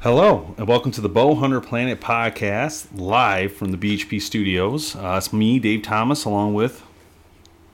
Hello, 0.00 0.54
and 0.56 0.68
welcome 0.68 0.92
to 0.92 1.00
the 1.00 1.08
Bow 1.08 1.34
Hunter 1.34 1.60
Planet 1.60 2.00
podcast, 2.00 2.86
live 2.96 3.52
from 3.52 3.72
the 3.72 3.76
BHP 3.76 4.22
studios. 4.22 4.94
Uh, 4.94 5.16
it's 5.18 5.32
me, 5.32 5.58
Dave 5.58 5.82
Thomas, 5.82 6.24
along 6.24 6.54
with 6.54 6.84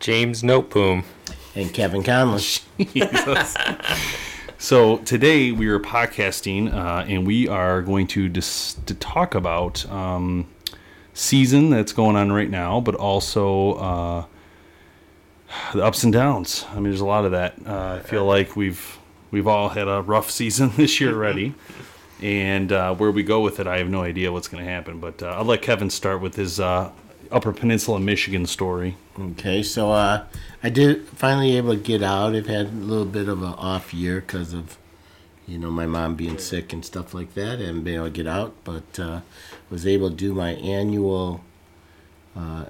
James 0.01 0.43
Noteboom. 0.43 1.05
And 1.55 1.71
Kevin 1.75 2.03
Conley. 2.03 2.43
Jesus. 2.79 3.55
so 4.57 4.97
today 4.99 5.53
we 5.53 5.69
are 5.69 5.79
podcasting, 5.79 6.73
uh, 6.73 7.05
and 7.07 7.27
we 7.27 7.47
are 7.47 7.83
going 7.83 8.07
to 8.07 8.31
dis- 8.31 8.79
to 8.87 8.95
talk 8.95 9.35
about 9.35 9.85
um, 9.91 10.47
season 11.13 11.69
that's 11.69 11.93
going 11.93 12.17
on 12.17 12.33
right 12.33 12.49
now, 12.49 12.81
but 12.81 12.95
also 12.95 13.75
uh, 13.75 14.25
the 15.75 15.85
ups 15.85 16.03
and 16.03 16.13
downs. 16.15 16.65
I 16.71 16.77
mean, 16.77 16.85
there's 16.85 17.03
a 17.03 17.05
lot 17.05 17.27
of 17.27 17.33
that. 17.33 17.57
Uh, 17.67 18.01
I 18.03 18.09
feel 18.09 18.25
like 18.25 18.57
we've 18.57 18.99
we've 19.31 19.47
all 19.47 19.69
had 19.69 19.89
a 19.89 20.01
rough 20.01 20.31
season 20.31 20.73
this 20.79 21.03
year 21.03 21.13
already. 21.13 21.55
And 22.25 22.73
uh, 22.73 22.95
where 22.95 23.11
we 23.11 23.23
go 23.23 23.43
with 23.43 23.61
it, 23.61 23.67
I 23.67 23.77
have 23.77 23.91
no 23.91 24.01
idea 24.01 24.33
what's 24.33 24.49
going 24.49 24.65
to 24.65 24.71
happen. 24.71 24.99
But 24.99 25.23
uh, 25.23 25.27
I'll 25.27 25.45
let 25.45 25.61
Kevin 25.61 25.91
start 25.91 26.23
with 26.23 26.37
his 26.37 26.59
uh, 26.59 26.91
Upper 27.31 27.53
Peninsula, 27.53 28.01
Michigan 28.01 28.47
story. 28.47 28.97
Okay, 29.21 29.63
so 29.63 29.93
uh, 29.93 30.25
I 30.63 30.71
did 30.71 31.07
finally 31.07 31.55
able 31.59 31.75
to 31.75 31.81
get 31.81 32.03
out. 32.03 32.35
I've 32.35 32.47
had 32.47 32.69
a 32.69 32.71
little 32.71 33.05
bit 33.05 33.29
of 33.29 33.43
an 33.43 33.53
off 33.53 33.93
year 33.93 34.23
because 34.23 34.55
of, 34.55 34.79
you 35.47 35.59
know, 35.59 35.71
my 35.71 35.85
mom 35.85 36.15
being 36.15 36.39
sick 36.39 36.73
and 36.73 36.83
stuff 36.83 37.13
like 37.13 37.35
that, 37.35 37.61
and 37.61 37.85
being 37.85 37.97
able 37.97 38.07
to 38.07 38.11
get 38.11 38.27
out. 38.27 38.55
But 38.65 38.99
uh, 38.99 39.21
was 39.69 39.87
able 39.87 40.09
to 40.09 40.17
do 40.17 40.33
my 40.33 40.53
annual 40.53 41.45
uh, 42.35 42.65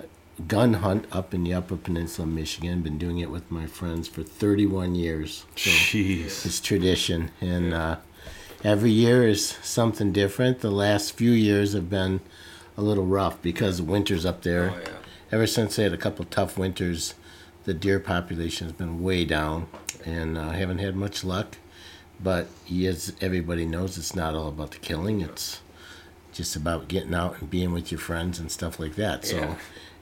gun 0.48 0.74
hunt 0.74 1.06
up 1.12 1.32
in 1.32 1.44
the 1.44 1.54
Upper 1.54 1.76
Peninsula, 1.76 2.26
Michigan. 2.26 2.82
Been 2.82 2.98
doing 2.98 3.20
it 3.20 3.30
with 3.30 3.48
my 3.52 3.66
friends 3.66 4.08
for 4.08 4.24
31 4.24 4.96
years. 4.96 5.44
So 5.54 5.70
Jeez. 5.70 6.44
It's 6.44 6.60
tradition, 6.60 7.30
and 7.40 7.72
uh, 7.72 7.96
every 8.64 8.90
year 8.90 9.26
is 9.28 9.46
something 9.62 10.12
different. 10.12 10.60
The 10.60 10.70
last 10.70 11.12
few 11.12 11.30
years 11.30 11.74
have 11.74 11.88
been 11.90 12.20
a 12.76 12.82
little 12.82 13.06
rough 13.06 13.40
because 13.42 13.76
the 13.76 13.84
winters 13.84 14.24
up 14.26 14.42
there. 14.42 14.72
Oh, 14.74 14.78
yeah. 14.80 14.88
Ever 15.30 15.46
since 15.46 15.76
they 15.76 15.82
had 15.84 15.92
a 15.92 15.96
couple 15.98 16.24
tough 16.24 16.56
winters, 16.58 17.14
the 17.64 17.74
deer 17.74 18.00
population 18.00 18.66
has 18.68 18.76
been 18.76 19.02
way 19.02 19.24
down, 19.24 19.66
and 20.04 20.36
uh, 20.38 20.50
haven't 20.50 20.78
had 20.78 20.96
much 20.96 21.24
luck. 21.24 21.56
But 22.22 22.46
as 22.70 23.12
everybody 23.20 23.66
knows, 23.66 23.98
it's 23.98 24.14
not 24.14 24.34
all 24.34 24.48
about 24.48 24.70
the 24.72 24.78
killing. 24.78 25.20
It's 25.20 25.60
just 26.32 26.56
about 26.56 26.88
getting 26.88 27.14
out 27.14 27.40
and 27.40 27.50
being 27.50 27.72
with 27.72 27.90
your 27.90 27.98
friends 28.00 28.38
and 28.38 28.50
stuff 28.50 28.78
like 28.78 28.94
that. 28.96 29.24
So 29.26 29.36
Yeah. 29.36 29.54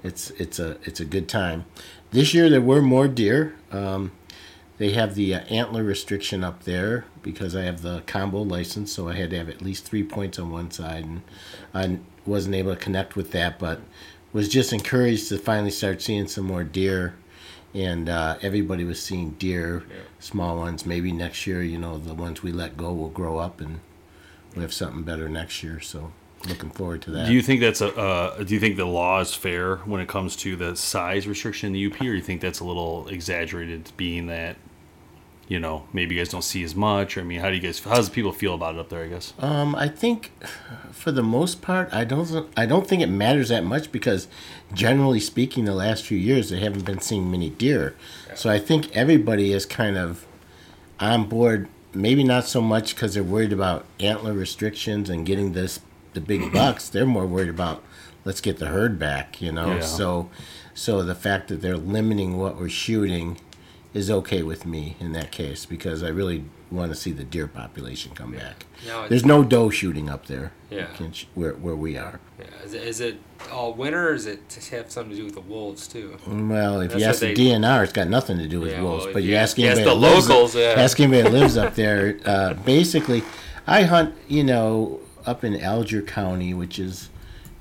it's 0.03 0.31
it's 0.33 0.59
a 0.59 0.77
it's 0.85 1.01
a 1.01 1.05
good 1.05 1.29
time. 1.29 1.65
This 2.11 2.35
year 2.35 2.51
there 2.51 2.61
were 2.61 2.83
more 2.83 3.09
deer. 3.09 3.55
Um, 3.71 4.13
they 4.83 4.91
have 4.91 5.15
the 5.15 5.33
uh, 5.33 5.41
antler 5.49 5.85
restriction 5.85 6.43
up 6.43 6.65
there 6.65 7.05
because 7.23 7.55
I 7.55 7.63
have 7.63 7.83
the 7.83 8.03
combo 8.05 8.43
license, 8.43 8.91
so 8.91 9.09
I 9.09 9.15
had 9.15 9.31
to 9.31 9.39
have 9.39 9.49
at 9.49 9.63
least 9.63 9.85
three 9.85 10.03
points 10.03 10.41
on 10.41 10.51
one 10.51 10.73
side, 10.73 11.05
and 11.05 11.23
I 11.73 12.01
wasn't 12.27 12.57
able 12.57 12.75
to 12.75 12.81
connect 12.81 13.15
with 13.15 13.31
that, 13.31 13.61
but 13.61 13.81
was 14.33 14.49
just 14.49 14.73
encouraged 14.73 15.29
to 15.29 15.39
finally 15.39 15.71
start 15.71 16.03
seeing 16.03 16.27
some 16.27 16.47
more 16.47 16.65
deer. 16.65 17.15
And 17.73 18.09
uh, 18.09 18.39
everybody 18.43 18.83
was 18.83 19.01
seeing 19.01 19.31
deer, 19.31 19.85
small 20.19 20.57
ones. 20.57 20.85
Maybe 20.85 21.13
next 21.13 21.47
year, 21.47 21.63
you 21.63 21.79
know, 21.79 21.97
the 21.97 22.13
ones 22.13 22.43
we 22.43 22.51
let 22.51 22.77
go 22.77 22.93
will 22.93 23.09
grow 23.09 23.39
up, 23.39 23.61
and 23.61 23.79
we'll 24.55 24.63
have 24.63 24.75
something 24.75 25.05
better 25.05 25.29
next 25.29 25.63
year. 25.63 25.79
So, 25.79 26.11
looking 26.49 26.71
forward 26.71 27.03
to 27.03 27.13
that. 27.13 27.29
Do 27.29 27.33
you 27.33 27.41
think 27.41 27.61
that's 27.61 27.81
a? 27.81 27.97
Uh, 27.97 28.43
do 28.43 28.53
you 28.53 28.61
think 28.61 28.77
the 28.77 28.85
law 28.85 29.21
is 29.21 29.33
fair 29.33 29.77
when 29.77 30.01
it 30.01 30.09
comes 30.09 30.35
to 30.37 30.57
the 30.57 30.75
size 30.75 31.29
restriction 31.29 31.69
in 31.69 31.73
the 31.73 31.87
UP, 31.87 32.01
or 32.01 32.05
do 32.05 32.13
you 32.13 32.21
think 32.21 32.41
that's 32.41 32.61
a 32.61 32.65
little 32.65 33.07
exaggerated, 33.09 33.93
being 33.97 34.27
that, 34.27 34.57
you 35.49 35.59
know, 35.59 35.87
maybe 35.93 36.15
you 36.15 36.21
guys 36.21 36.31
don't 36.31 36.43
see 36.43 36.63
as 36.63 36.75
much? 36.75 37.17
Or 37.17 37.21
I 37.21 37.25
mean, 37.25 37.41
how 37.41 37.51
do 37.51 37.57
you 37.57 37.61
guys? 37.61 37.81
How 37.81 37.97
does 37.97 38.09
people 38.09 38.33
feel 38.33 38.55
about 38.55 38.75
it 38.75 38.81
up 38.81 38.89
there? 38.89 39.05
I 39.05 39.09
guess. 39.09 39.35
Um, 39.39 39.75
I 39.75 39.89
think, 39.89 40.33
for 40.93 41.11
the 41.13 41.23
most 41.23 41.61
part, 41.63 41.93
I 41.93 42.05
don't. 42.05 42.49
I 42.57 42.67
don't 42.67 42.87
think 42.87 43.03
it 43.03 43.09
matters 43.09 43.49
that 43.49 43.65
much 43.65 43.93
because, 43.93 44.29
generally 44.73 45.21
speaking, 45.21 45.65
the 45.65 45.75
last 45.75 46.05
few 46.05 46.19
years 46.19 46.51
they 46.51 46.61
haven't 46.61 46.85
been 46.85 47.01
seeing 47.01 47.31
many 47.31 47.51
deer. 47.51 47.95
So 48.35 48.51
I 48.51 48.59
think 48.59 48.95
everybody 48.97 49.53
is 49.53 49.67
kind 49.67 49.97
of 49.97 50.27
on 51.01 51.29
board. 51.29 51.69
Maybe 51.95 52.25
not 52.25 52.47
so 52.47 52.63
much 52.63 52.95
because 52.95 53.13
they're 53.13 53.23
worried 53.23 53.53
about 53.53 53.85
antler 54.01 54.33
restrictions 54.33 55.11
and 55.11 55.27
getting 55.27 55.53
this 55.53 55.81
the 56.15 56.21
big 56.21 56.53
bucks. 56.55 56.89
They're 56.89 57.05
more 57.05 57.27
worried 57.27 57.51
about 57.51 57.83
let's 58.25 58.41
get 58.41 58.59
the 58.59 58.67
herd 58.67 58.99
back. 58.99 59.43
You 59.43 59.53
know. 59.53 59.75
Yeah. 59.75 59.81
So, 59.81 60.31
so 60.73 61.03
the 61.03 61.15
fact 61.15 61.49
that 61.49 61.61
they're 61.61 61.77
limiting 61.77 62.39
what 62.39 62.59
we're 62.59 62.71
shooting 62.71 63.39
is 63.95 64.11
okay 64.11 64.43
with 64.43 64.65
me 64.65 64.97
in 65.01 65.13
that 65.13 65.31
case 65.31 65.67
because 65.67 66.03
I 66.03 66.09
really 66.09 66.45
want 66.71 66.91
to 66.91 66.97
see 66.99 67.13
the 67.13 67.25
deer 67.25 67.47
population 67.47 68.13
come 68.15 68.33
back. 68.33 68.65
No, 68.87 69.07
There's 69.07 69.27
no 69.27 69.45
doe 69.45 69.69
shooting 69.69 70.09
up 70.09 70.27
there. 70.27 70.53
Yeah. 70.71 70.87
Sh- 71.13 71.27
where 71.35 71.53
where 71.53 71.77
we 71.77 71.99
are. 71.99 72.19
Yeah. 72.39 72.47
Is 72.65 72.73
it, 72.75 72.83
is 72.83 73.01
it 73.01 73.17
all 73.53 73.75
winter 73.75 74.09
or 74.09 74.15
is 74.15 74.25
it 74.27 74.49
to 74.49 74.77
have 74.77 74.91
something 74.91 75.11
to 75.11 75.17
do 75.17 75.25
with 75.27 75.35
the 75.35 75.43
wolves 75.43 75.87
too? 75.87 76.17
Well, 76.27 76.81
if 76.81 76.93
That's 76.93 77.03
you 77.03 77.09
ask 77.09 77.21
the 77.21 77.35
they- 77.35 77.51
DNR, 77.51 77.85
it's 77.85 77.93
got 77.93 78.09
nothing 78.09 78.39
to 78.39 78.49
do 78.49 78.61
with 78.61 78.73
Yeah, 78.73 78.81
wolves. 78.83 79.05
well, 79.05 79.13
but 79.13 79.19
if 79.21 79.25
you 79.27 79.33
you 79.33 79.37
ask 79.37 79.59
ask 79.59 79.59
anybody 79.59 79.85
the 79.85 79.91
that 79.91 79.97
lives- 79.97 80.29
locals, 80.31 80.55
yeah. 80.57 80.75
ask 80.79 80.99
anybody 80.99 81.23
that 81.25 81.33
lives 81.33 81.57
up 81.59 81.75
there. 81.83 82.19
Uh, 82.25 82.55
basically, 82.55 83.23
I 83.67 83.83
hunt. 83.83 84.15
You 84.29 84.45
know, 84.45 85.01
up 85.27 85.45
in 85.45 85.61
Alger 85.61 86.01
County, 86.01 86.55
which 86.55 86.79
is, 86.79 87.11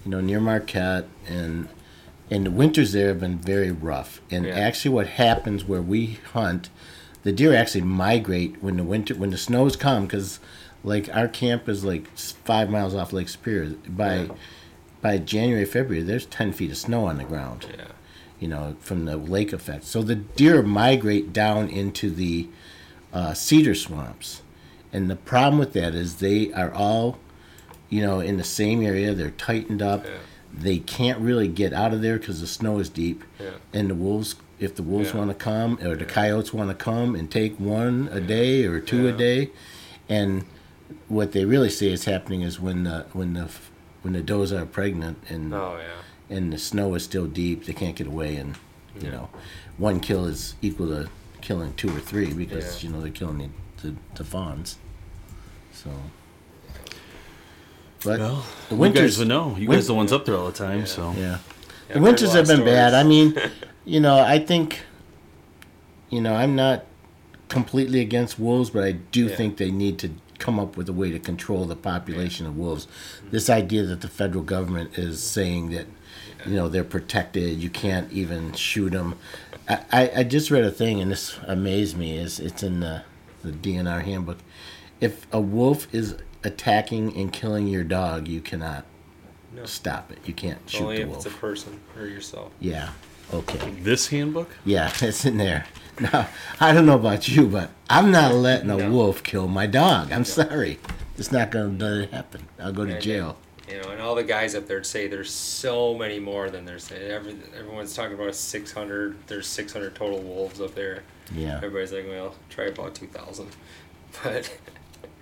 you 0.05 0.11
know, 0.11 0.21
near 0.21 0.39
Marquette, 0.39 1.05
and 1.27 1.67
and 2.31 2.45
the 2.45 2.51
winters 2.51 2.93
there 2.93 3.09
have 3.09 3.19
been 3.19 3.37
very 3.37 3.69
rough. 3.71 4.21
And 4.31 4.45
Yeah. 4.45 4.53
actually, 4.53 4.95
what 4.95 5.07
happens 5.07 5.65
where 5.65 5.81
we 5.81 6.17
hunt, 6.33 6.69
the 7.23 7.31
deer 7.31 7.53
actually 7.53 7.81
migrate 7.81 8.55
when 8.63 8.77
the 8.77 8.83
winter 8.83 9.13
when 9.13 9.29
the 9.29 9.37
snows 9.37 9.75
come 9.75 10.05
because. 10.05 10.39
Like 10.83 11.15
our 11.15 11.27
camp 11.27 11.69
is 11.69 11.83
like 11.83 12.07
five 12.17 12.67
miles 12.67 12.95
off 12.95 13.13
Lake 13.13 13.29
Superior. 13.29 13.75
By 13.87 14.15
Yeah. 14.21 14.27
by 14.99 15.19
January, 15.19 15.63
February, 15.63 16.01
there's 16.01 16.25
ten 16.25 16.51
feet 16.53 16.71
of 16.71 16.77
snow 16.77 17.05
on 17.05 17.19
the 17.19 17.23
ground 17.23 17.67
Yeah. 17.71 17.83
you 18.39 18.47
know, 18.47 18.75
from 18.79 19.05
the 19.05 19.15
lake 19.15 19.53
effect. 19.53 19.83
So 19.85 20.01
the 20.01 20.15
deer 20.15 20.63
migrate 20.63 21.31
down 21.33 21.69
into 21.69 22.09
the 22.09 22.47
uh, 23.13 23.35
cedar 23.35 23.75
swamps. 23.75 24.41
And 24.91 25.07
the 25.07 25.15
problem 25.15 25.59
with 25.59 25.73
that 25.73 25.93
is 25.93 26.15
they 26.15 26.51
are 26.53 26.73
all, 26.73 27.19
you 27.91 28.01
know, 28.01 28.19
in 28.19 28.37
the 28.37 28.43
same 28.43 28.81
area. 28.81 29.13
They're 29.13 29.29
tightened 29.29 29.83
up. 29.83 30.03
Yeah. 30.05 30.11
They 30.53 30.79
can't 30.79 31.19
really 31.19 31.47
get 31.47 31.73
out 31.73 31.93
of 31.93 32.01
there 32.01 32.17
because 32.17 32.41
the 32.41 32.47
snow 32.47 32.79
is 32.79 32.89
deep. 32.89 33.23
Yeah. 33.39 33.51
And 33.73 33.89
the 33.89 33.95
wolves, 33.95 34.35
if 34.59 34.75
the 34.75 34.83
wolves 34.83 35.09
Yeah. 35.11 35.17
want 35.17 35.29
to 35.29 35.35
come, 35.35 35.79
or 35.81 35.95
the 35.95 36.05
coyotes 36.05 36.53
want 36.53 36.69
to 36.69 36.75
come 36.75 37.15
and 37.15 37.29
take 37.31 37.59
one 37.59 38.09
a 38.11 38.19
day 38.19 38.65
or 38.65 38.79
two 38.79 39.07
a 39.07 39.11
day, 39.11 39.49
and 40.09 40.45
what 41.07 41.31
they 41.31 41.45
really 41.45 41.69
see 41.69 41.91
is 41.91 42.05
happening 42.05 42.41
is 42.41 42.59
when 42.59 42.83
the 42.83 43.05
when 43.13 43.33
the 43.33 43.47
when 44.01 44.13
the 44.13 44.21
does 44.21 44.51
are 44.51 44.65
pregnant 44.65 45.17
and 45.29 45.53
Oh 45.53 45.77
yeah. 45.79 46.35
and 46.35 46.51
the 46.51 46.57
snow 46.57 46.93
is 46.95 47.03
still 47.03 47.27
deep, 47.27 47.65
they 47.65 47.73
can't 47.73 47.95
get 47.95 48.07
away, 48.07 48.35
and 48.35 48.55
you 49.01 49.09
know, 49.09 49.29
one 49.77 49.99
kill 50.01 50.25
is 50.25 50.55
equal 50.61 50.87
to 50.89 51.09
killing 51.39 51.73
two 51.75 51.89
or 51.95 51.99
three 51.99 52.33
because 52.33 52.83
Yeah. 52.83 52.89
you 52.89 52.93
know 52.95 53.01
they're 53.01 53.11
killing 53.11 53.37
the, 53.77 53.87
the, 53.87 53.95
the 54.15 54.23
fawns. 54.25 54.77
So, 55.73 55.89
but 58.03 58.19
Well, 58.19 58.45
the 58.69 58.75
you 58.75 58.81
winters 58.81 59.01
guys 59.13 59.19
would 59.19 59.27
know. 59.27 59.55
You 59.57 59.67
guys 59.67 59.85
are 59.85 59.87
the 59.87 59.93
ones 59.95 60.11
up 60.11 60.25
there 60.25 60.35
all 60.35 60.47
the 60.47 60.51
time, 60.51 60.85
so 60.85 61.11
yeah, 61.13 61.37
Yeah, 61.89 61.93
the 61.95 62.01
winters 62.01 62.33
have 62.33 62.47
been 62.47 62.59
of 62.61 62.65
bad. 62.65 62.93
I 62.93 63.03
mean, 63.03 63.35
you 63.85 63.99
know, 63.99 64.19
I 64.19 64.39
think, 64.39 64.81
you 66.09 66.21
know, 66.21 66.33
I'm 66.33 66.55
not 66.55 66.85
completely 67.49 67.99
against 67.99 68.39
wolves, 68.39 68.69
but 68.69 68.83
I 68.83 68.93
do 68.93 69.25
Yeah. 69.27 69.35
think 69.35 69.57
they 69.57 69.71
need 69.71 69.97
to 69.99 70.11
come 70.39 70.59
up 70.59 70.75
with 70.75 70.89
a 70.89 70.93
way 70.93 71.11
to 71.11 71.19
control 71.19 71.65
the 71.65 71.75
population 71.75 72.47
of 72.47 72.57
wolves. 72.57 72.87
This 73.29 73.49
idea 73.49 73.83
that 73.83 74.01
the 74.01 74.07
federal 74.07 74.43
government 74.43 74.97
is 74.97 75.21
saying 75.21 75.69
that, 75.71 75.85
you 76.47 76.55
know, 76.55 76.67
they're 76.67 76.83
protected, 76.83 77.61
you 77.61 77.69
can't 77.69 78.11
even 78.11 78.53
shoot 78.53 78.89
them. 78.91 79.15
I, 79.69 79.79
I, 79.91 80.11
I 80.17 80.23
just 80.23 80.49
read 80.49 80.63
a 80.63 80.71
thing, 80.71 80.99
and 80.99 81.11
this 81.11 81.37
amazed 81.45 81.95
me. 81.95 82.17
Is 82.17 82.39
it's 82.39 82.63
in 82.63 82.79
the, 82.79 83.03
the 83.43 83.51
DNR 83.51 84.01
handbook. 84.03 84.39
If 84.99 85.27
a 85.31 85.39
wolf 85.39 85.87
is 85.93 86.15
attacking 86.43 87.15
and 87.15 87.31
killing 87.31 87.67
your 87.67 87.83
dog, 87.83 88.27
you 88.27 88.41
cannot 88.41 88.85
No. 89.55 89.65
stop 89.65 90.11
it. 90.11 90.19
You 90.25 90.33
can't 90.33 90.59
shoot 90.69 90.81
Only 90.83 90.95
the 90.97 91.01
if 91.03 91.07
wolf. 91.09 91.25
it's 91.25 91.35
a 91.35 91.37
person 91.37 91.79
or 91.97 92.05
yourself. 92.05 92.51
Yeah. 92.59 92.89
Okay. 93.33 93.71
this 93.81 94.07
handbook. 94.07 94.49
Yeah, 94.65 94.91
it's 95.01 95.23
in 95.25 95.37
there. 95.37 95.65
Now, 95.99 96.27
I 96.59 96.73
don't 96.73 96.85
know 96.85 96.95
about 96.95 97.27
you, 97.29 97.47
but 97.47 97.69
I'm 97.89 98.11
not 98.11 98.33
letting 98.33 98.69
a 98.69 98.77
No. 98.77 98.91
wolf 98.91 99.23
kill 99.23 99.47
my 99.47 99.67
dog. 99.67 100.11
I'm 100.11 100.25
sorry. 100.25 100.79
It's 101.17 101.31
not 101.31 101.51
going 101.51 101.77
to 101.79 102.07
happen. 102.11 102.47
I'll 102.59 102.73
go 102.73 102.85
to 102.85 102.93
And- 102.93 103.01
jail. 103.01 103.37
You 103.69 103.81
know, 103.81 103.89
and 103.91 104.01
all 104.01 104.15
the 104.15 104.23
guys 104.23 104.53
up 104.53 104.67
there 104.67 104.83
say 104.83 105.07
there's 105.07 105.31
so 105.31 105.97
many 105.97 106.19
more 106.19 106.49
than 106.49 106.65
they're. 106.65 106.77
Every, 106.93 107.37
everyone's 107.57 107.93
talking 107.95 108.15
about 108.15 108.35
600. 108.35 109.15
There's 109.27 109.47
600 109.47 109.95
total 109.95 110.19
wolves 110.19 110.59
up 110.59 110.75
there. 110.75 111.03
Yeah. 111.33 111.55
Everybody's 111.55 111.93
like, 111.93 112.05
well, 112.05 112.35
try 112.49 112.65
about 112.65 112.95
2,000. 112.95 113.47
But 114.23 114.51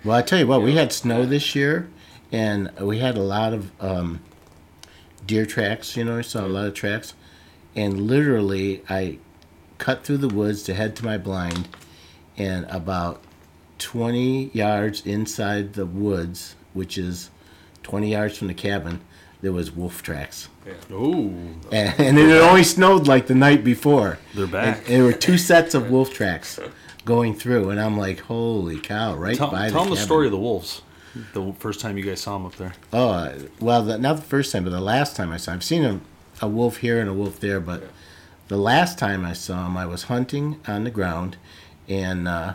Well, 0.02 0.16
I 0.16 0.22
tell 0.22 0.38
you 0.38 0.46
what, 0.46 0.62
we 0.62 0.76
had 0.76 0.92
snow 0.92 1.26
this 1.26 1.54
year, 1.54 1.90
and 2.32 2.70
we 2.80 3.00
had 3.00 3.16
a 3.18 3.22
lot 3.22 3.52
of 3.52 3.70
um, 3.82 4.20
deer 5.26 5.44
tracks. 5.44 5.94
You 5.96 6.04
know, 6.04 6.18
I 6.18 6.22
saw 6.22 6.46
a 6.46 6.48
lot 6.48 6.66
of 6.66 6.74
tracks, 6.74 7.14
and 7.76 8.06
literally, 8.06 8.82
I 8.88 9.18
cut 9.76 10.04
through 10.04 10.18
the 10.18 10.28
woods 10.28 10.62
to 10.64 10.74
head 10.74 10.96
to 10.96 11.04
my 11.04 11.18
blind, 11.18 11.68
and 12.38 12.64
about 12.70 13.22
20 13.78 14.50
yards 14.54 15.04
inside 15.06 15.74
the 15.74 15.86
woods, 15.86 16.54
which 16.72 16.96
is 16.96 17.30
20 17.82 18.10
yards 18.10 18.38
from 18.38 18.48
the 18.48 18.54
cabin, 18.54 19.02
there 19.42 19.52
was 19.52 19.70
wolf 19.70 20.02
tracks. 20.02 20.48
Ooh, 20.90 21.34
and, 21.72 21.94
and 21.98 22.18
it 22.18 22.28
had 22.28 22.42
only 22.42 22.64
snowed 22.64 23.06
like 23.06 23.26
the 23.26 23.34
night 23.34 23.64
before. 23.64 24.18
They're 24.34 24.46
back. 24.46 24.78
And, 24.78 24.86
there 24.86 25.04
were 25.04 25.12
two 25.12 25.36
sets 25.36 25.74
of 25.74 25.90
wolf 25.90 26.12
tracks 26.12 26.58
going 27.04 27.34
through, 27.34 27.70
and 27.70 27.80
I'm 27.80 27.96
like, 27.96 28.20
"Holy 28.20 28.78
cow!" 28.78 29.14
Right 29.14 29.36
tell, 29.36 29.50
by 29.50 29.70
tell 29.70 29.84
the 29.84 29.90
them 29.90 29.94
the 29.96 30.00
story 30.00 30.26
of 30.26 30.32
the 30.32 30.38
wolves. 30.38 30.82
The 31.34 31.52
first 31.58 31.80
time 31.80 31.98
you 31.98 32.04
guys 32.04 32.20
saw 32.20 32.34
them 32.34 32.46
up 32.46 32.54
there. 32.56 32.72
Oh, 32.92 33.08
uh, 33.08 33.38
well, 33.60 33.82
the, 33.82 33.98
not 33.98 34.16
the 34.16 34.22
first 34.22 34.52
time, 34.52 34.64
but 34.64 34.70
the 34.70 34.80
last 34.80 35.16
time 35.16 35.32
I 35.32 35.38
saw. 35.38 35.52
I've 35.52 35.64
seen 35.64 35.84
a, 35.84 36.00
a 36.40 36.46
wolf 36.48 36.78
here 36.78 37.00
and 37.00 37.08
a 37.08 37.12
wolf 37.12 37.40
there, 37.40 37.58
but 37.58 37.90
the 38.46 38.56
last 38.56 38.98
time 38.98 39.24
I 39.24 39.32
saw 39.32 39.66
him, 39.66 39.76
I 39.76 39.86
was 39.86 40.04
hunting 40.04 40.60
on 40.68 40.84
the 40.84 40.90
ground, 40.90 41.36
and 41.88 42.28
uh, 42.28 42.54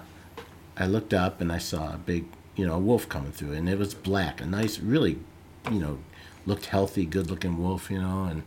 I 0.77 0.85
looked 0.87 1.13
up 1.13 1.41
and 1.41 1.51
I 1.51 1.57
saw 1.57 1.93
a 1.93 1.97
big, 1.97 2.25
you 2.55 2.65
know, 2.65 2.75
a 2.75 2.79
wolf 2.79 3.09
coming 3.09 3.31
through, 3.33 3.53
and 3.53 3.67
it 3.67 3.77
was 3.77 3.93
black, 3.93 4.39
a 4.39 4.45
nice, 4.45 4.79
really, 4.79 5.19
you 5.69 5.79
know, 5.79 5.99
looked 6.45 6.67
healthy, 6.67 7.05
good-looking 7.05 7.61
wolf, 7.61 7.89
you 7.91 7.99
know, 7.99 8.25
and 8.25 8.43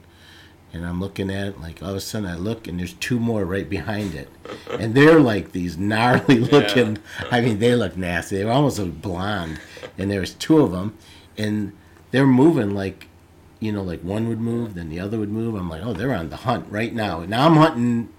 and 0.73 0.87
I'm 0.87 1.01
looking 1.01 1.31
at 1.31 1.47
it 1.47 1.61
like 1.61 1.83
all 1.83 1.91
of 1.91 1.97
a 1.97 2.01
sudden 2.01 2.29
I 2.29 2.37
look 2.37 2.67
and 2.69 2.79
there's 2.79 2.93
two 2.95 3.19
more 3.19 3.45
right 3.45 3.69
behind 3.69 4.15
it, 4.15 4.29
and 4.71 4.95
they're 4.95 5.21
like 5.21 5.53
these 5.53 5.79
gnarly 5.79 6.39
looking. 6.39 6.99
I 7.31 7.41
mean, 7.41 7.59
they 7.59 7.75
look 7.75 7.97
nasty. 7.97 8.39
They 8.39 8.45
were 8.45 8.53
almost 8.53 8.79
like 8.79 9.01
blonde, 9.01 9.61
and 9.97 10.11
there 10.11 10.21
was 10.21 10.35
two 10.35 10.59
of 10.59 10.73
them, 10.73 10.97
and 11.37 11.73
they're 12.11 12.27
moving 12.27 12.75
like, 12.75 13.09
you 13.61 13.73
know, 13.73 13.83
like 13.83 14.01
one 14.03 14.29
would 14.29 14.41
move, 14.41 14.75
then 14.75 14.89
the 14.89 15.01
other 15.01 15.19
would 15.19 15.31
move. 15.31 15.55
I'm 15.55 15.69
like, 15.69 15.83
oh, 15.85 15.93
they're 15.93 16.15
on 16.15 16.31
the 16.31 16.37
hunt 16.37 16.67
right 16.71 16.95
now. 16.95 17.21
Now 17.25 17.47
I'm 17.47 17.57
hunting. 17.57 18.11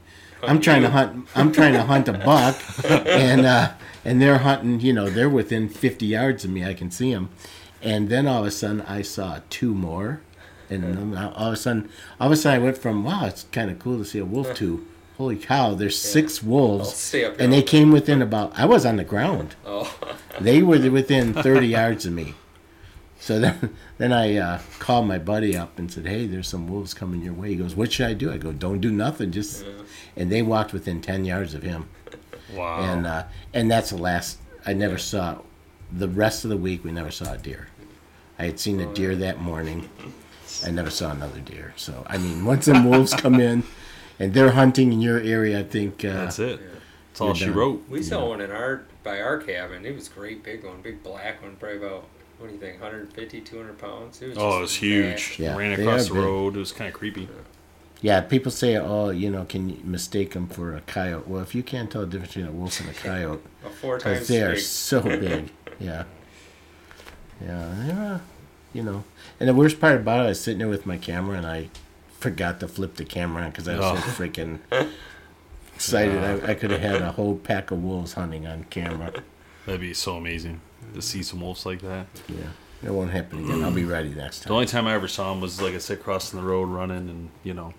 I'm 0.42 0.62
trying 0.62 0.82
to 0.84 0.90
hunt. 0.90 1.28
I'm 1.36 1.52
trying 1.52 1.74
to 1.74 1.84
hunt 1.84 2.08
a 2.08 2.14
buck, 2.14 2.56
and 2.86 3.46
uh, 3.46 3.74
and 4.04 4.22
they're 4.22 4.40
hunting. 4.40 4.80
You 4.80 4.94
know, 4.94 5.10
they're 5.10 5.30
within 5.30 5.70
50 5.70 6.06
yards 6.06 6.46
of 6.46 6.52
me. 6.52 6.66
I 6.66 6.74
can 6.74 6.92
see 6.92 7.14
them, 7.14 7.30
and 7.82 8.10
then 8.10 8.28
all 8.28 8.42
of 8.42 8.48
a 8.48 8.52
sudden 8.52 8.82
I 8.82 9.02
saw 9.02 9.40
two 9.50 9.74
more, 9.74 10.22
and 10.70 10.84
then 10.84 11.18
all 11.18 11.48
of 11.48 11.54
a 11.54 11.58
sudden, 11.58 11.90
all 12.20 12.28
of 12.28 12.34
a 12.34 12.36
sudden 12.36 12.62
I 12.62 12.64
went 12.64 12.78
from 12.78 13.04
wow, 13.04 13.26
it's 13.26 13.44
kind 13.52 13.70
of 13.72 13.80
cool 13.80 13.98
to 13.98 14.06
see 14.06 14.20
a 14.20 14.26
wolf 14.26 14.54
to 14.56 14.86
holy 15.18 15.36
cow, 15.36 15.74
there's 15.74 16.00
six 16.00 16.42
wolves, 16.42 16.94
stay 16.94 17.26
up 17.26 17.36
and 17.40 17.52
they 17.52 17.62
came 17.62 17.92
within 17.92 18.22
about. 18.22 18.58
I 18.58 18.66
was 18.66 18.86
on 18.86 18.96
the 18.98 19.04
ground. 19.04 19.56
oh, 19.66 19.94
They 20.40 20.62
were 20.62 20.80
within 20.90 21.34
30 21.34 21.68
yards 21.68 22.06
of 22.06 22.14
me. 22.14 22.36
So 23.20 23.38
then, 23.38 23.76
then 23.98 24.14
I 24.14 24.38
uh, 24.38 24.60
called 24.80 25.06
my 25.08 25.18
buddy 25.20 25.58
up 25.58 25.78
and 25.78 25.92
said, 25.92 26.06
"Hey, 26.08 26.26
there's 26.26 26.48
some 26.48 26.70
wolves 26.70 26.94
coming 26.94 27.22
your 27.22 27.34
way." 27.34 27.50
He 27.50 27.56
goes, 27.58 27.76
"What 27.76 27.92
should 27.92 28.06
I 28.08 28.14
do?" 28.14 28.32
I 28.32 28.38
go, 28.38 28.54
"Don't 28.54 28.80
do 28.80 28.90
nothing. 28.92 29.32
Just." 29.32 29.66
And 30.16 30.32
they 30.32 30.42
walked 30.42 30.72
within 30.72 31.02
10 31.02 31.26
yards 31.26 31.54
of 31.54 31.62
him, 31.64 31.90
Wow. 32.56 32.80
and 32.80 33.06
uh, 33.06 33.24
and 33.54 33.70
that's 33.70 33.90
the 33.90 33.98
last. 33.98 34.38
I 34.66 34.72
never 34.72 34.98
saw. 34.98 35.40
The 35.92 36.08
rest 36.08 36.46
of 36.46 36.50
the 36.50 36.56
week, 36.56 36.86
we 36.86 36.92
never 36.94 37.12
saw 37.12 37.34
a 37.34 37.38
deer. 37.38 37.68
I 38.38 38.46
had 38.46 38.58
seen 38.60 38.80
a 38.80 38.86
deer 38.94 39.16
that 39.18 39.42
morning. 39.42 39.90
I 40.66 40.72
never 40.72 40.90
saw 40.90 41.12
another 41.12 41.40
deer. 41.40 41.74
So 41.78 42.06
I 42.08 42.18
mean, 42.18 42.46
once 42.46 42.66
them 42.66 42.86
wolves 42.90 43.14
come 43.14 43.40
in, 43.40 43.64
and 44.20 44.34
they're 44.34 44.52
hunting 44.52 44.92
in 44.94 45.02
your 45.02 45.20
area, 45.20 45.60
I 45.60 45.64
think. 45.64 46.04
Uh, 46.06 46.14
That's 46.14 46.40
it. 46.40 46.60
That's 47.10 47.22
all 47.22 47.34
she 47.34 47.46
done. 47.46 47.54
wrote. 47.56 47.84
we 47.90 48.02
saw 48.04 48.30
one 48.30 48.42
in 48.42 48.52
our 48.52 48.84
by 49.04 49.20
our 49.22 49.38
cabin. 49.40 49.86
It 49.86 49.96
was 49.96 50.08
a 50.08 50.12
great 50.12 50.44
big 50.44 50.64
one, 50.64 50.82
big 50.82 51.04
black 51.04 51.42
one, 51.42 51.56
probably 51.56 51.78
about 51.78 52.06
what 52.38 52.48
do 52.48 52.54
you 52.54 52.60
think, 52.60 52.80
150, 52.82 53.42
200 53.42 53.78
pounds. 53.78 54.22
It 54.22 54.30
was 54.30 54.38
Oh, 54.38 54.48
it 54.60 54.62
just 54.62 54.62
was 54.62 54.76
huge. 54.76 55.36
Yeah, 55.40 55.58
Ran 55.58 55.78
across 55.80 56.08
the 56.08 56.14
big. 56.14 56.24
road. 56.24 56.56
It 56.56 56.60
was 56.60 56.72
kind 56.72 56.88
of 56.88 56.94
creepy. 56.94 57.28
Yeah, 58.02 58.22
people 58.22 58.50
say, 58.52 58.78
"Oh, 58.78 59.10
you 59.10 59.30
know, 59.30 59.44
can 59.44 59.70
you 59.70 59.78
mistake 59.84 60.32
them 60.32 60.48
for 60.48 60.74
a 60.74 60.80
coyote?" 60.82 61.28
Well, 61.28 61.42
if 61.42 61.54
you 61.54 61.64
can't 61.64 61.92
tell 61.92 62.02
the 62.02 62.08
difference 62.08 62.34
between 62.34 62.48
a 62.48 62.52
wolf 62.54 62.80
and 62.80 62.90
a 62.90 62.94
coyote, 62.94 63.42
because 63.82 64.02
times 64.04 64.28
they 64.30 64.42
are 64.42 64.56
so 64.58 65.02
big, 65.20 65.50
yeah, 65.80 66.06
yeah, 67.42 67.74
they're, 67.78 68.14
uh, 68.16 68.20
you 68.74 68.84
know. 68.84 69.04
And 69.40 69.50
the 69.50 69.54
worst 69.54 69.80
part 69.80 69.96
about 69.96 70.22
it, 70.22 70.24
I 70.24 70.28
was 70.28 70.42
sitting 70.42 70.60
there 70.60 70.68
with 70.68 70.86
my 70.86 70.98
camera, 70.98 71.38
and 71.38 71.48
I 71.48 71.70
forgot 72.20 72.60
to 72.60 72.68
flip 72.68 72.96
the 72.96 73.06
camera 73.06 73.44
on 73.44 73.52
because 73.52 73.68
I 73.68 73.78
was 73.78 73.86
so 73.86 73.92
Oh. 73.92 73.98
freaking 74.18 74.60
excited. 75.76 76.24
I, 76.24 76.52
I 76.52 76.54
could 76.56 76.72
have 76.72 76.82
had 76.82 77.02
a 77.02 77.12
whole 77.14 77.36
pack 77.36 77.72
of 77.72 77.82
wolves 77.82 78.14
hunting 78.14 78.46
on 78.46 78.66
camera. 78.66 79.14
That'd 79.66 79.82
be 79.82 79.94
so 79.94 80.18
amazing 80.18 80.62
to 80.94 81.02
see 81.02 81.24
some 81.24 81.42
wolves 81.42 81.66
like 81.66 81.82
that. 81.82 82.08
Yeah, 82.28 82.50
it 82.84 82.92
won't 82.92 83.12
happen 83.12 83.44
again. 83.46 83.64
I'll 83.64 83.72
be 83.72 83.84
mm. 83.84 83.92
ready 83.92 84.10
next 84.10 84.42
time. 84.42 84.50
The 84.50 84.54
only 84.56 84.66
time 84.66 84.88
I 84.88 84.94
ever 84.94 85.08
saw 85.08 85.32
him 85.32 85.42
was 85.42 85.62
like 85.62 85.74
I 85.74 85.78
said, 85.78 86.04
crossing 86.04 86.40
the 86.40 86.46
road, 86.46 86.66
running, 86.66 87.10
and 87.10 87.30
you 87.44 87.54
know, 87.54 87.74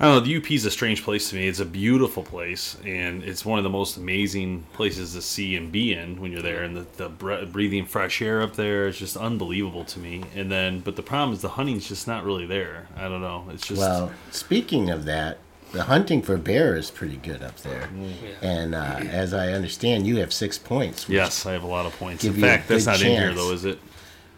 I 0.00 0.04
don't 0.04 0.14
know. 0.14 0.20
The 0.20 0.36
UP 0.36 0.50
is 0.52 0.64
a 0.64 0.70
strange 0.70 1.02
place 1.02 1.30
to 1.30 1.36
me. 1.36 1.48
It's 1.48 1.58
a 1.58 1.64
beautiful 1.64 2.22
place, 2.22 2.76
and 2.84 3.22
it's 3.24 3.44
one 3.44 3.58
of 3.58 3.64
the 3.64 3.70
most 3.70 3.96
amazing 3.96 4.64
places 4.72 5.14
to 5.14 5.22
see 5.22 5.56
and 5.56 5.72
be 5.72 5.92
in 5.92 6.20
when 6.20 6.30
you're 6.30 6.40
there. 6.42 6.62
And 6.62 6.76
the, 6.76 6.86
the 6.96 7.08
bre- 7.08 7.44
breathing 7.46 7.84
fresh 7.84 8.22
air 8.22 8.40
up 8.40 8.54
there 8.54 8.86
is 8.86 8.96
just 8.96 9.16
unbelievable 9.16 9.84
to 9.86 9.98
me. 9.98 10.22
And 10.36 10.52
then, 10.52 10.80
but 10.80 10.94
the 10.94 11.02
problem 11.02 11.32
is 11.34 11.42
the 11.42 11.48
hunting's 11.48 11.88
just 11.88 12.06
not 12.06 12.24
really 12.24 12.46
there. 12.46 12.86
I 12.96 13.08
don't 13.08 13.20
know. 13.20 13.46
It's 13.50 13.66
just 13.66 13.80
Well, 13.80 14.12
speaking 14.30 14.88
of 14.88 15.04
that, 15.06 15.38
the 15.72 15.82
hunting 15.82 16.22
for 16.22 16.36
bear 16.36 16.76
is 16.76 16.92
pretty 16.92 17.16
good 17.16 17.42
up 17.42 17.56
there. 17.56 17.88
Mm. 17.92 18.12
And 18.40 18.74
uh, 18.76 19.00
as 19.10 19.34
I 19.34 19.48
understand, 19.52 20.06
you 20.06 20.18
have 20.18 20.32
six 20.32 20.58
points. 20.58 21.08
yes, 21.08 21.44
I 21.44 21.52
have 21.52 21.64
a 21.64 21.66
lot 21.68 21.86
of 21.86 21.92
points. 21.98 22.22
In 22.24 22.34
fact, 22.34 22.68
that's 22.68 22.84
good 22.84 22.90
not 22.92 23.02
in 23.02 23.08
here 23.20 23.34
though, 23.34 23.50
is 23.50 23.64
it? 23.64 23.80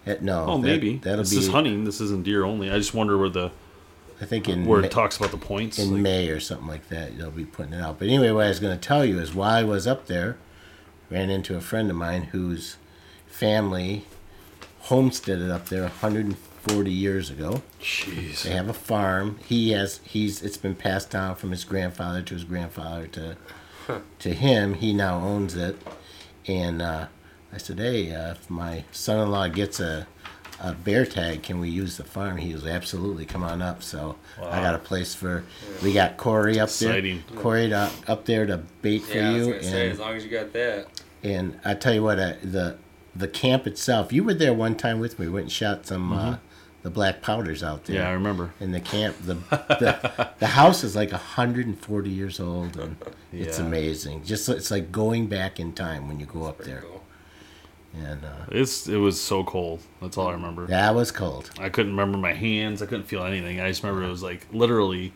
Uh, 0.07 0.15
no. 0.23 0.47
Oh, 0.49 0.57
that- 0.57 0.63
maybe. 0.67 0.97
That'll 0.97 1.19
this 1.19 1.33
be. 1.33 1.37
is 1.39 1.49
hunting. 1.49 1.85
This 1.85 2.01
isn't 2.01 2.25
deer 2.25 2.45
only. 2.45 2.71
I 2.71 2.79
just 2.79 2.95
wonder 2.95 3.19
where 3.19 3.29
the 3.29 3.51
I 4.21 4.27
think 4.27 4.49
in 4.49 4.67
where 4.67 4.81
Ma- 4.81 4.87
it 4.87 4.91
talks 4.93 5.17
about 5.17 5.31
the 5.31 5.37
points. 5.39 5.79
in 5.79 5.93
like- 5.93 6.03
May 6.03 6.29
or 6.29 6.41
something 6.41 6.67
like 6.69 6.89
that, 6.89 7.17
they'll 7.17 7.31
be 7.31 7.45
putting 7.45 7.73
it 7.73 7.81
out. 7.81 7.99
But 7.99 8.09
anyway, 8.09 8.31
what 8.33 8.45
I 8.47 8.49
was 8.51 8.61
going 8.61 8.79
to 8.79 8.89
tell 8.89 9.05
you 9.05 9.19
is 9.19 9.35
while 9.35 9.51
I 9.51 9.63
was 9.63 9.87
up 9.87 10.07
there, 10.07 10.37
ran 11.11 11.31
into 11.31 11.57
a 11.57 11.61
friend 11.61 11.91
of 11.91 11.97
mine 11.97 12.25
whose 12.25 12.77
family 13.27 14.05
homesteaded 14.81 15.51
up 15.51 15.69
there 15.69 15.83
140 15.83 16.91
years 16.93 17.31
ago. 17.31 17.63
Jeez. 17.81 18.43
They 18.43 18.51
have 18.51 18.69
a 18.69 18.73
farm. 18.75 19.39
He 19.47 19.71
has 19.73 20.01
he's 20.05 20.43
it's 20.43 20.57
been 20.57 20.75
passed 20.75 21.11
down 21.11 21.37
from 21.37 21.51
his 21.51 21.65
grandfather 21.65 22.23
to 22.23 22.35
his 22.35 22.45
grandfather 22.45 23.07
to 23.09 23.37
to 24.19 24.33
him. 24.35 24.75
He 24.75 24.93
now 24.93 25.19
owns 25.21 25.55
it. 25.57 25.77
And 26.47 26.81
uh, 26.83 27.07
I 27.53 27.59
said, 27.59 27.79
hey, 27.79 28.15
uh, 28.15 28.33
if 28.33 28.49
my 28.51 28.85
son-in-law 28.93 29.49
gets 29.49 29.79
a, 29.81 30.07
a 30.61 30.73
bear 30.73 31.07
tag, 31.07 31.43
can 31.43 31.59
we 31.61 31.69
use 31.71 31.97
the 31.97 32.05
farm? 32.05 32.37
He 32.37 32.53
was 32.53 32.67
absolutely 32.67 33.25
come 33.25 33.43
on 33.43 33.63
up. 33.63 33.83
So 33.83 34.17
I 34.41 34.61
got 34.63 34.75
a 34.75 34.79
place 34.79 35.15
for. 35.15 35.45
We 35.83 35.93
got 35.93 36.17
Corey 36.17 36.59
up 36.61 36.69
Exciting. 36.69 37.23
there. 37.31 37.41
Corey 37.43 37.69
to, 37.71 37.91
up 38.07 38.25
there 38.27 38.47
to 38.47 38.59
bait 38.83 39.01
for 39.01 39.17
Yeah, 39.17 39.31
I 39.31 39.33
was 39.33 39.47
you. 39.47 39.53
gonna 39.55 39.63
say, 39.65 39.83
and 39.85 39.93
as 39.93 39.99
long 39.99 40.17
as 40.17 40.25
you 40.25 40.31
got 40.31 40.53
that. 40.53 40.87
and 41.23 41.59
I 41.65 41.75
tell 41.75 41.95
you 41.95 42.03
what, 42.03 42.21
I, 42.21 42.33
the 42.43 42.77
the 43.17 43.29
camp 43.29 43.67
itself. 43.67 44.13
You 44.13 44.23
were 44.23 44.35
there 44.35 44.55
one 44.55 44.77
time 44.77 45.01
with 45.01 45.19
me. 45.19 45.27
We 45.27 45.33
went 45.33 45.45
and 45.45 45.53
shot 45.53 45.87
some 45.87 46.13
uh, 46.13 46.37
the 46.83 46.91
black 46.91 47.23
powders 47.23 47.63
out 47.63 47.85
there. 47.85 47.97
Mm-hmm. 47.97 48.05
Yeah, 48.05 48.11
I 48.11 48.13
remember. 48.13 48.53
In 48.61 48.73
the 48.73 48.81
camp, 48.81 49.17
the 49.25 49.35
the, 49.35 50.31
the 50.39 50.47
house 50.49 50.85
is 50.85 50.95
like 50.95 51.11
140 51.13 52.11
years 52.11 52.39
old, 52.39 52.77
and 52.79 52.97
it's 53.33 53.59
amazing. 53.59 54.25
Just 54.25 54.49
it's 54.49 54.71
like 54.71 54.93
going 54.93 55.27
back 55.27 55.59
in 55.59 55.73
time 55.73 56.07
when 56.07 56.21
you 56.21 56.27
go 56.27 56.45
up 56.45 56.59
there. 56.59 56.83
Cool. 56.83 57.00
And 57.95 58.25
uh, 58.25 58.29
It's 58.53 58.87
it 58.89 58.97
was 58.99 59.21
so 59.21 59.43
cold. 59.45 59.81
That's 60.01 60.17
all 60.17 60.29
I 60.29 60.33
remember. 60.33 60.67
that 60.69 60.95
was 60.95 61.11
cold. 61.11 61.51
I 61.59 61.69
couldn't 61.69 61.93
remember 61.93 62.19
my 62.19 62.33
hands. 62.35 62.83
I 62.83 62.87
couldn't 62.87 63.07
feel 63.07 63.25
anything. 63.25 63.61
I 63.61 63.69
just 63.69 63.83
remember 63.83 64.05
it 64.07 64.11
was 64.11 64.23
like 64.23 64.47
literally 64.53 65.13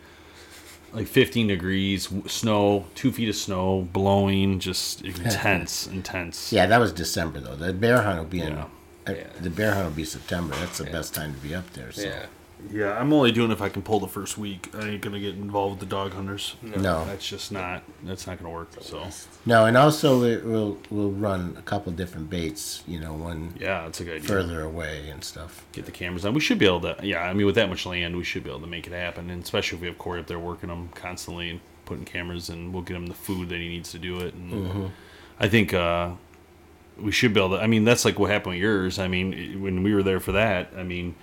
like 0.92 1.06
15 1.06 1.48
degrees, 1.48 2.08
snow, 2.26 2.86
two 2.94 3.10
feet 3.12 3.28
of 3.28 3.36
snow, 3.36 3.82
blowing, 3.92 4.58
just 4.60 5.02
intense, 5.04 5.86
intense. 5.86 6.52
Yeah, 6.52 6.66
that 6.66 6.78
was 6.78 6.92
December 6.92 7.40
though. 7.40 7.56
The 7.56 7.72
bear 7.72 8.02
hunt 8.02 8.18
will 8.18 8.26
be 8.26 8.40
in. 8.40 8.52
Yeah. 8.54 8.64
uh, 9.08 9.12
Yeah. 9.12 9.26
The 9.40 9.50
bear 9.50 9.74
hunt 9.74 9.86
will 9.86 9.94
be 9.96 10.04
September. 10.04 10.54
That's 10.56 10.78
the 10.78 10.84
best 10.84 11.14
time 11.14 11.34
to 11.34 11.40
be 11.40 11.54
up 11.54 11.70
there. 11.74 11.92
So. 11.92 12.02
Yeah. 12.02 12.26
Yeah, 12.70 12.98
I'm 12.98 13.12
only 13.12 13.32
doing 13.32 13.50
it 13.50 13.54
if 13.54 13.62
I 13.62 13.68
can 13.68 13.82
pull 13.82 14.00
the 14.00 14.08
first 14.08 14.38
week. 14.38 14.70
I 14.74 14.88
ain't 14.88 15.00
gonna 15.00 15.20
get 15.20 15.34
involved 15.34 15.80
with 15.80 15.88
the 15.88 15.94
dog 15.94 16.12
hunters. 16.12 16.56
No. 16.62 17.04
That's 17.04 17.28
just 17.28 17.52
not. 17.52 17.82
That's 18.02 18.26
not 18.26 18.38
gonna 18.38 18.50
work. 18.50 18.70
So 18.80 19.06
No, 19.46 19.66
and 19.66 19.76
also 19.76 20.24
it 20.24 20.44
will 20.44 20.78
we'll 20.90 21.10
run 21.10 21.54
a 21.58 21.62
couple 21.62 21.92
different 21.92 22.30
baits. 22.30 22.82
You 22.86 23.00
know, 23.00 23.14
one 23.14 23.54
yeah, 23.58 23.82
that's 23.82 24.00
a 24.00 24.04
good 24.04 24.16
idea. 24.16 24.28
further 24.28 24.62
away 24.62 25.08
and 25.10 25.22
stuff. 25.22 25.64
Get 25.72 25.86
the 25.86 25.92
cameras 25.92 26.24
on. 26.24 26.34
We 26.34 26.40
should 26.40 26.58
be 26.58 26.66
able 26.66 26.80
to. 26.82 26.96
Yeah, 27.02 27.22
I 27.22 27.32
mean, 27.34 27.46
with 27.46 27.56
that 27.56 27.68
much 27.68 27.86
land, 27.86 28.16
we 28.16 28.24
should 28.24 28.44
be 28.44 28.50
able 28.50 28.60
to 28.60 28.66
make 28.66 28.86
it 28.86 28.92
happen. 28.92 29.30
And 29.30 29.42
especially 29.42 29.76
if 29.76 29.82
we 29.82 29.88
have 29.88 29.98
Corey 29.98 30.20
up 30.20 30.26
there 30.26 30.38
working 30.38 30.68
them 30.68 30.88
constantly 30.94 31.50
and 31.50 31.60
putting 31.84 32.04
cameras, 32.04 32.48
and 32.48 32.72
we'll 32.72 32.82
get 32.82 32.96
him 32.96 33.06
the 33.06 33.14
food 33.14 33.48
that 33.50 33.58
he 33.58 33.68
needs 33.68 33.90
to 33.92 33.98
do 33.98 34.18
it. 34.20 34.34
And 34.34 34.90
I 35.38 35.48
think 35.48 35.74
uh, 35.74 36.12
we 36.98 37.12
should 37.12 37.34
be 37.34 37.40
able 37.40 37.56
to. 37.56 37.62
I 37.62 37.66
mean, 37.66 37.84
that's 37.84 38.04
like 38.04 38.18
what 38.18 38.30
happened 38.30 38.54
with 38.54 38.62
yours. 38.62 38.98
I 38.98 39.08
mean, 39.08 39.62
when 39.62 39.82
we 39.82 39.94
were 39.94 40.02
there 40.02 40.20
for 40.20 40.32
that, 40.32 40.70
I 40.76 40.82
mean, 40.82 41.14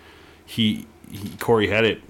he, 0.45 0.86
he 1.12 1.30
Corey 1.39 1.68
had 1.68 1.86
it. 1.86 2.01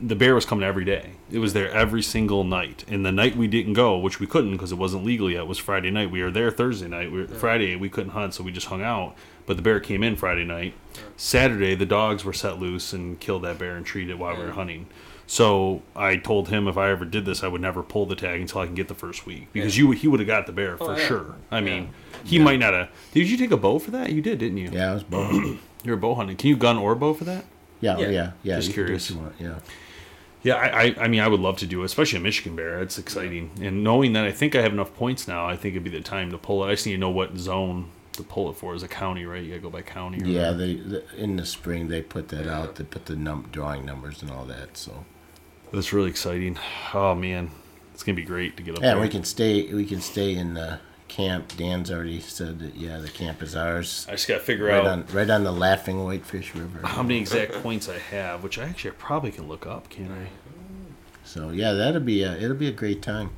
The 0.00 0.14
bear 0.14 0.34
was 0.34 0.44
coming 0.44 0.64
every 0.64 0.84
day. 0.84 1.12
It 1.30 1.38
was 1.38 1.54
there 1.54 1.70
every 1.70 2.02
single 2.02 2.44
night. 2.44 2.84
And 2.86 3.04
the 3.04 3.10
night 3.12 3.34
we 3.34 3.48
didn't 3.48 3.72
go, 3.72 3.96
which 3.98 4.20
we 4.20 4.26
couldn't 4.26 4.52
because 4.52 4.70
it 4.70 4.76
wasn't 4.76 5.04
legal 5.04 5.30
yet, 5.30 5.46
was 5.46 5.58
Friday 5.58 5.90
night. 5.90 6.10
We 6.10 6.22
were 6.22 6.30
there 6.30 6.50
Thursday 6.50 6.86
night. 6.86 7.10
We 7.10 7.22
were, 7.22 7.28
Friday 7.28 7.76
we 7.76 7.88
couldn't 7.88 8.10
hunt, 8.10 8.34
so 8.34 8.44
we 8.44 8.52
just 8.52 8.66
hung 8.66 8.82
out. 8.82 9.14
But 9.46 9.56
the 9.56 9.62
bear 9.62 9.80
came 9.80 10.02
in 10.02 10.16
Friday 10.16 10.44
night. 10.44 10.74
Saturday 11.16 11.74
the 11.74 11.86
dogs 11.86 12.24
were 12.24 12.34
set 12.34 12.58
loose 12.58 12.92
and 12.92 13.18
killed 13.18 13.42
that 13.44 13.58
bear 13.58 13.76
and 13.76 13.86
treated 13.86 14.10
it 14.12 14.18
while 14.18 14.36
we 14.36 14.44
were 14.44 14.52
hunting. 14.52 14.86
So 15.26 15.82
I 15.96 16.16
told 16.16 16.50
him 16.50 16.68
if 16.68 16.76
I 16.76 16.90
ever 16.90 17.04
did 17.04 17.24
this, 17.24 17.42
I 17.42 17.48
would 17.48 17.60
never 17.60 17.82
pull 17.82 18.06
the 18.06 18.14
tag 18.14 18.40
until 18.40 18.60
I 18.60 18.66
can 18.66 18.74
get 18.76 18.88
the 18.88 18.94
first 18.94 19.26
week 19.26 19.48
because 19.52 19.76
you 19.76 19.90
he 19.90 20.06
would 20.06 20.20
have 20.20 20.26
got 20.26 20.46
the 20.46 20.52
bear 20.52 20.74
oh, 20.74 20.76
for 20.76 20.92
Oh, 20.92 20.96
yeah. 20.96 21.06
sure. 21.06 21.34
I 21.50 21.60
mean, 21.60 21.90
he 22.24 22.38
might 22.38 22.58
not 22.60 22.74
have. 22.74 22.90
Did 23.12 23.28
you 23.28 23.36
take 23.36 23.50
a 23.50 23.56
bow 23.56 23.78
for 23.78 23.90
that? 23.92 24.12
You 24.12 24.22
did, 24.22 24.38
didn't 24.38 24.58
you? 24.58 24.70
Yeah, 24.70 24.90
I 24.90 24.94
was 24.94 25.02
bow. 25.04 25.56
You're 25.84 25.96
a 25.96 25.98
bow 25.98 26.14
hunter. 26.14 26.34
Can 26.34 26.50
you 26.50 26.56
gun 26.56 26.76
or 26.76 26.94
bow 26.94 27.14
for 27.14 27.24
that? 27.24 27.44
Yeah, 27.80 27.98
Yeah. 27.98 28.04
yeah, 28.06 28.10
yeah, 28.10 28.30
yeah. 28.42 28.56
Just 28.56 28.68
you 28.68 28.74
can 28.74 28.82
do 28.82 28.86
curious. 28.98 29.12
Yeah. 29.38 29.54
Yeah, 30.42 30.54
I, 30.54 30.82
I, 30.84 30.94
I 31.00 31.08
mean, 31.08 31.20
I 31.20 31.26
would 31.26 31.40
love 31.40 31.56
to 31.58 31.66
do 31.66 31.82
it, 31.82 31.86
especially 31.86 32.20
a 32.20 32.22
Michigan 32.22 32.54
bear. 32.54 32.80
It's 32.80 32.98
exciting, 32.98 33.50
and 33.60 33.82
knowing 33.82 34.12
that 34.12 34.24
I 34.24 34.30
think 34.30 34.54
I 34.54 34.62
have 34.62 34.72
enough 34.72 34.94
points 34.94 35.26
now, 35.26 35.44
I 35.46 35.56
think 35.56 35.72
it'd 35.72 35.82
be 35.82 35.90
the 35.90 36.00
time 36.00 36.30
to 36.30 36.38
pull 36.38 36.62
it. 36.62 36.68
I 36.68 36.72
just 36.74 36.86
need 36.86 36.92
to 36.92 36.98
know 36.98 37.10
what 37.10 37.36
zone 37.36 37.88
to 38.12 38.22
pull 38.22 38.48
it 38.50 38.56
for. 38.56 38.74
Is 38.74 38.84
a 38.84 38.88
county, 38.88 39.24
right? 39.26 39.42
You 39.42 39.48
gotta 39.50 39.60
go 39.62 39.70
by 39.70 39.82
county. 39.82 40.22
Or 40.22 40.26
Yeah, 40.26 40.52
they 40.52 40.74
the, 40.74 41.02
in 41.16 41.34
the 41.36 41.44
spring 41.44 41.88
they 41.88 42.00
put 42.00 42.28
that 42.28 42.46
out. 42.46 42.76
They 42.76 42.84
put 42.84 43.06
the 43.06 43.16
num- 43.16 43.48
drawing 43.50 43.84
numbers 43.84 44.22
and 44.22 44.30
all 44.30 44.44
that. 44.44 44.76
So 44.76 45.04
that's 45.72 45.92
really 45.92 46.10
exciting. 46.10 46.58
Oh 46.94 47.14
man, 47.16 47.50
it's 47.92 48.04
gonna 48.04 48.14
be 48.16 48.22
great 48.22 48.56
to 48.58 48.62
get 48.62 48.76
up 48.76 48.82
yeah, 48.82 48.92
there. 48.94 49.00
we 49.02 49.08
can 49.08 49.24
stay. 49.24 49.72
We 49.74 49.84
can 49.84 50.00
stay 50.00 50.34
in 50.34 50.54
the 50.54 50.78
camp. 51.08 51.56
Dan's 51.56 51.90
already 51.90 52.20
said 52.20 52.58
that. 52.60 52.74
Yeah, 52.76 52.98
the 52.98 53.08
camp 53.08 53.42
is 53.42 53.54
ours. 53.56 54.06
I 54.08 54.12
just 54.12 54.28
gotta 54.28 54.40
figure 54.40 54.66
Right 54.66 54.78
out 54.78 54.86
on, 54.86 55.06
right 55.12 55.28
on 55.30 55.44
the 55.44 55.52
Laughing 55.52 56.04
Whitefish 56.04 56.54
River. 56.54 56.80
how 56.86 57.02
many 57.02 57.18
exact 57.18 57.52
points 57.62 57.88
I 57.88 57.98
have, 57.98 58.42
which 58.42 58.58
I 58.58 58.64
actually 58.64 58.92
probably 58.92 59.30
can 59.32 59.48
look 59.48 59.66
up, 59.66 59.88
can't 59.88 60.10
I? 60.10 60.28
So 61.24 61.50
yeah, 61.50 61.72
that'll 61.72 62.00
be 62.00 62.22
a, 62.22 62.32
it'll 62.36 62.56
be 62.56 62.68
a 62.68 62.72
great 62.72 63.02
time. 63.02 63.30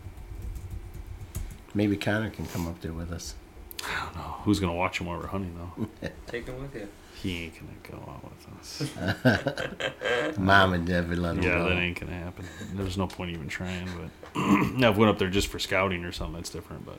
Maybe 1.74 1.96
Connor 1.96 2.30
can 2.30 2.46
come 2.46 2.66
up 2.66 2.80
there 2.80 2.92
with 2.92 3.12
us. 3.12 3.34
I 3.84 4.04
don't 4.04 4.16
know 4.16 4.22
who's 4.42 4.58
gonna 4.60 4.74
watch 4.74 5.00
him 5.00 5.06
while 5.06 5.18
we're 5.18 5.26
hunting 5.28 5.54
though. 5.56 6.08
Take 6.26 6.46
him 6.46 6.60
with 6.60 6.74
you. 6.74 6.88
he 7.22 7.44
ain't 7.44 7.54
gonna 7.54 8.02
go 8.02 8.10
out 8.10 8.24
with 8.24 9.28
us. 10.26 10.36
Mom 10.38 10.72
and 10.72 10.86
Dad 10.86 11.08
would 11.08 11.18
let 11.18 11.36
him 11.36 11.42
Yeah, 11.42 11.58
go. 11.58 11.68
that 11.68 11.76
ain't 11.78 11.98
gonna 12.00 12.12
happen. 12.12 12.44
There's 12.74 12.98
no 12.98 13.06
point 13.06 13.30
even 13.30 13.48
trying. 13.48 13.88
But 13.96 14.40
now 14.76 14.90
if 14.90 14.96
we 14.96 15.00
went 15.00 15.10
up 15.10 15.18
there 15.18 15.30
just 15.30 15.46
for 15.48 15.58
scouting 15.58 16.04
or 16.04 16.12
something, 16.12 16.34
that's 16.36 16.50
different. 16.50 16.84
But 16.84 16.98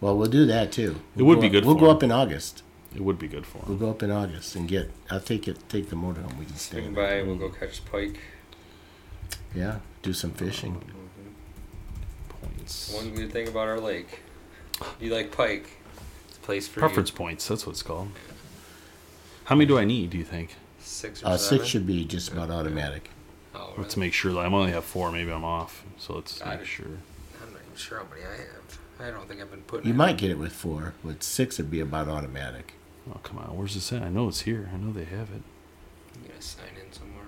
Well, 0.00 0.16
we'll 0.16 0.30
do 0.30 0.46
that 0.46 0.72
too. 0.72 0.96
It 1.14 1.18
We'll 1.22 1.26
would 1.26 1.34
go 1.36 1.40
be 1.42 1.46
up- 1.48 1.52
good 1.52 1.64
We'll 1.66 1.74
for 1.74 1.80
go 1.80 1.90
him. 1.90 1.96
up 1.96 2.02
in 2.02 2.12
August. 2.12 2.62
it 2.94 3.02
would 3.02 3.18
be 3.18 3.28
good 3.28 3.46
for 3.46 3.62
We'll 3.66 3.76
go 3.78 3.90
up 3.90 4.02
in 4.02 4.10
August 4.10 4.56
and 4.56 4.66
get. 4.68 4.90
I'll 5.10 5.20
take 5.20 5.46
it. 5.46 5.68
Take 5.68 5.90
the 5.90 5.96
motorhome. 5.96 6.36
We 6.38 6.46
can 6.46 6.56
stay. 6.56 6.78
Swing 6.78 6.86
in 6.86 6.94
by. 6.94 7.14
it. 7.16 7.26
We'll 7.26 7.36
go 7.36 7.50
catch 7.50 7.84
pike. 7.84 8.18
Yeah, 9.54 9.78
do 10.02 10.12
some 10.12 10.30
fishing. 10.32 10.80
Points. 12.28 12.92
One 12.94 13.14
good 13.14 13.32
thing 13.32 13.48
about 13.48 13.68
our 13.68 13.80
lake. 13.80 14.20
You 15.00 15.12
like 15.14 15.32
pike? 15.32 15.68
It's 16.28 16.38
a 16.38 16.40
place 16.40 16.66
for 16.68 16.80
Preference 16.80 17.10
points. 17.10 17.46
That's 17.48 17.66
what 17.66 17.72
it's 17.72 17.82
called. 17.82 18.08
How 19.44 19.54
many 19.56 19.66
do 19.66 19.76
I 19.78 19.84
need? 19.84 20.10
Do 20.10 20.18
you 20.18 20.24
think? 20.24 20.54
Six 20.78 21.22
or 21.22 21.26
Uh, 21.26 21.36
seven. 21.36 21.58
six 21.58 21.68
should 21.70 21.86
be 21.86 22.04
just 22.04 22.32
about 22.32 22.50
automatic. 22.50 23.10
Oh, 23.54 23.74
Let's 23.76 23.96
make 23.96 24.12
sure 24.14 24.32
that 24.32 24.38
I'm 24.38 24.54
only 24.54 24.72
have 24.72 24.84
four. 24.84 25.10
Maybe 25.12 25.30
I'm 25.32 25.44
off. 25.44 25.84
So 25.98 26.14
let's 26.14 26.38
Got 26.38 26.48
make 26.48 26.60
it. 26.60 26.66
sure. 26.66 26.86
I'm 26.86 27.52
not 27.52 27.60
even 27.66 27.76
sure 27.76 27.98
how 27.98 28.04
many 28.08 28.22
I 28.22 28.36
have. 28.36 28.59
I 29.00 29.10
don't 29.10 29.26
think 29.28 29.40
I've 29.40 29.50
been 29.50 29.62
putting. 29.62 29.86
You 29.86 29.92
in. 29.92 29.96
might 29.96 30.18
get 30.18 30.30
it 30.30 30.38
with 30.38 30.52
four. 30.52 30.94
With 31.02 31.22
six, 31.22 31.58
it'd 31.58 31.70
be 31.70 31.80
about 31.80 32.08
automatic. 32.08 32.74
Oh 33.10 33.18
come 33.22 33.38
on, 33.38 33.56
where's 33.56 33.74
this 33.74 33.92
at? 33.92 34.02
I 34.02 34.08
know 34.10 34.28
it's 34.28 34.42
here. 34.42 34.70
I 34.72 34.76
know 34.76 34.92
they 34.92 35.04
have 35.04 35.30
it. 35.30 35.42
I'm 36.14 36.22
gonna 36.28 36.40
sign 36.42 36.66
in 36.84 36.92
somewhere 36.92 37.24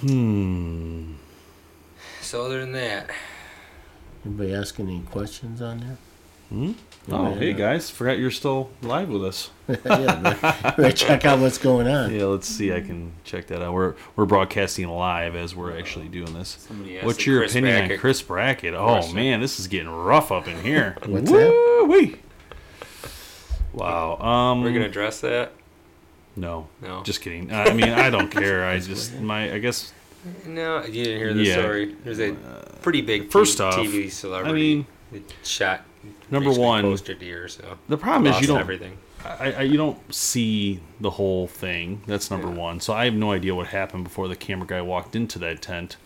probably. 0.00 0.14
Hmm. 0.14 1.12
So 2.20 2.44
other 2.44 2.60
than 2.60 2.72
that, 2.72 3.10
Anybody 4.24 4.54
asking 4.54 4.88
any 4.88 5.00
questions 5.02 5.62
on 5.62 5.78
there? 5.80 5.96
Hmm? 6.48 6.72
Oh, 7.08 7.28
Yeah. 7.30 7.34
hey 7.38 7.52
guys, 7.52 7.88
forgot 7.88 8.18
you're 8.18 8.32
still 8.32 8.70
live 8.82 9.08
with 9.08 9.24
us. 9.24 9.50
yeah, 9.84 10.74
we 10.76 10.92
check 10.92 11.24
out 11.24 11.38
what's 11.38 11.58
going 11.58 11.86
on. 11.86 12.12
Yeah, 12.12 12.24
let's 12.24 12.48
see. 12.48 12.72
I 12.72 12.80
can 12.80 13.12
check 13.24 13.46
that 13.48 13.62
out. 13.62 13.74
We're 13.74 13.94
we're 14.16 14.24
broadcasting 14.26 14.88
live 14.88 15.36
as 15.36 15.54
we're 15.54 15.76
actually 15.78 16.08
doing 16.08 16.34
this. 16.34 16.56
Somebody 16.66 16.98
What's 16.98 17.24
your 17.24 17.40
Chris 17.40 17.52
opinion 17.52 17.92
on 17.92 17.98
Chris 17.98 18.22
Brackett? 18.22 18.74
Oh 18.74 18.86
question. 18.94 19.14
man, 19.14 19.40
this 19.40 19.60
is 19.60 19.68
getting 19.68 19.88
rough 19.90 20.32
up 20.32 20.48
in 20.48 20.60
here. 20.62 20.96
What's 21.06 21.30
that? 21.30 21.50
Woo-wee. 21.50 22.16
Wow. 23.72 24.16
Um. 24.18 24.62
we're 24.62 24.72
gonna 24.72 24.86
address 24.86 25.20
that. 25.20 25.52
No. 26.34 26.66
No. 26.82 27.02
Just 27.02 27.20
kidding. 27.20 27.52
I 27.52 27.72
mean, 27.72 27.88
I 27.90 28.10
don't 28.10 28.30
care. 28.30 28.66
I 28.66 28.78
just 28.78 29.14
my 29.20 29.52
I 29.52 29.58
guess 29.58 29.92
No, 30.46 30.84
you 30.84 31.04
didn't 31.04 31.18
hear 31.18 31.34
the 31.34 31.42
Yeah. 31.44 31.54
story. 31.60 31.94
There's 32.04 32.18
a 32.20 32.32
pretty 32.82 33.00
big 33.00 33.30
first 33.30 33.58
t- 33.58 33.62
off, 33.64 33.74
TV 33.76 34.06
I 34.06 34.08
celebrity. 34.08 34.86
mean, 35.12 35.24
shot. 35.44 35.84
Number 36.30 36.50
one, 36.52 36.82
close 36.82 37.00
to 37.02 37.14
deer. 37.14 37.48
So 37.48 37.78
the 37.88 37.96
problem 37.96 38.32
is 38.32 38.40
you 38.40 38.46
don't 38.46 38.60
everything. 38.60 38.98
I, 39.24 39.52
I, 39.52 39.62
you 39.62 39.76
don't 39.76 40.14
see 40.14 40.80
the 41.00 41.10
whole 41.10 41.46
thing. 41.48 42.02
That's 42.06 42.30
number 42.30 42.48
Yeah. 42.48 42.54
one. 42.54 42.80
So 42.80 42.92
I 42.94 43.06
have 43.06 43.14
no 43.14 43.32
idea 43.32 43.54
what 43.54 43.68
happened 43.68 44.04
before 44.04 44.28
the 44.28 44.36
camera 44.36 44.66
guy 44.66 44.80
walked 44.82 45.16
into 45.16 45.38
that 45.40 45.62
tent. 45.62 45.96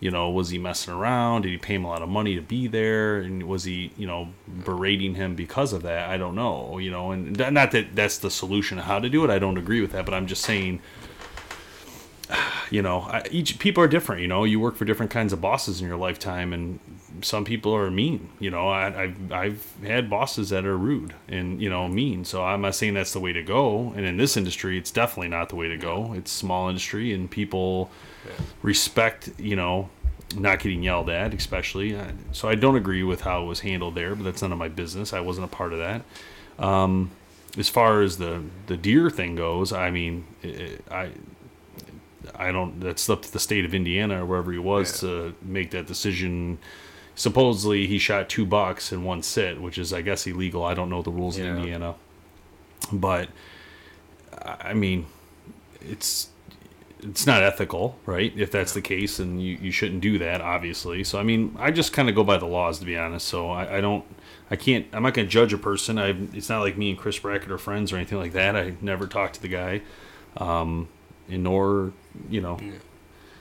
You 0.00 0.10
know, 0.10 0.30
was 0.30 0.50
he 0.50 0.58
messing 0.58 0.92
around? 0.92 1.42
Did 1.42 1.50
he 1.52 1.58
pay 1.58 1.74
him 1.74 1.84
a 1.84 1.88
lot 1.88 2.02
of 2.02 2.08
money 2.08 2.34
to 2.34 2.42
be 2.42 2.66
there? 2.66 3.18
And 3.18 3.42
was 3.44 3.64
he, 3.64 3.92
you 3.96 4.06
know, 4.06 4.28
berating 4.64 5.14
him 5.14 5.34
because 5.34 5.72
of 5.72 5.82
that? 5.82 6.08
I 6.08 6.16
don't 6.18 6.34
know. 6.34 6.78
You 6.78 6.90
know, 6.90 7.10
and 7.12 7.36
not 7.38 7.70
that 7.72 7.94
that's 7.96 8.18
the 8.18 8.30
solution 8.30 8.78
of 8.78 8.84
how 8.84 8.98
to 8.98 9.08
do 9.08 9.24
it. 9.24 9.30
I 9.30 9.38
don't 9.38 9.56
agree 9.58 9.80
with 9.80 9.92
that, 9.92 10.04
but 10.04 10.14
I'm 10.14 10.26
just 10.26 10.42
saying. 10.42 10.80
You 12.70 12.82
know, 12.82 13.22
each 13.30 13.58
people 13.58 13.82
are 13.82 13.88
different. 13.88 14.22
You 14.22 14.28
know, 14.28 14.44
you 14.44 14.58
work 14.58 14.76
for 14.76 14.84
different 14.84 15.12
kinds 15.12 15.32
of 15.32 15.40
bosses 15.40 15.80
in 15.80 15.86
your 15.86 15.96
lifetime, 15.96 16.52
and 16.52 16.80
some 17.22 17.44
people 17.44 17.74
are 17.74 17.90
mean. 17.90 18.30
You 18.40 18.50
know, 18.50 18.68
I, 18.68 19.02
I've 19.04 19.32
I've 19.32 19.72
had 19.84 20.10
bosses 20.10 20.50
that 20.50 20.66
are 20.66 20.76
rude 20.76 21.14
and 21.28 21.60
you 21.62 21.70
know 21.70 21.86
mean. 21.88 22.24
So 22.24 22.44
I'm 22.44 22.62
not 22.62 22.74
saying 22.74 22.94
that's 22.94 23.12
the 23.12 23.20
way 23.20 23.32
to 23.32 23.42
go. 23.42 23.92
And 23.96 24.04
in 24.04 24.16
this 24.16 24.36
industry, 24.36 24.78
it's 24.78 24.90
definitely 24.90 25.28
not 25.28 25.48
the 25.48 25.56
way 25.56 25.68
to 25.68 25.76
go. 25.76 26.12
It's 26.14 26.30
small 26.30 26.68
industry, 26.68 27.12
and 27.12 27.30
people 27.30 27.90
respect. 28.62 29.30
You 29.38 29.56
know, 29.56 29.88
not 30.34 30.58
getting 30.60 30.82
yelled 30.82 31.08
at, 31.08 31.34
especially. 31.34 31.94
Uh, 31.96 32.12
So 32.32 32.48
I 32.48 32.54
don't 32.54 32.76
agree 32.76 33.02
with 33.04 33.20
how 33.22 33.42
it 33.42 33.46
was 33.46 33.60
handled 33.60 33.94
there, 33.94 34.14
but 34.14 34.24
that's 34.24 34.42
none 34.42 34.52
of 34.52 34.58
my 34.58 34.68
business. 34.68 35.12
I 35.12 35.20
wasn't 35.20 35.44
a 35.44 35.48
part 35.48 35.72
of 35.72 35.78
that. 35.78 36.02
Um, 36.58 37.10
as 37.58 37.68
far 37.68 38.02
as 38.02 38.18
the 38.18 38.42
the 38.66 38.76
deer 38.76 39.08
thing 39.10 39.36
goes, 39.36 39.72
I 39.72 39.90
mean, 39.90 40.26
i 40.44 40.78
I 40.90 41.10
I 42.38 42.52
don't. 42.52 42.80
That's 42.80 43.08
up 43.08 43.22
to 43.22 43.32
the 43.32 43.40
state 43.40 43.64
of 43.64 43.74
Indiana 43.74 44.22
or 44.22 44.26
wherever 44.26 44.52
he 44.52 44.58
was 44.58 45.00
to 45.00 45.34
make 45.42 45.70
that 45.70 45.86
decision. 45.86 46.58
Supposedly, 47.14 47.86
he 47.86 47.98
shot 47.98 48.28
two 48.28 48.44
bucks 48.44 48.92
in 48.92 49.02
one 49.02 49.22
sit, 49.22 49.60
which 49.60 49.78
is, 49.78 49.92
I 49.92 50.02
guess, 50.02 50.26
illegal. 50.26 50.64
I 50.64 50.74
don't 50.74 50.90
know 50.90 51.02
the 51.02 51.10
rules 51.10 51.38
in 51.38 51.46
Indiana, 51.46 51.94
but 52.92 53.28
I 54.32 54.56
I 54.60 54.74
mean, 54.74 55.06
it's 55.80 56.28
it's 57.00 57.26
not 57.26 57.42
ethical, 57.42 57.98
right? 58.06 58.32
If 58.36 58.50
that's 58.50 58.72
the 58.72 58.80
case, 58.80 59.18
and 59.18 59.42
you, 59.42 59.58
you 59.60 59.70
shouldn't 59.70 60.00
do 60.00 60.18
that, 60.18 60.40
obviously. 60.40 61.04
So 61.04 61.18
I 61.18 61.22
mean, 61.22 61.54
I 61.58 61.70
just 61.70 61.92
kind 61.92 62.08
of 62.08 62.14
go 62.14 62.24
by 62.24 62.36
the 62.38 62.46
laws, 62.46 62.78
to 62.80 62.84
be 62.84 62.96
honest. 62.96 63.26
So 63.28 63.50
I, 63.50 63.78
I 63.78 63.80
don't, 63.80 64.04
I 64.50 64.56
can't, 64.56 64.86
I'm 64.92 65.02
not 65.02 65.14
going 65.14 65.26
to 65.26 65.30
judge 65.30 65.52
a 65.52 65.58
person. 65.58 65.98
I, 65.98 66.16
it's 66.32 66.48
not 66.48 66.60
like 66.60 66.76
me 66.76 66.90
and 66.90 66.98
Chris 66.98 67.18
Brackett 67.18 67.50
are 67.50 67.58
friends 67.58 67.92
or 67.92 67.96
anything 67.96 68.18
like 68.18 68.32
that. 68.32 68.56
I 68.56 68.74
never 68.80 69.06
talked 69.06 69.34
to 69.34 69.42
the 69.42 69.48
guy, 69.48 69.82
um, 70.36 70.88
and 71.28 71.44
nor, 71.44 71.92
you 72.28 72.40
know, 72.40 72.58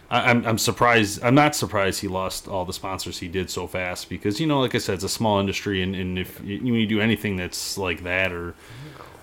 I, 0.10 0.30
I'm, 0.30 0.46
I'm 0.46 0.58
surprised. 0.58 1.24
I'm 1.24 1.36
not 1.36 1.56
surprised 1.56 2.02
he 2.02 2.08
lost 2.08 2.48
all 2.48 2.66
the 2.66 2.74
sponsors 2.74 3.20
he 3.20 3.28
did 3.28 3.50
so 3.50 3.68
fast 3.68 4.10
because 4.10 4.40
you 4.40 4.48
know, 4.48 4.62
like 4.62 4.76
I 4.76 4.80
said, 4.80 4.96
it's 4.96 5.04
a 5.04 5.10
small 5.10 5.40
industry, 5.40 5.82
and, 5.82 5.96
and 5.96 6.20
if 6.20 6.42
you, 6.44 6.60
when 6.60 6.76
you 6.76 6.88
do 6.88 7.02
anything 7.02 7.38
that's 7.38 7.78
like 7.78 8.04
that 8.04 8.32
or 8.32 8.56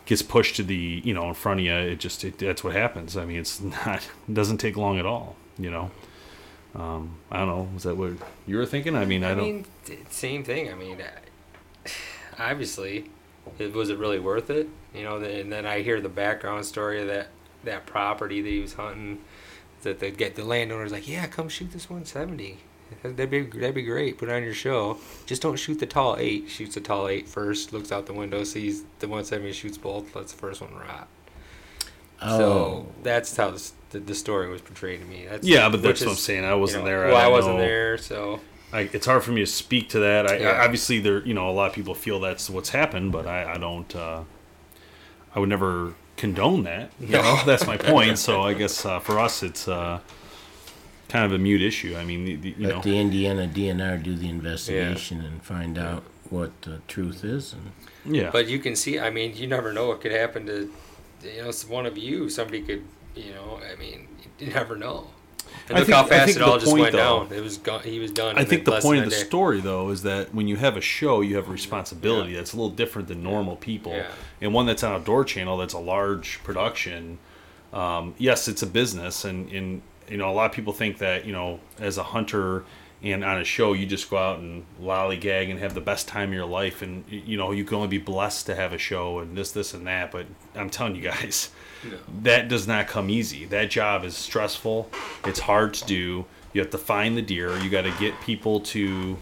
gets 0.07 0.23
pushed 0.23 0.57
to 0.57 0.63
the 0.63 1.01
you 1.05 1.15
know 1.15 1.29
in 1.29 1.35
front 1.35 1.61
of 1.61 1.67
you, 1.67 1.73
it 1.73 2.01
just 2.01 2.25
it, 2.25 2.39
that's 2.39 2.65
what 2.65 2.75
happens. 2.75 3.17
I 3.17 3.25
mean, 3.25 3.39
it's 3.39 3.61
not 3.87 4.09
it 4.29 4.35
doesn't 4.35 4.59
take 4.59 4.77
long 4.77 4.99
at 4.99 5.07
all. 5.07 5.37
You 5.59 5.71
know, 5.71 5.91
um, 6.75 7.17
I 7.31 7.39
don't 7.39 7.49
know. 7.49 7.69
Is 7.77 7.85
that 7.85 7.97
what 7.97 8.13
you 8.47 8.57
were 8.57 8.67
thinking? 8.67 8.97
I 8.97 9.05
mean, 9.05 9.23
I, 9.25 9.33
I 9.33 9.35
don't. 9.35 9.45
mean, 9.45 9.67
same 10.11 10.45
thing. 10.45 10.71
I 10.71 10.75
mean, 10.75 10.99
obviously, 12.39 13.11
it 13.59 13.73
was 13.73 13.91
it 13.91 13.99
really 13.99 14.19
worth 14.19 14.51
it? 14.51 14.69
You 14.95 15.05
know, 15.05 15.17
and 15.17 15.53
then 15.53 15.65
I 15.65 15.83
hear 15.83 16.01
the 16.01 16.09
background 16.09 16.67
story 16.67 17.01
of 17.01 17.09
that 17.09 17.29
that 17.65 17.87
property 17.87 18.41
that 18.43 18.49
he 18.49 18.61
was 18.61 18.75
hunting. 18.75 19.21
That 19.83 19.99
they 19.99 20.11
get 20.11 20.37
the 20.37 20.45
landowner's 20.45 20.93
like, 20.93 21.09
yeah, 21.09 21.27
come 21.27 21.49
shoot 21.49 21.73
this 21.73 21.91
170. 21.91 22.59
That'd 23.03 23.31
be 23.31 23.41
that'd 23.43 23.75
be 23.75 23.83
great. 23.83 24.19
Put 24.19 24.29
it 24.29 24.33
on 24.33 24.43
your 24.43 24.55
show. 24.55 24.99
Just 25.27 25.43
don't 25.43 25.57
shoot 25.57 25.79
the 25.79 25.87
tall 25.87 26.17
eight. 26.19 26.49
Shoots 26.49 26.75
the 26.75 26.81
tall 26.81 27.09
eight 27.09 27.29
first. 27.29 27.73
Looks 27.73 27.91
out 27.91 28.07
the 28.07 28.13
window, 28.13 28.45
sees 28.45 28.83
the 29.01 29.09
170, 29.09 29.53
shoots 29.53 29.79
both. 29.79 30.15
Lets 30.15 30.33
the 30.33 30.39
first 30.39 30.61
one 30.61 30.75
rot. 30.75 31.09
Oh, 32.21 32.39
So 32.39 32.87
that's 33.03 33.37
how 33.37 33.51
this, 33.51 33.73
the, 33.91 33.99
the 33.99 34.15
story 34.15 34.49
was 34.49 34.61
portrayed 34.61 35.01
to 35.01 35.07
me. 35.07 35.27
That's, 35.29 35.47
Yeah, 35.47 35.69
but 35.69 35.83
that's 35.83 36.01
what 36.03 36.11
I'm 36.11 36.17
saying. 36.17 36.45
I 36.45 36.55
wasn't 36.55 36.85
you 36.85 36.91
know, 36.91 36.97
there. 36.97 37.07
Well, 37.09 37.17
I, 37.17 37.23
don't 37.25 37.33
wasn't 37.33 37.57
know. 37.57 37.63
there, 37.63 37.99
so 37.99 38.41
I, 38.73 38.81
it's 38.93 39.07
hard 39.07 39.25
for 39.25 39.33
me 39.33 39.41
to 39.41 39.47
speak 39.47 39.89
to 39.91 40.01
that. 40.01 40.31
I, 40.31 40.37
Yeah. 40.37 40.51
I 40.51 40.65
obviously 40.65 41.01
there, 41.01 41.27
you 41.27 41.35
know, 41.35 41.49
a 41.49 41.53
lot 41.53 41.69
of 41.69 41.75
people 41.75 41.95
feel 41.95 42.21
that's 42.21 42.49
what's 42.49 42.71
happened, 42.71 43.13
but 43.13 43.27
I, 43.27 43.55
I 43.55 43.59
don't. 43.59 43.95
Uh, 43.97 44.23
I 45.35 45.41
would 45.41 45.49
never 45.49 45.95
condone 46.17 46.65
that. 46.65 46.93
You 47.01 47.09
know, 47.09 47.41
that's 47.45 47.67
my 47.67 47.77
point. 47.77 48.19
So 48.19 48.43
I 48.51 48.55
guess 48.55 48.85
uh, 48.85 49.01
for 49.01 49.19
us, 49.19 49.43
it's 49.43 49.67
uh, 49.69 50.01
kind 51.09 51.25
of 51.25 51.33
a 51.33 51.39
mute 51.39 51.63
issue. 51.63 51.97
I 51.97 52.05
mean, 52.05 52.25
the, 52.25 52.37
the, 52.37 52.49
you 52.51 52.67
let 52.67 52.77
know, 52.77 52.83
the 52.83 52.99
Indiana 52.99 53.47
DNR 53.53 54.03
do 54.03 54.15
the 54.15 54.29
investigation 54.29 55.21
and 55.21 55.43
find 55.43 55.79
out 55.79 56.05
what 56.31 56.63
the 56.63 56.81
truth 56.89 57.25
is. 57.25 57.53
And 57.55 58.17
yeah. 58.17 58.31
But 58.31 58.49
you 58.49 58.59
can 58.59 58.75
see, 58.77 58.99
I 58.99 59.11
mean, 59.11 59.37
you 59.37 59.47
never 59.47 59.73
know 59.73 59.89
what 59.89 60.01
could 60.01 60.13
happen 60.13 60.47
to, 60.47 60.73
you 61.23 61.43
know, 61.43 61.49
s- 61.49 61.67
one 61.69 61.87
of 61.87 61.99
you. 61.99 62.29
Somebody 62.31 62.63
could, 62.63 62.83
you 63.15 63.33
know, 63.35 63.61
I 63.71 63.77
mean, 63.79 64.09
you 64.39 64.49
never 64.49 64.77
know. 64.77 65.09
And 65.69 65.77
I 65.77 65.81
look 65.81 65.87
think- 65.87 65.97
how 65.97 66.05
fast 66.05 66.31
it 66.37 66.39
the 66.39 66.47
all 66.47 66.59
just 66.59 66.71
point, 66.71 66.81
went 66.83 66.93
though- 66.93 67.25
down. 67.27 67.33
It 67.37 67.43
was 67.43 67.59
gone. 67.59 67.83
He 67.83 67.99
was 67.99 68.11
done. 68.11 68.37
I 68.39 68.45
think 68.45 68.65
the 68.65 68.81
point 68.81 69.01
of 69.01 69.05
the 69.07 69.17
day. 69.17 69.23
story, 69.25 69.61
though, 69.61 69.91
is 69.91 70.03
that 70.03 70.35
when 70.35 70.49
you 70.49 70.57
have 70.57 70.77
a 70.77 70.81
show, 70.81 71.21
you 71.21 71.37
have 71.37 71.49
a 71.49 71.53
responsibility. 71.53 72.35
That's 72.35 72.53
a 72.53 72.57
little 72.57 72.71
different 72.71 73.09
than 73.09 73.23
normal 73.23 73.57
people. 73.57 73.93
Yeah. 73.93 74.07
And 74.41 74.53
one 74.53 74.67
that's 74.67 74.83
on 74.83 74.93
Outdoor 74.93 75.25
Channel, 75.25 75.57
that's 75.59 75.75
a 75.75 75.79
large 75.79 76.43
production. 76.43 77.19
Um, 77.73 78.15
yes, 78.19 78.49
it's 78.49 78.63
a 78.63 78.67
business, 78.67 79.25
and, 79.25 79.51
and 79.51 79.83
you 80.09 80.17
know 80.19 80.31
a 80.31 80.35
lot 80.35 80.47
of 80.47 80.53
people 80.53 80.73
think 80.73 80.99
that 80.99 81.25
you 81.25 81.33
know 81.33 81.61
as 81.79 81.97
a 81.97 82.03
hunter 82.03 82.65
and 83.03 83.25
on 83.25 83.39
a 83.41 83.45
show 83.45 83.73
you 83.73 83.87
just 83.87 84.11
go 84.11 84.17
out 84.19 84.39
and 84.39 84.65
lollygag 84.81 85.51
and 85.51 85.59
have 85.59 85.75
the 85.75 85.81
best 85.81 86.07
time 86.07 86.29
of 86.29 86.35
your 86.35 86.45
life, 86.45 86.83
and 86.83 87.05
you 87.09 87.37
know 87.39 87.51
you 87.53 87.65
can 87.65 87.77
only 87.77 87.89
be 87.89 87.99
blessed 87.99 88.47
to 88.47 88.55
have 88.55 88.73
a 88.75 88.79
show 88.79 89.21
and 89.21 89.37
this, 89.39 89.53
this, 89.53 89.73
and 89.73 89.87
that. 89.87 90.11
But 90.13 90.27
I'm 90.55 90.69
telling 90.71 90.97
you 90.97 91.03
guys, 91.03 91.51
that 92.23 92.49
does 92.49 92.67
not 92.67 92.89
come 92.89 93.11
easy. 93.11 93.45
That 93.45 93.71
job 93.71 94.05
is 94.05 94.17
stressful. 94.17 94.91
It's 95.25 95.41
hard 95.41 95.75
to 95.75 95.85
do. 95.85 96.25
You 96.53 96.61
have 96.61 96.71
to 96.71 96.79
find 96.79 97.17
the 97.17 97.23
deer. 97.23 97.57
You 97.59 97.71
got 97.71 97.83
to 97.83 97.95
get 97.99 98.21
people 98.21 98.61
to 98.61 99.17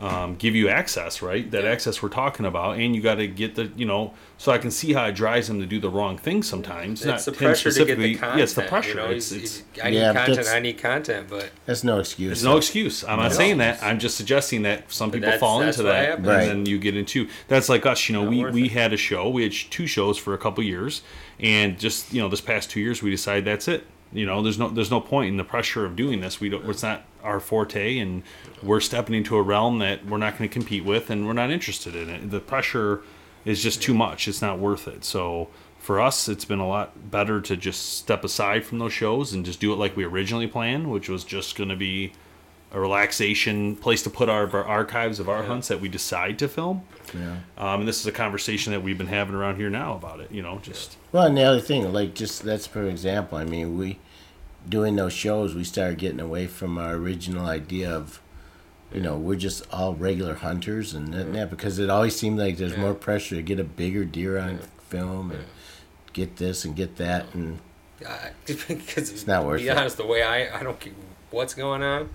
um, 0.00 0.36
give 0.36 0.56
you 0.56 0.68
access, 0.68 1.20
right? 1.20 1.50
That 1.50 1.64
access 1.66 2.02
we're 2.02 2.08
talking 2.08 2.46
about, 2.46 2.78
and 2.78 2.96
you 2.96 3.02
got 3.02 3.16
to 3.16 3.26
get 3.28 3.54
the, 3.54 3.70
you 3.76 3.84
know, 3.84 4.14
so 4.38 4.50
I 4.50 4.56
can 4.56 4.70
see 4.70 4.94
how 4.94 5.04
it 5.04 5.12
drives 5.14 5.48
them 5.48 5.60
to 5.60 5.66
do 5.66 5.78
the 5.78 5.90
wrong 5.90 6.16
thing 6.16 6.42
sometimes. 6.42 7.04
It's 7.04 7.26
the 7.26 7.32
pressure 7.32 7.70
to 7.70 7.84
get 7.84 7.98
the 7.98 8.14
content. 8.14 8.38
Yeah, 8.38 8.42
it's 8.44 8.54
the 8.54 8.62
pressure. 8.62 8.88
You 8.90 8.94
know, 8.96 9.06
it's, 9.10 9.30
he's- 9.30 9.62
it's, 9.74 9.84
I 9.84 9.90
need 9.90 9.98
Yeah, 9.98 10.12
but 10.14 10.26
content. 10.26 10.48
I 10.48 10.58
need 10.60 10.78
content, 10.78 11.26
but 11.28 11.50
that's 11.66 11.84
no 11.84 11.98
excuse. 12.00 12.28
there's 12.28 12.44
no 12.44 12.56
excuse. 12.56 13.04
I'm 13.04 13.18
not 13.18 13.32
saying 13.34 13.58
that. 13.58 13.82
I'm 13.82 13.98
just 13.98 14.16
suggesting 14.16 14.62
that 14.62 14.90
some 14.90 15.10
people 15.10 15.26
that's- 15.26 15.40
fall 15.40 15.58
that's 15.60 15.76
into 15.76 15.88
what 15.88 15.94
that, 15.94 16.08
happens. 16.08 16.26
Right. 16.26 16.40
and 16.48 16.50
then 16.50 16.66
you 16.66 16.78
get 16.78 16.96
into 16.96 17.28
that's 17.48 17.68
like 17.68 17.84
us. 17.84 18.08
You 18.08 18.14
know, 18.14 18.22
Not 18.24 18.52
we 18.54 18.62
we 18.62 18.64
it. 18.68 18.72
had 18.72 18.92
a 18.94 18.96
show. 18.96 19.28
We 19.28 19.42
had 19.42 19.52
two 19.52 19.86
shows 19.86 20.16
for 20.16 20.32
a 20.32 20.38
couple 20.38 20.64
years, 20.64 21.02
and 21.38 21.78
just 21.78 22.12
you 22.14 22.22
know, 22.22 22.28
this 22.28 22.40
past 22.40 22.70
two 22.70 22.80
years, 22.80 23.02
we 23.02 23.10
decided 23.10 23.44
that's 23.44 23.68
it. 23.68 23.84
You 24.12 24.26
know, 24.26 24.42
there's 24.42 24.58
no 24.58 24.68
there's 24.68 24.90
no 24.90 25.00
point 25.00 25.28
in 25.28 25.36
the 25.36 25.44
pressure 25.44 25.84
of 25.84 25.94
doing 25.94 26.20
this. 26.20 26.40
We 26.40 26.48
don't. 26.48 26.68
It's 26.68 26.82
not 26.82 27.04
our 27.22 27.38
forte, 27.38 27.98
and 27.98 28.22
we're 28.62 28.80
stepping 28.80 29.14
into 29.14 29.36
a 29.36 29.42
realm 29.42 29.78
that 29.78 30.04
we're 30.06 30.18
not 30.18 30.36
going 30.36 30.48
to 30.48 30.52
compete 30.52 30.84
with, 30.84 31.10
and 31.10 31.26
we're 31.26 31.32
not 31.32 31.50
interested 31.50 31.94
in 31.94 32.10
it. 32.10 32.30
The 32.30 32.40
pressure 32.40 33.02
is 33.44 33.62
just 33.62 33.82
too 33.82 33.94
much. 33.94 34.26
It's 34.26 34.42
not 34.42 34.58
worth 34.58 34.88
it. 34.88 35.04
So 35.04 35.48
for 35.78 36.00
us, 36.00 36.28
it's 36.28 36.44
been 36.44 36.58
a 36.58 36.68
lot 36.68 37.10
better 37.10 37.40
to 37.40 37.56
just 37.56 37.98
step 37.98 38.24
aside 38.24 38.64
from 38.64 38.78
those 38.78 38.92
shows 38.92 39.32
and 39.32 39.44
just 39.44 39.60
do 39.60 39.72
it 39.72 39.76
like 39.76 39.96
we 39.96 40.04
originally 40.04 40.46
planned, 40.46 40.90
which 40.90 41.08
was 41.08 41.24
just 41.24 41.56
going 41.56 41.70
to 41.70 41.76
be 41.76 42.12
a 42.72 42.80
relaxation 42.80 43.74
place 43.76 44.02
to 44.02 44.10
put 44.10 44.28
our, 44.28 44.48
our 44.54 44.64
archives 44.64 45.18
of 45.18 45.28
our 45.28 45.42
hunts 45.42 45.68
that 45.68 45.80
we 45.80 45.88
decide 45.88 46.38
to 46.38 46.48
film. 46.48 46.82
Yeah. 47.12 47.36
Um, 47.58 47.80
and 47.80 47.88
this 47.88 47.98
is 48.00 48.06
a 48.06 48.12
conversation 48.12 48.72
that 48.72 48.80
we've 48.82 48.96
been 48.98 49.08
having 49.08 49.34
around 49.34 49.56
here 49.56 49.70
now 49.70 49.94
about 49.94 50.20
it. 50.20 50.30
You 50.30 50.42
know, 50.42 50.58
just 50.62 50.96
Well, 51.10 51.26
and 51.26 51.36
the 51.36 51.42
other 51.42 51.60
thing, 51.60 51.92
like 51.92 52.14
just 52.14 52.42
that's 52.44 52.66
for 52.66 52.84
example. 52.84 53.38
I 53.38 53.44
mean, 53.44 53.76
we 53.76 53.98
doing 54.68 54.94
those 54.96 55.12
shows, 55.12 55.54
we 55.54 55.64
started 55.64 55.98
getting 55.98 56.20
away 56.20 56.46
from 56.46 56.78
our 56.78 56.92
original 56.94 57.46
idea 57.46 57.90
of, 57.90 58.20
you 58.94 59.00
know, 59.00 59.16
we're 59.16 59.34
just 59.36 59.64
all 59.72 59.94
regular 59.94 60.34
hunters 60.34 60.94
and 60.94 61.12
that, 61.14 61.26
and 61.26 61.34
that 61.34 61.50
because 61.50 61.78
it 61.80 61.90
always 61.90 62.14
seemed 62.14 62.38
like 62.38 62.56
there's 62.58 62.76
more 62.76 62.94
pressure 62.94 63.34
to 63.36 63.42
get 63.42 63.58
a 63.58 63.64
bigger 63.64 64.04
deer 64.04 64.38
on 64.38 64.58
film 64.88 65.30
and 65.32 65.44
get 66.12 66.36
this 66.36 66.64
and 66.64 66.76
get 66.76 66.96
that 66.96 67.26
and 67.34 67.58
because 68.46 69.10
It's 69.10 69.26
not 69.26 69.44
worth 69.44 69.60
it. 69.60 69.64
be 69.64 69.68
it. 69.70 69.76
honest, 69.76 69.96
the 69.96 70.06
way 70.06 70.22
I 70.22 70.58
I 70.58 70.62
don't 70.62 70.78
care 70.78 70.92
what's 71.30 71.54
going 71.54 71.82
on. 71.82 72.10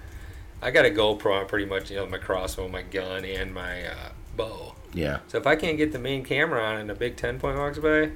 I 0.62 0.72
got 0.72 0.86
a 0.86 0.90
GoPro 0.90 1.40
on 1.42 1.48
pretty 1.48 1.66
much, 1.66 1.90
you 1.92 1.98
know, 1.98 2.06
my 2.08 2.18
crossbow, 2.18 2.68
my 2.68 2.82
gun, 2.82 3.24
and 3.26 3.54
my 3.54 3.86
uh, 3.86 4.10
bow. 4.36 4.76
yeah. 4.94 5.20
So 5.28 5.38
if 5.38 5.46
I 5.46 5.56
can't 5.56 5.78
get 5.78 5.92
the 5.92 6.00
main 6.00 6.24
camera 6.24 6.64
on 6.64 6.78
and 6.78 6.90
a 6.90 6.96
big 6.96 7.18
ten 7.18 7.40
point 7.40 7.58
walks 7.58 7.78
by, 7.80 8.12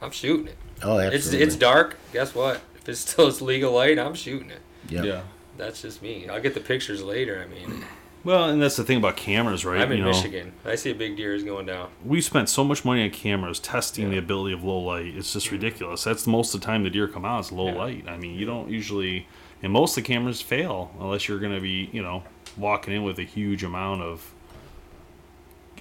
I'm 0.00 0.10
shooting 0.10 0.48
it. 0.48 0.56
Oh, 0.82 0.98
It's 0.98 1.14
absolutely. 1.16 1.46
it's 1.46 1.56
dark. 1.56 1.96
Guess 2.12 2.34
what? 2.34 2.60
If 2.76 2.88
it's 2.88 3.00
still 3.10 3.26
it's 3.28 3.40
legal 3.40 3.72
light, 3.72 3.98
I'm 3.98 4.14
shooting 4.14 4.50
it. 4.50 4.60
Yep. 4.90 5.04
yeah. 5.04 5.20
That's 5.56 5.82
just 5.82 6.02
me. 6.02 6.28
I'll 6.28 6.40
get 6.40 6.54
the 6.54 6.60
pictures 6.60 7.02
later. 7.02 7.44
I 7.44 7.52
mean, 7.52 7.84
Well, 8.22 8.48
and 8.48 8.62
that's 8.62 8.76
the 8.76 8.84
thing 8.84 8.98
about 8.98 9.16
cameras, 9.16 9.64
right? 9.64 9.80
I'm 9.80 9.90
in 9.90 9.98
you 9.98 10.04
know, 10.04 10.10
Michigan. 10.10 10.52
I 10.64 10.76
see 10.76 10.92
a 10.92 10.94
big 10.94 11.16
deer 11.16 11.34
is 11.34 11.42
going 11.42 11.66
down. 11.66 11.90
we 12.04 12.20
spent 12.20 12.48
so 12.48 12.62
much 12.62 12.84
money 12.84 13.02
on 13.02 13.10
cameras 13.10 13.58
testing 13.58 14.08
the 14.10 14.18
ability 14.18 14.54
of 14.54 14.62
low 14.62 14.78
light. 14.78 15.16
It's 15.16 15.32
just 15.32 15.50
ridiculous. 15.50 16.04
That's 16.04 16.28
most 16.28 16.54
of 16.54 16.60
the 16.60 16.66
time 16.66 16.84
the 16.84 16.90
deer 16.90 17.08
come 17.08 17.24
out. 17.24 17.40
It's 17.40 17.50
low 17.50 17.66
Yeah. 17.70 17.74
light. 17.74 18.04
I 18.06 18.16
mean, 18.16 18.38
you 18.38 18.46
don't 18.46 18.70
usually, 18.70 19.26
and 19.62 19.72
most 19.72 19.96
of 19.96 20.04
the 20.04 20.08
cameras 20.08 20.40
fail 20.40 20.90
unless 21.00 21.28
you're 21.28 21.38
going 21.40 21.54
to 21.54 21.60
be, 21.60 21.90
you 21.92 22.02
know, 22.02 22.22
walking 22.56 22.94
in 22.94 23.02
with 23.04 23.18
a 23.18 23.24
huge 23.24 23.62
amount 23.64 24.02
of 24.02 24.32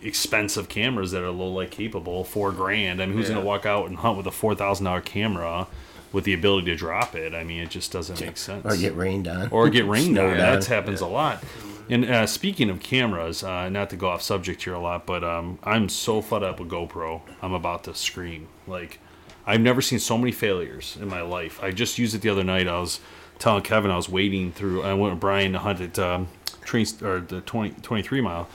expensive 0.02 0.70
cameras 0.70 1.12
that 1.12 1.24
are 1.24 1.32
low 1.32 1.50
light 1.52 1.72
capable, 1.72 2.24
four 2.24 2.52
grand. 2.52 3.02
I 3.02 3.06
mean, 3.06 3.16
who's 3.18 3.28
Yeah. 3.28 3.36
going 3.36 3.44
to 3.44 3.48
walk 3.48 3.66
out 3.66 3.88
and 3.88 3.98
hunt 3.98 4.18
with 4.18 4.28
a 4.28 4.32
four 4.32 4.54
thousand 4.56 4.86
dollar 4.86 5.02
camera 5.02 5.68
with 6.12 6.24
the 6.24 6.34
ability 6.34 6.68
to 6.68 6.76
drop 6.76 7.16
it? 7.16 7.34
I 7.34 7.44
mean, 7.44 7.62
it 7.62 7.70
just 7.70 7.92
doesn't 7.92 8.20
make 8.22 8.38
sense 8.38 8.66
Or 8.66 8.78
get 8.78 8.96
rained 8.96 9.28
on. 9.28 9.50
or 9.50 9.70
get 9.70 9.86
rained 9.88 10.18
on. 10.18 10.32
on. 10.32 10.38
That 10.38 10.66
happens 10.66 11.02
a 11.02 11.08
lot. 11.08 11.44
And 11.90 12.04
uh, 12.06 12.28
speaking 12.28 12.70
of 12.70 12.82
cameras, 12.82 13.44
uh, 13.44 13.70
not 13.70 13.90
to 13.92 13.96
go 13.96 14.10
off 14.10 14.22
subject 14.22 14.62
here 14.64 14.74
a 14.74 14.80
lot, 14.80 15.06
but 15.06 15.24
um, 15.24 15.58
I'm 15.64 15.88
so 15.88 16.22
fed 16.22 16.44
up 16.44 16.60
with 16.60 16.70
GoPro. 16.70 17.22
I'm 17.42 17.54
about 17.54 17.86
to 17.86 17.96
scream. 17.96 18.50
Like, 18.68 19.00
I've 19.46 19.62
never 19.62 19.82
seen 19.82 20.00
so 20.00 20.18
many 20.18 20.34
failures 20.34 20.98
in 21.02 21.08
my 21.08 21.22
life. 21.22 21.64
I 21.64 21.72
just 21.72 21.98
used 21.98 22.14
it 22.14 22.22
the 22.22 22.28
other 22.30 22.44
night. 22.44 22.68
I 22.68 22.78
was 22.82 23.00
telling 23.40 23.64
Kevin 23.64 23.92
I 23.92 23.96
was 23.96 24.10
wading 24.10 24.52
through. 24.54 24.84
I 24.84 24.94
went 24.94 25.14
with 25.14 25.20
Brian 25.20 25.54
to 25.54 25.60
hunt 25.60 25.82
at 25.82 26.00
um, 26.00 26.28
Tree, 26.62 26.86
or 27.02 27.20
the 27.20 27.42
20, 27.42 27.82
23 27.82 28.22
mile. 28.22 28.48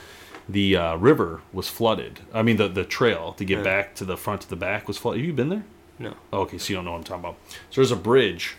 The 0.49 0.77
uh, 0.77 0.97
river 0.97 1.41
was 1.53 1.69
flooded. 1.69 2.21
I 2.35 2.43
mean, 2.43 2.57
the 2.57 2.69
the 2.69 2.85
trail 2.85 3.33
to 3.35 3.45
get 3.45 3.63
back 3.63 3.95
to 3.97 4.05
the 4.05 4.17
front 4.17 4.43
to 4.43 4.49
the 4.49 4.57
back 4.57 4.89
was 4.89 4.99
flooded. 4.99 5.21
Have 5.21 5.27
you 5.27 5.33
been 5.33 5.49
there? 5.49 5.65
No. 5.99 6.15
Okay, 6.33 6.59
so 6.59 6.71
you 6.71 6.77
don't 6.77 6.85
know 6.85 6.93
what 6.93 6.99
I'm 6.99 7.05
talking 7.05 7.25
about. 7.25 7.37
So 7.71 7.81
there's 7.81 7.93
a 7.93 7.97
bridge 7.97 8.57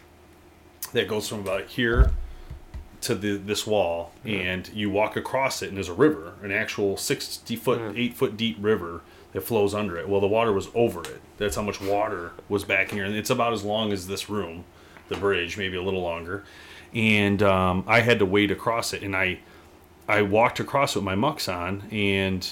that 0.94 1.08
goes 1.08 1.28
from 1.28 1.40
about 1.40 1.66
here 1.68 2.12
to 3.02 3.16
the 3.16 3.36
this 3.36 3.68
wall, 3.68 4.14
and 4.24 4.70
you 4.74 4.90
walk 4.90 5.18
across 5.18 5.62
it, 5.62 5.68
and 5.68 5.78
there's 5.78 5.90
a 5.90 5.94
river, 5.94 6.34
an 6.42 6.52
actual 6.52 6.96
sixty 6.96 7.58
foot, 7.58 7.94
eight 7.98 8.14
foot 8.16 8.38
deep 8.38 8.58
river 8.62 9.02
that 9.34 9.42
flows 9.42 9.74
under 9.74 9.98
it. 9.98 10.08
Well, 10.08 10.22
the 10.22 10.28
water 10.28 10.54
was 10.54 10.70
over 10.74 11.02
it. 11.02 11.20
That's 11.38 11.56
how 11.58 11.64
much 11.64 11.82
water 11.82 12.32
was 12.48 12.64
back 12.64 12.92
here, 12.92 13.04
and 13.04 13.14
it's 13.16 13.30
about 13.30 13.52
as 13.52 13.64
long 13.64 13.92
as 13.92 14.08
this 14.08 14.30
room, 14.30 14.64
the 15.10 15.16
bridge, 15.18 15.58
maybe 15.58 15.78
a 15.78 15.82
little 15.82 16.02
longer. 16.02 16.44
And 16.94 17.42
um, 17.42 17.84
I 17.88 18.02
had 18.02 18.20
to 18.20 18.26
wade 18.26 18.52
across 18.52 18.94
it, 18.94 19.02
and 19.02 19.16
I, 19.16 19.40
I 20.08 20.22
walked 20.22 20.60
across 20.60 20.96
with 20.96 21.04
my 21.04 21.16
mucks 21.16 21.48
on, 21.50 21.84
and 21.92 22.48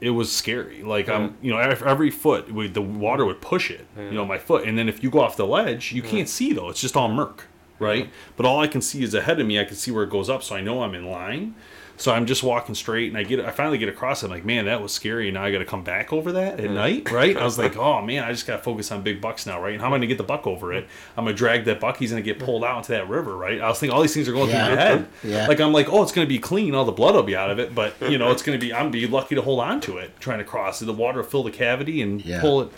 it 0.00 0.10
was 0.10 0.32
scary. 0.32 0.82
Like 0.82 1.08
I'm, 1.08 1.36
you 1.42 1.52
know, 1.52 1.58
every, 1.58 1.86
every 1.86 2.10
foot 2.10 2.46
the 2.74 2.82
water 2.82 3.24
would 3.24 3.40
push 3.40 3.70
it, 3.70 3.86
you 3.96 4.10
know, 4.16 4.24
my 4.24 4.38
foot, 4.38 4.66
and 4.66 4.76
then 4.76 4.88
if 4.88 5.02
you 5.04 5.10
go 5.10 5.20
off 5.20 5.36
the 5.36 5.46
ledge, 5.46 5.92
you 5.92 6.02
can't 6.02 6.28
see 6.28 6.52
though. 6.52 6.70
It's 6.70 6.80
just 6.80 6.96
all 6.96 7.08
murk, 7.08 7.46
right? 7.78 8.10
But 8.36 8.46
all 8.46 8.58
I 8.60 8.66
can 8.66 8.80
see 8.82 9.02
is 9.04 9.14
ahead 9.14 9.38
of 9.38 9.46
me. 9.46 9.60
I 9.60 9.64
can 9.64 9.76
see 9.76 9.92
where 9.92 10.02
it 10.02 10.10
goes 10.10 10.28
up, 10.28 10.42
so 10.42 10.56
I 10.56 10.60
know 10.60 10.82
I'm 10.82 10.94
in 10.96 11.06
line. 11.06 11.54
So 12.02 12.12
I'm 12.12 12.26
just 12.26 12.42
walking 12.42 12.74
straight, 12.74 13.06
and 13.10 13.16
I 13.16 13.22
get, 13.22 13.38
I 13.38 13.52
finally 13.52 13.78
get 13.78 13.88
across. 13.88 14.22
it. 14.22 14.26
I'm 14.26 14.32
like, 14.32 14.44
man, 14.44 14.64
that 14.64 14.82
was 14.82 14.90
scary. 14.90 15.30
Now 15.30 15.44
I 15.44 15.52
got 15.52 15.58
to 15.58 15.64
come 15.64 15.84
back 15.84 16.12
over 16.12 16.32
that 16.32 16.58
at 16.58 16.68
night, 16.68 17.08
right? 17.12 17.36
I 17.36 17.44
was 17.44 17.58
like, 17.58 17.76
oh 17.76 18.02
man, 18.02 18.24
I 18.24 18.32
just 18.32 18.44
got 18.44 18.56
to 18.56 18.62
focus 18.64 18.90
on 18.90 19.02
big 19.02 19.20
bucks 19.20 19.46
now, 19.46 19.62
right? 19.62 19.72
And 19.72 19.80
how 19.80 19.86
am 19.86 19.92
I 19.92 19.98
gonna 19.98 20.08
get 20.08 20.18
the 20.18 20.24
buck 20.24 20.44
over 20.48 20.72
it? 20.72 20.88
I'm 21.16 21.24
gonna 21.26 21.36
drag 21.36 21.64
that 21.66 21.78
buck. 21.78 21.98
He's 21.98 22.10
gonna 22.10 22.20
get 22.22 22.40
pulled 22.40 22.64
out 22.64 22.78
into 22.78 22.90
that 22.90 23.08
river, 23.08 23.36
right? 23.36 23.60
I 23.60 23.68
was 23.68 23.78
thinking 23.78 23.94
all 23.94 24.02
these 24.02 24.12
things 24.14 24.28
are 24.28 24.32
going 24.32 24.50
Yeah. 24.50 24.66
through 24.66 24.74
my 24.74 24.82
head. 24.82 25.06
Yeah. 25.22 25.46
Like 25.46 25.60
I'm 25.60 25.72
like, 25.72 25.88
oh, 25.92 26.02
it's 26.02 26.10
gonna 26.10 26.26
be 26.26 26.40
clean. 26.40 26.74
All 26.74 26.84
the 26.84 26.90
blood 26.90 27.14
will 27.14 27.22
be 27.22 27.36
out 27.36 27.50
of 27.52 27.60
it, 27.60 27.72
but 27.72 27.94
you 28.10 28.18
know, 28.18 28.32
it's 28.32 28.42
gonna 28.42 28.58
be. 28.58 28.72
I'm 28.74 28.80
gonna 28.86 28.90
be 28.90 29.06
lucky 29.06 29.36
to 29.36 29.42
hold 29.42 29.60
on 29.60 29.80
to 29.82 29.98
it, 29.98 30.18
trying 30.18 30.38
to 30.38 30.44
cross 30.44 30.82
it. 30.82 30.86
The 30.86 30.92
water 30.92 31.18
will 31.20 31.28
fill 31.28 31.44
the 31.44 31.52
cavity 31.52 32.02
and 32.02 32.20
Yeah. 32.24 32.40
pull 32.40 32.62
it. 32.62 32.72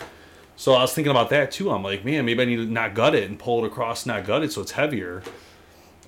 So 0.55 0.73
I 0.75 0.81
was 0.81 0.93
thinking 0.93 1.09
about 1.09 1.31
that 1.31 1.51
too. 1.51 1.71
I'm 1.71 1.81
like, 1.81 2.05
man, 2.05 2.25
maybe 2.25 2.43
I 2.43 2.45
need 2.45 2.57
to 2.57 2.65
not 2.67 2.93
gut 2.93 3.15
it 3.15 3.27
and 3.27 3.39
pull 3.39 3.63
it 3.63 3.67
across, 3.67 4.05
not 4.05 4.23
gut 4.23 4.43
it, 4.43 4.51
so 4.51 4.61
it's 4.61 4.73
heavier, 4.73 5.23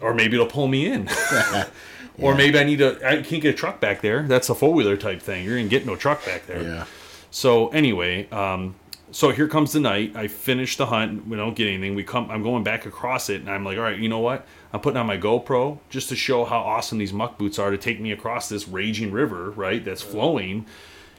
or 0.02 0.14
maybe 0.14 0.36
it'll 0.36 0.46
pull 0.46 0.68
me 0.68 0.86
in. 0.86 1.10
Or 2.20 2.34
maybe 2.36 2.58
I 2.58 2.64
need 2.64 2.80
to. 2.80 3.00
I 3.08 3.22
can't 3.22 3.42
get 3.42 3.54
a 3.54 3.58
truck 3.58 3.80
back 3.80 4.02
there. 4.02 4.24
That's 4.24 4.50
a 4.50 4.56
four 4.56 4.74
wheeler 4.74 4.98
type 4.98 5.22
thing. 5.22 5.46
You're 5.46 5.58
gonna 5.58 5.70
get 5.70 5.86
no 5.86 5.96
truck 5.96 6.26
back 6.26 6.48
there. 6.48 6.64
Yeah. 6.64 6.86
So 7.30 7.68
anyway, 7.70 8.28
um, 8.32 8.76
so 9.12 9.30
here 9.30 9.48
comes 9.48 9.74
the 9.74 9.80
night. 9.80 10.16
I 10.16 10.28
finish 10.28 10.78
the 10.78 10.88
hunt. 10.88 11.28
We 11.28 11.38
don't 11.38 11.56
get 11.56 11.68
anything. 11.68 11.94
We 11.96 12.04
come. 12.04 12.32
I'm 12.32 12.42
going 12.42 12.64
back 12.64 12.86
across 12.86 13.30
it, 13.30 13.42
and 13.42 13.50
I'm 13.50 13.64
like, 13.64 13.78
all 13.78 13.84
right, 13.84 14.00
you 14.00 14.10
know 14.10 14.20
what? 14.20 14.48
I'm 14.74 14.80
putting 14.80 14.98
on 14.98 15.06
my 15.06 15.18
GoPro 15.18 15.78
just 15.90 16.10
to 16.10 16.16
show 16.16 16.44
how 16.44 16.60
awesome 16.60 16.98
these 16.98 17.14
muck 17.14 17.38
boots 17.38 17.60
are 17.60 17.70
to 17.70 17.78
take 17.78 18.00
me 18.00 18.12
across 18.12 18.50
this 18.50 18.68
raging 18.68 19.12
river, 19.12 19.52
right? 19.52 19.84
That's 19.84 20.02
flowing, 20.02 20.66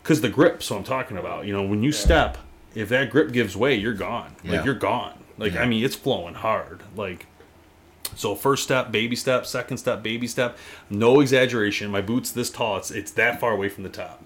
because 0.03 0.21
the 0.21 0.29
grip. 0.29 0.63
So 0.63 0.77
I'm 0.77 0.85
talking 0.85 1.17
about. 1.17 1.47
You 1.47 1.53
know, 1.53 1.63
when 1.63 1.83
you 1.85 1.93
step, 1.93 2.39
if 2.75 2.89
that 2.89 3.11
grip 3.11 3.31
gives 3.31 3.57
way, 3.57 3.77
you're 3.77 3.95
gone. 3.95 4.35
Yeah. 4.43 4.57
Like 4.57 4.65
you're 4.65 4.75
gone. 4.75 5.15
Like 5.39 5.55
I 5.55 5.65
mean, 5.65 5.85
it's 5.85 5.95
flowing 5.95 6.35
hard. 6.35 6.83
Like 6.97 7.27
so 8.19 8.35
first 8.35 8.65
step, 8.65 8.91
baby 8.91 9.15
step, 9.15 9.47
second 9.47 9.79
step, 9.79 10.03
baby 10.03 10.27
step. 10.27 10.59
No 10.91 11.21
exaggeration. 11.21 11.89
My 11.89 12.01
boot's 12.01 12.33
this 12.33 12.51
tall. 12.51 12.77
It's 12.77 12.91
it's 12.91 13.13
that 13.13 13.39
far 13.39 13.53
away 13.53 13.69
from 13.69 13.85
the 13.85 13.89
top. 13.89 14.23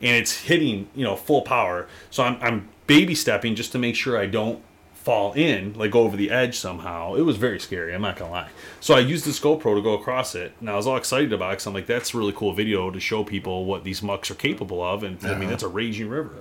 And 0.00 0.16
it's 0.16 0.42
hitting, 0.42 0.88
you 0.92 1.04
know, 1.04 1.14
full 1.14 1.42
power. 1.42 1.86
So 2.10 2.24
I'm 2.24 2.36
I'm 2.42 2.68
baby 2.88 3.14
stepping 3.14 3.54
just 3.54 3.70
to 3.72 3.78
make 3.78 3.94
sure 3.94 4.18
I 4.18 4.26
don't 4.26 4.60
fall 4.92 5.34
in, 5.34 5.74
like 5.74 5.92
go 5.92 6.00
over 6.00 6.16
the 6.16 6.32
edge 6.32 6.58
somehow. 6.58 7.14
It 7.14 7.22
was 7.22 7.36
very 7.36 7.60
scary, 7.60 7.94
I'm 7.94 8.02
not 8.02 8.16
gonna 8.16 8.32
lie. 8.32 8.48
So 8.80 8.94
I 8.94 9.00
used 9.00 9.24
this 9.24 9.38
GoPro 9.38 9.76
to 9.76 9.82
go 9.82 9.94
across 9.94 10.34
it, 10.34 10.54
and 10.58 10.68
I 10.68 10.74
was 10.74 10.86
all 10.86 10.96
excited 10.96 11.32
about 11.32 11.50
it 11.50 11.52
because 11.52 11.66
I'm 11.66 11.74
like, 11.74 11.86
that's 11.86 12.12
a 12.12 12.18
really 12.18 12.32
cool 12.32 12.54
video 12.54 12.90
to 12.90 12.98
show 12.98 13.22
people 13.22 13.66
what 13.66 13.84
these 13.84 14.02
mucks 14.02 14.30
are 14.30 14.34
capable 14.34 14.82
of. 14.82 15.04
And 15.04 15.18
I 15.22 15.34
mean, 15.34 15.42
uh-huh. 15.42 15.50
that's 15.50 15.62
a 15.62 15.68
raging 15.68 16.08
river. 16.08 16.34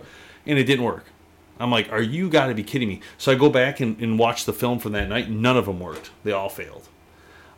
And 0.45 0.57
it 0.57 0.63
didn't 0.63 0.85
work. 0.85 1.05
I'm 1.59 1.71
like, 1.71 1.91
are 1.91 2.01
you 2.01 2.29
got 2.29 2.47
to 2.47 2.53
be 2.55 2.63
kidding 2.63 2.87
me? 2.89 3.01
So 3.17 3.31
I 3.31 3.35
go 3.35 3.49
back 3.49 3.79
and, 3.79 3.99
and 4.01 4.17
watch 4.19 4.45
the 4.45 4.53
film 4.53 4.79
from 4.79 4.91
that 4.93 5.07
night. 5.09 5.29
None 5.29 5.55
of 5.55 5.65
them 5.67 5.79
worked. 5.79 6.11
They 6.23 6.31
all 6.31 6.49
failed. 6.49 6.89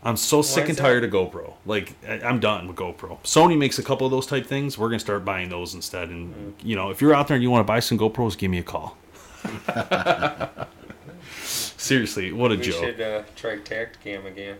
I'm 0.03 0.17
so 0.17 0.43
sick 0.43 0.65
is 0.65 0.69
and 0.69 0.77
that? 0.77 0.81
tired 0.83 1.03
of 1.03 1.11
GoPro. 1.11 1.53
Like 1.65 1.93
I, 2.07 2.19
I'm 2.19 2.39
done 2.39 2.67
with 2.67 2.75
GoPro. 2.75 3.19
Sony 3.23 3.57
makes 3.57 3.79
a 3.79 3.83
couple 3.83 4.05
of 4.05 4.11
those 4.11 4.27
type 4.27 4.45
things. 4.45 4.77
We're 4.77 4.89
gonna 4.89 4.99
start 4.99 5.25
buying 5.25 5.49
those 5.49 5.73
instead. 5.73 6.09
And 6.09 6.53
you 6.61 6.75
know, 6.75 6.91
if 6.91 7.01
you're 7.01 7.13
out 7.15 7.27
there 7.27 7.35
and 7.35 7.41
you 7.43 7.49
want 7.49 7.61
to 7.65 7.67
buy 7.67 7.79
some 7.79 7.97
GoPros, 7.97 8.37
give 8.37 8.51
me 8.51 8.59
a 8.59 8.63
call. 8.63 8.97
Seriously, 11.41 12.31
what 12.31 12.51
a 12.51 12.55
We 12.55 12.61
joke. 12.61 12.75
should 12.83 13.01
uh, 13.01 13.23
try 13.35 13.57
Tactacam 13.57 14.25
again. 14.25 14.57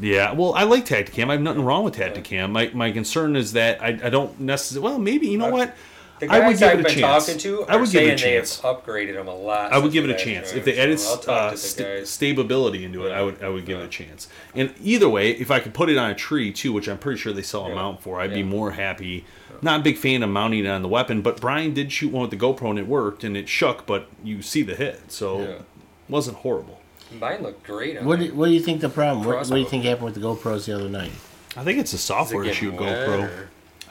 Yeah, 0.00 0.32
well, 0.32 0.54
I 0.54 0.64
like 0.64 0.86
Tactacam. 0.86 1.28
I 1.28 1.32
have 1.32 1.40
nothing 1.42 1.64
wrong 1.64 1.84
with 1.84 1.96
Tactacam. 1.96 2.50
My 2.50 2.70
my 2.74 2.90
concern 2.90 3.36
is 3.36 3.52
that 3.52 3.80
I, 3.82 3.88
I 4.02 4.10
don't 4.10 4.38
necessarily. 4.40 4.88
Well, 4.90 4.98
maybe 4.98 5.28
you 5.28 5.38
know 5.38 5.50
what? 5.50 5.74
The 6.20 6.28
I 6.30 6.46
would 6.46 6.58
give 6.58 6.68
I've 6.68 6.78
it 6.78 6.80
a 6.80 6.82
been 6.84 6.94
chance. 7.00 7.26
talking 7.26 7.40
to 7.40 7.64
I 7.64 7.74
are 7.74 7.80
would 7.80 7.90
give 7.90 8.02
it 8.04 8.12
a 8.12 8.16
chance. 8.16 8.56
they 8.58 8.68
have 8.68 8.76
upgraded 8.84 9.14
them 9.14 9.26
a 9.28 9.34
lot. 9.34 9.72
I 9.72 9.78
would 9.78 9.90
give 9.92 10.04
it 10.04 10.10
a 10.10 10.16
chance 10.16 10.52
if 10.52 10.64
they 10.64 10.78
added 10.78 11.00
so 11.00 11.20
uh, 11.30 11.56
st- 11.56 12.06
stability 12.06 12.84
into 12.84 13.04
it. 13.06 13.10
I 13.12 13.22
would 13.22 13.42
I 13.42 13.48
would 13.48 13.66
give 13.66 13.80
it 13.80 13.84
a 13.84 13.88
chance. 13.88 14.28
And 14.54 14.72
either 14.80 15.08
way, 15.08 15.30
if 15.32 15.50
I 15.50 15.58
could 15.60 15.74
put 15.74 15.90
it 15.90 15.98
on 15.98 16.10
a 16.10 16.14
tree 16.14 16.52
too, 16.52 16.72
which 16.72 16.88
I'm 16.88 16.98
pretty 16.98 17.18
sure 17.18 17.32
they 17.32 17.42
sell 17.42 17.66
a 17.66 17.68
Yeah. 17.70 17.74
mount 17.74 18.02
for, 18.02 18.20
I'd 18.20 18.32
be 18.32 18.42
more 18.44 18.72
happy. 18.72 19.24
Not 19.62 19.80
a 19.80 19.82
big 19.82 19.96
fan 19.98 20.22
of 20.22 20.30
mounting 20.30 20.64
it 20.64 20.68
on 20.68 20.82
the 20.82 20.88
weapon, 20.88 21.20
but 21.22 21.40
Brian 21.40 21.74
did 21.74 21.90
shoot 21.90 22.12
one 22.12 22.22
with 22.22 22.30
the 22.30 22.36
GoPro 22.36 22.70
and 22.70 22.78
it 22.78 22.86
worked 22.86 23.24
and 23.24 23.36
it 23.36 23.48
shook, 23.48 23.86
but 23.86 24.08
you 24.22 24.42
see 24.42 24.62
the 24.62 24.74
hit, 24.74 25.10
so 25.12 25.38
Yeah. 25.40 25.44
it 25.46 25.62
wasn't 26.08 26.38
horrible. 26.38 26.80
Mine 27.18 27.42
looked 27.42 27.62
great. 27.64 27.96
On 27.98 28.04
What 28.04 28.18
do, 28.18 28.34
what 28.34 28.46
do 28.46 28.52
you 28.52 28.60
think 28.60 28.80
the 28.80 28.88
problem? 28.88 29.24
What, 29.26 29.36
what 29.38 29.48
do 29.48 29.56
you 29.58 29.64
think 29.66 29.84
happened 29.84 30.06
with 30.06 30.14
the 30.14 30.20
GoPros 30.20 30.66
the 30.66 30.74
other 30.74 30.88
night? 30.88 31.12
I 31.56 31.62
think 31.62 31.78
it's 31.78 31.92
a 31.92 31.98
software 31.98 32.44
issue, 32.44 32.72
getting 32.72 32.86
wet, 32.86 33.08
GoPro. 33.08 33.30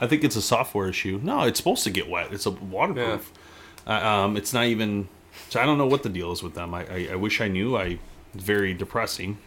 I 0.00 0.06
think 0.06 0.24
it's 0.24 0.36
a 0.36 0.42
software 0.42 0.88
issue. 0.88 1.20
No, 1.22 1.42
it's 1.42 1.58
supposed 1.58 1.84
to 1.84 1.90
get 1.90 2.08
wet. 2.08 2.32
It's 2.32 2.46
a 2.46 2.50
waterproof. 2.50 3.32
Uh, 3.86 3.92
um, 3.92 4.36
it's 4.36 4.52
not 4.52 4.66
even. 4.66 5.08
So 5.50 5.60
I 5.60 5.66
don't 5.66 5.78
know 5.78 5.86
what 5.86 6.02
the 6.02 6.08
deal 6.08 6.32
is 6.32 6.42
with 6.42 6.54
them. 6.54 6.74
I, 6.74 6.86
I, 6.86 7.08
I 7.12 7.14
wish 7.16 7.40
I 7.40 7.48
knew. 7.48 7.76
I 7.76 7.98
it's 8.34 8.44
very 8.44 8.74
depressing. 8.74 9.38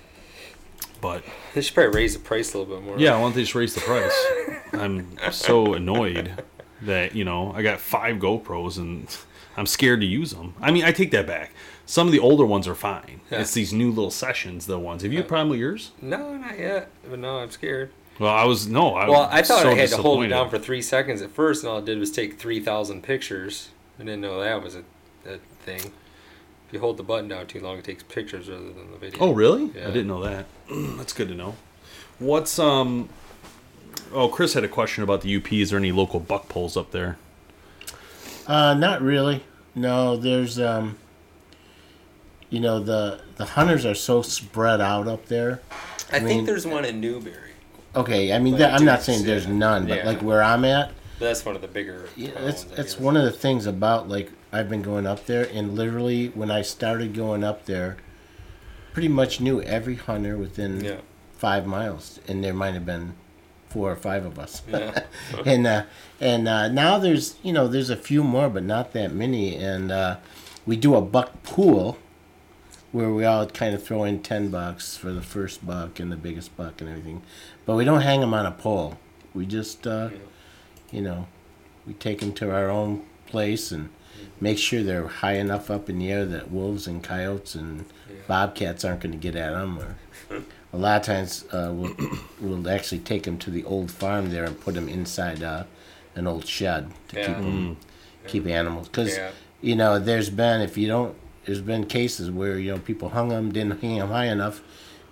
But 1.01 1.23
They 1.53 1.61
should 1.61 1.75
probably 1.75 1.95
raise 1.99 2.13
the 2.13 2.19
price 2.19 2.53
a 2.53 2.57
little 2.57 2.75
bit 2.75 2.83
more. 2.85 2.97
yeah, 2.99 3.13
why 3.15 3.21
don't 3.21 3.35
they 3.35 3.41
just 3.41 3.53
raise 3.55 3.75
the 3.75 3.81
price? 3.81 4.25
I'm 4.73 5.17
so 5.31 5.73
annoyed 5.73 6.43
that 6.81 7.13
you 7.15 7.23
know 7.23 7.51
I 7.53 7.61
got 7.61 7.79
five 7.79 8.17
GoPros 8.17 8.77
and 8.77 9.07
I'm 9.57 9.65
scared 9.67 9.99
to 10.01 10.07
use 10.07 10.31
them. 10.31 10.55
I 10.61 10.71
mean, 10.71 10.83
I 10.83 10.91
take 10.91 11.11
that 11.11 11.27
back. 11.27 11.51
Some 11.85 12.07
of 12.07 12.11
the 12.13 12.19
older 12.19 12.45
ones 12.45 12.67
are 12.67 12.75
fine. 12.75 13.21
Yeah. 13.31 13.41
It's 13.41 13.53
these 13.53 13.71
new 13.73 13.89
little 13.91 14.11
sessions, 14.11 14.65
the 14.65 14.77
ones. 14.79 15.03
Have 15.03 15.13
you 15.13 15.23
problem 15.23 15.49
with 15.49 15.59
yours? 15.59 15.91
No, 16.01 16.35
not 16.35 16.57
yet. 16.59 16.89
But 17.09 17.19
no, 17.19 17.37
I'm 17.37 17.49
scared. 17.51 17.91
Well, 18.19 18.33
I 18.33 18.45
was 18.45 18.67
no. 18.67 18.95
I 18.95 19.07
Well, 19.07 19.29
I 19.31 19.41
thought 19.41 19.61
so 19.61 19.71
I 19.71 19.75
had 19.75 19.89
to 19.89 19.97
hold 19.97 20.23
it 20.23 20.29
down 20.29 20.49
for 20.49 20.57
three 20.57 20.81
seconds 20.81 21.21
at 21.21 21.31
first, 21.31 21.63
and 21.63 21.71
all 21.71 21.79
it 21.79 21.85
did 21.85 21.99
was 21.99 22.11
take 22.11 22.39
3,000 22.39 23.03
pictures. 23.03 23.69
I 23.99 24.03
didn't 24.03 24.21
know 24.21 24.39
that 24.39 24.63
was 24.63 24.75
a, 24.75 24.83
a 25.25 25.37
thing. 25.63 25.79
If 26.67 26.73
you 26.73 26.79
hold 26.79 26.97
the 26.97 27.03
button 27.03 27.29
down 27.29 27.47
too 27.47 27.61
long, 27.61 27.77
it 27.77 27.85
takes 27.85 28.03
pictures 28.03 28.49
rather 28.49 28.71
than 28.71 28.91
the 28.91 28.97
video. 28.97 29.19
Oh, 29.21 29.31
really? 29.33 29.71
Yeah. 29.73 29.87
I 29.87 29.91
didn't 29.91 30.07
know 30.07 30.23
that. 30.23 30.45
That's 30.97 31.13
good 31.13 31.29
to 31.29 31.35
know. 31.35 31.55
What's 32.19 32.57
um? 32.59 33.09
Oh, 34.11 34.27
Chris 34.29 34.53
had 34.53 34.63
a 34.63 34.67
question 34.67 35.03
about 35.03 35.21
the 35.21 35.35
UP. 35.35 35.51
Is 35.53 35.69
there 35.69 35.79
any 35.79 35.91
local 35.91 36.19
buck 36.19 36.49
poles 36.49 36.75
up 36.75 36.91
there? 36.91 37.17
Uh, 38.47 38.73
not 38.73 39.01
really. 39.01 39.43
No, 39.75 40.17
there's 40.17 40.59
um. 40.59 40.97
You 42.49 42.59
know 42.61 42.79
the 42.79 43.21
the 43.35 43.45
hunters 43.45 43.85
are 43.85 43.95
so 43.95 44.21
spread 44.21 44.81
out 44.81 45.07
up 45.07 45.27
there. 45.27 45.61
I, 46.11 46.19
mean- 46.19 46.27
think 46.27 46.47
there's 46.47 46.65
one 46.65 46.85
in 46.85 46.99
Newberry. 46.99 47.46
Okay, 47.97 48.31
I 48.31 48.39
mean 48.39 48.53
Like 48.53 48.59
that, 48.59 48.73
I'm 48.75 48.85
not 48.85 49.01
saying 49.01 49.25
there's 49.25 49.47
none, 49.47 49.87
but 49.87 49.97
Yeah. 49.99 50.05
like 50.05 50.21
where 50.21 50.41
I'm 50.43 50.63
at, 50.65 50.91
But 51.19 51.25
that's 51.25 51.43
one 51.45 51.55
of 51.55 51.61
the 51.61 51.67
bigger. 51.67 52.07
Yeah, 52.15 52.29
that's 52.39 52.63
that's 52.63 52.99
one 52.99 53.17
of 53.17 53.23
the 53.23 53.31
things 53.31 53.65
about 53.65 54.07
like 54.07 54.31
I've 54.51 54.69
been 54.69 54.81
going 54.83 55.07
up 55.07 55.25
there, 55.25 55.49
and 55.51 55.75
literally 55.75 56.27
when 56.29 56.51
I 56.51 56.61
started 56.61 57.13
going 57.15 57.43
up 57.43 57.65
there, 57.65 57.97
pretty 58.93 59.07
much 59.09 59.41
knew 59.41 59.61
every 59.61 59.95
hunter 59.95 60.37
within 60.37 60.83
Yeah. 60.83 60.97
five 61.37 61.65
miles, 61.65 62.19
and 62.27 62.43
there 62.43 62.53
might 62.53 62.73
have 62.75 62.85
been 62.85 63.13
four 63.69 63.91
or 63.91 63.95
five 63.95 64.25
of 64.25 64.37
us. 64.39 64.61
Yeah. 64.69 65.03
and 65.45 65.65
uh, 65.67 65.83
and 66.21 66.47
uh, 66.47 66.67
now 66.69 66.99
there's 66.99 67.35
you 67.43 67.51
know 67.51 67.67
there's 67.67 67.89
a 67.89 67.97
few 67.97 68.23
more, 68.23 68.47
but 68.49 68.63
not 68.63 68.93
that 68.93 69.11
many, 69.13 69.55
and 69.55 69.91
uh, 69.91 70.17
we 70.67 70.75
do 70.77 70.95
a 70.95 71.01
buck 71.01 71.41
pool. 71.43 71.97
Where 72.93 73.11
we 73.11 73.25
all 73.25 73.45
kind 73.47 73.75
of 73.75 73.83
throw 73.83 74.05
in 74.05 74.21
ten 74.23 74.49
bucks 74.49 74.95
for 74.95 75.11
the 75.11 75.21
first 75.21 75.65
buck 75.67 75.99
and 75.99 76.09
the 76.11 76.15
biggest 76.15 76.55
buck 76.55 76.79
and 76.79 76.89
everything, 76.89 77.21
but 77.67 77.75
we 77.75 77.85
don't 77.85 78.01
hang 78.01 78.21
them 78.21 78.33
on 78.33 78.45
a 78.47 78.51
pole. 78.51 78.97
We 79.35 79.45
just, 79.45 79.85
uh, 79.85 80.09
you 80.91 81.01
know, 81.01 81.27
we 81.85 81.93
take 81.93 82.21
them 82.21 82.33
to 82.33 82.51
our 82.51 82.69
own 82.69 83.03
place 83.27 83.71
and 83.71 83.89
make 84.41 84.57
sure 84.57 84.81
they're 84.81 85.07
high 85.07 85.33
enough 85.35 85.69
up 85.69 85.89
in 85.89 85.99
the 85.99 86.11
air 86.11 86.25
that 86.25 86.49
wolves 86.49 86.87
and 86.87 87.03
coyotes 87.03 87.53
and 87.53 87.85
bobcats 88.27 88.83
aren't 88.83 89.01
going 89.01 89.11
to 89.11 89.17
get 89.17 89.35
at 89.35 89.51
them. 89.51 89.77
Or 89.79 89.95
a 90.73 90.77
lot 90.77 91.01
of 91.01 91.05
times 91.05 91.45
uh, 91.51 91.71
we'll 91.75 91.95
we'll 92.41 92.69
actually 92.69 92.99
take 92.99 93.23
them 93.23 93.37
to 93.39 93.51
the 93.51 93.63
old 93.65 93.91
farm 93.91 94.29
there 94.31 94.45
and 94.45 94.59
put 94.59 94.73
them 94.73 94.89
inside 94.89 95.43
uh, 95.43 95.65
an 96.15 96.25
old 96.25 96.47
shed 96.47 96.89
to 97.09 97.17
Yeah. 97.19 97.27
keep 97.27 97.35
'em- 97.37 97.77
keep 98.27 98.47
animals. 98.47 98.87
Because 98.87 99.15
Yeah. 99.17 99.29
you 99.61 99.75
know, 99.75 99.99
there's 99.99 100.29
been 100.29 100.61
if 100.61 100.77
you 100.77 100.87
don't, 100.87 101.15
there's 101.45 101.61
been 101.61 101.85
cases 101.85 102.31
where 102.31 102.57
you 102.57 102.71
know 102.71 102.79
people 102.79 103.09
hung 103.09 103.29
them, 103.29 103.51
didn't 103.51 103.79
hang 103.81 103.99
them 103.99 104.09
high 104.09 104.25
enough, 104.25 104.61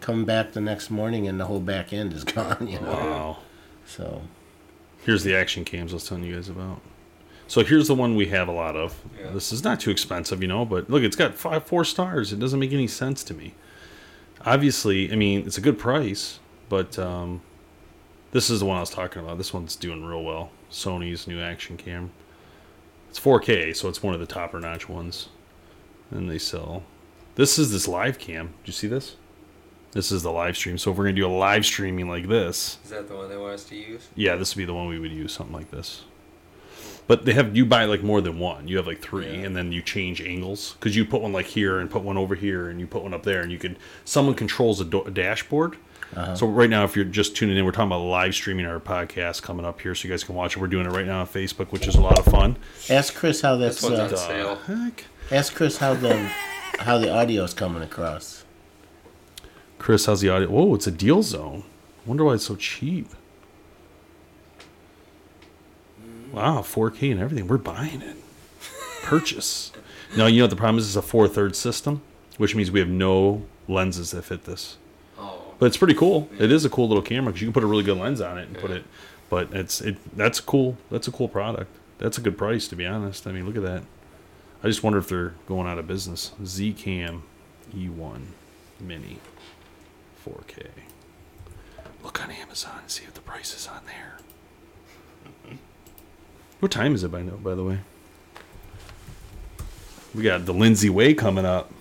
come 0.06 0.24
back 0.26 0.54
the 0.54 0.62
next 0.62 0.90
morning 0.92 1.28
and 1.28 1.40
the 1.40 1.46
whole 1.46 1.60
back 1.60 1.92
end 1.92 2.14
is 2.14 2.24
gone. 2.38 2.68
You 2.68 2.80
know, 2.80 2.92
Wow. 2.92 3.38
so. 3.86 4.22
Here's 5.04 5.24
the 5.24 5.36
action 5.36 5.66
cams 5.66 5.92
I 5.92 5.96
was 5.96 6.08
telling 6.08 6.24
you 6.24 6.36
guys 6.36 6.50
about. 6.50 6.82
So 7.48 7.64
here's 7.64 7.88
the 7.88 7.94
one 7.96 8.16
we 8.16 8.26
have 8.28 8.48
a 8.48 8.52
lot 8.52 8.76
of. 8.76 9.00
Yeah. 9.20 9.30
This 9.32 9.52
is 9.54 9.64
not 9.64 9.80
too 9.80 9.92
expensive, 9.92 10.42
you 10.42 10.48
know, 10.48 10.66
but 10.66 10.90
look, 10.90 11.04
it's 11.04 11.16
got 11.16 11.36
five, 11.36 11.64
four 11.64 11.84
stars. 11.86 12.34
It 12.34 12.40
doesn't 12.40 12.60
make 12.60 12.74
any 12.74 12.88
sense 12.88 13.24
to 13.26 13.34
me. 13.36 13.54
Obviously, 14.46 15.12
I 15.12 15.16
mean, 15.16 15.46
it's 15.46 15.58
a 15.58 15.62
good 15.62 15.78
price, 15.78 16.40
but 16.70 16.98
um, 16.98 17.42
this 18.32 18.50
is 18.50 18.60
the 18.62 18.66
one 18.66 18.78
I 18.78 18.80
was 18.80 18.90
talking 18.90 19.22
about. 19.22 19.38
This 19.38 19.54
one's 19.54 19.76
doing 19.76 20.04
real 20.04 20.24
well. 20.24 20.50
Sony's 20.72 21.28
new 21.28 21.40
action 21.40 21.78
cam. 21.78 22.12
It's 23.10 23.20
4K, 23.20 23.76
so 23.76 23.90
it's 23.90 24.02
one 24.04 24.14
of 24.14 24.20
the 24.20 24.26
topper 24.26 24.60
notch 24.60 24.90
ones. 24.90 25.30
And 26.12 26.30
they 26.30 26.38
sell. 26.40 26.84
This 27.36 27.58
is 27.60 27.72
this 27.72 27.88
live 27.88 28.18
cam. 28.20 28.48
Do 28.48 28.54
you 28.66 28.74
see 28.74 28.88
this? 28.88 29.16
This 29.96 30.12
is 30.12 30.22
the 30.22 30.32
live 30.32 30.56
stream. 30.58 30.78
So 30.78 30.92
if 30.92 30.98
we're 30.98 31.06
gonna 31.06 31.16
do 31.16 31.26
a 31.26 31.28
live 31.36 31.66
streaming 31.66 32.08
like 32.08 32.28
this, 32.28 32.78
Is 32.84 32.92
that 32.92 33.08
the 33.08 33.16
one 33.16 33.30
they 33.30 33.38
want 33.38 33.54
us 33.54 33.64
to 33.66 33.76
use? 33.76 34.08
yeah, 34.16 34.36
this 34.36 34.54
would 34.54 34.60
be 34.62 34.66
the 34.66 34.74
one 34.76 34.88
we 34.88 35.00
would 35.00 35.12
use, 35.12 35.32
something 35.34 35.56
like 35.56 35.72
this. 35.72 36.04
But 37.08 37.26
they 37.26 37.34
have 37.34 37.56
you 37.56 37.66
buy 37.66 37.86
like 37.86 38.04
more 38.04 38.20
than 38.20 38.38
one. 38.38 38.68
You 38.68 38.78
have 38.78 38.88
like 38.88 39.00
three, 39.02 39.44
and 39.44 39.56
then 39.56 39.72
you 39.72 39.82
change 39.82 40.22
angles 40.22 40.74
because 40.80 40.96
you 40.96 41.06
put 41.06 41.22
one 41.22 41.32
like 41.34 41.46
here 41.46 41.80
and 41.80 41.90
put 41.90 42.02
one 42.04 42.18
over 42.18 42.36
here, 42.36 42.68
and 42.70 42.80
you 42.80 42.88
put 42.88 43.04
one 43.04 43.14
up 43.14 43.24
there, 43.24 43.42
and 43.42 43.52
you 43.52 43.58
can. 43.58 43.78
Someone 44.06 44.36
controls 44.36 44.82
a, 44.82 44.86
do- 44.86 45.04
a 45.04 45.12
dashboard. 45.12 45.78
So 46.36 46.48
right 46.48 46.70
now, 46.70 46.86
if 46.86 46.96
you're 46.96 47.04
just 47.04 47.36
tuning 47.36 47.58
in, 47.58 47.66
we're 47.66 47.72
talking 47.72 47.88
about 47.88 48.00
live 48.06 48.34
streaming 48.34 48.66
our 48.66 48.80
podcast 48.80 49.42
coming 49.42 49.66
up 49.66 49.82
here, 49.82 49.94
so 49.94 50.08
you 50.08 50.14
guys 50.14 50.24
can 50.24 50.34
watch 50.34 50.56
it. 50.56 50.60
We're 50.62 50.68
doing 50.68 50.86
it 50.86 50.92
right 50.92 51.06
now 51.06 51.20
on 51.22 51.28
Facebook, 51.28 51.72
which 51.74 51.88
is 51.88 51.96
a 51.96 52.02
lot 52.02 52.18
of 52.18 52.24
fun. 52.26 52.56
Ask 52.90 53.14
Chris 53.16 53.42
how 53.42 53.58
This 53.58 53.82
that's. 53.82 53.84
one's 53.84 54.00
on 54.00 54.14
Uh, 54.14 54.16
sale. 54.18 54.56
Heck. 54.66 55.04
ask 55.32 55.54
Chris 55.54 55.78
how 55.78 55.94
the 55.94 56.16
how 56.80 56.98
the 56.98 57.12
audio 57.12 57.44
is 57.44 57.54
coming 57.54 57.84
across. 57.84 58.45
Chris, 59.86 60.08
how's 60.08 60.20
the 60.20 60.30
audio? 60.30 60.50
Whoa, 60.50 60.74
it's 60.74 60.88
a 60.88 60.92
deal 60.92 61.22
zone. 61.22 61.64
Wonder 62.08 62.24
why 62.24 62.34
it's 62.34 62.48
so 62.48 62.56
cheap. 62.56 63.08
Wow, 66.32 66.62
4K 66.62 67.12
and 67.12 67.20
everything. 67.20 67.48
We're 67.48 67.60
buying 67.60 68.02
it. 68.02 68.16
Purchase. 69.04 69.72
now 70.18 70.26
you 70.26 70.40
know 70.40 70.46
what 70.46 70.50
the 70.50 70.56
problem 70.56 70.80
is? 70.80 70.88
It's 70.88 70.96
a 70.96 71.04
four 71.04 71.28
thirds 71.28 71.60
system, 71.60 72.02
which 72.38 72.56
means 72.56 72.72
we 72.72 72.80
have 72.80 72.90
no 72.90 73.46
lenses 73.68 74.10
that 74.10 74.24
fit 74.24 74.46
this. 74.46 74.78
Oh, 75.20 75.54
But 75.60 75.68
it's 75.68 75.78
pretty 75.78 75.94
cool. 75.94 76.32
It 76.40 76.52
is 76.52 76.66
a 76.66 76.70
cool 76.72 76.88
little 76.88 77.04
camera 77.04 77.32
because 77.32 77.44
you 77.44 77.48
can 77.48 77.54
put 77.54 77.64
a 77.64 77.68
really 77.68 77.84
good 77.84 78.00
lens 78.00 78.22
on 78.22 78.40
it 78.40 78.48
and 78.48 78.58
put 78.58 78.72
it. 78.72 78.86
But 79.30 79.54
it's 79.54 79.82
it. 79.82 79.98
That's 80.18 80.40
cool. 80.40 80.78
That's 80.90 81.08
a 81.08 81.12
cool 81.12 81.28
product. 81.28 81.70
That's 82.00 82.18
a 82.18 82.22
good 82.22 82.40
price 82.40 82.68
to 82.70 82.76
be 82.76 82.88
honest. 82.88 83.28
I 83.28 83.32
mean, 83.32 83.46
look 83.46 83.56
at 83.56 83.62
that. 83.62 83.84
I 84.64 84.68
just 84.68 84.82
wonder 84.82 84.98
if 84.98 85.08
they're 85.08 85.36
going 85.46 85.68
out 85.68 85.78
of 85.78 85.86
business. 85.86 86.32
Zcam 86.42 87.22
E1 87.72 88.22
Mini 88.80 89.20
4K. 90.26 90.68
Look 92.04 92.24
on 92.24 92.32
Amazon 92.32 92.80
and 92.82 92.90
see 92.90 93.04
if 93.04 93.14
the 93.14 93.22
price 93.22 93.56
is 93.56 93.68
on 93.68 93.82
there. 93.86 94.18
What 96.60 96.72
time 96.72 96.96
is 96.96 97.04
it 97.04 97.12
by 97.12 97.22
now? 97.22 97.34
By 97.34 97.54
the 97.54 97.64
way, 97.64 97.80
we 100.14 100.24
got 100.24 100.46
the 100.46 100.54
Lindsay 100.54 100.90
Way 100.90 101.14
coming 101.14 101.46
up. 101.46 101.72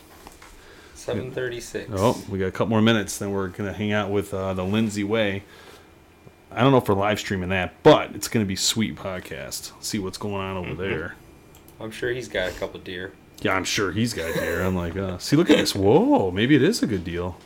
736. 0.94 1.90
Oh, 1.94 2.22
we 2.28 2.38
got 2.38 2.46
a 2.46 2.50
couple 2.50 2.68
more 2.68 2.82
minutes. 2.82 3.18
Then 3.18 3.30
we're 3.30 3.48
gonna 3.48 3.72
hang 3.72 3.92
out 3.92 4.10
with 4.10 4.34
uh, 4.34 4.52
the 4.54 4.64
Lindsay 4.64 5.04
Way. 5.04 5.44
I 6.50 6.60
don't 6.60 6.72
know 6.72 6.78
if 6.78 6.88
we're 6.88 6.94
live 6.94 7.18
streaming 7.18 7.50
that, 7.50 7.82
but 7.82 8.14
it's 8.14 8.28
gonna 8.28 8.44
be 8.44 8.56
sweet 8.56 8.96
podcast. 8.96 9.72
See 9.80 9.98
what's 9.98 10.18
going 10.18 10.34
on 10.36 10.56
over 10.56 10.74
there. 10.74 11.14
I'm 11.80 11.90
sure 11.90 12.10
he's 12.10 12.28
got 12.28 12.50
a 12.50 12.52
couple 12.54 12.80
deer. 12.80 13.12
Yeah, 13.42 13.54
I'm 13.54 13.64
sure 13.64 13.92
he's 13.92 14.14
got 14.14 14.34
deer. 14.34 14.62
I'm 14.62 14.74
like, 14.74 14.96
uh, 14.96 15.18
see, 15.18 15.36
look 15.36 15.50
at 15.50 15.58
this. 15.58 15.74
Whoa, 15.74 16.30
maybe 16.30 16.54
it 16.54 16.62
is 16.62 16.82
a 16.82 16.86
good 16.86 17.04
deal. 17.04 17.36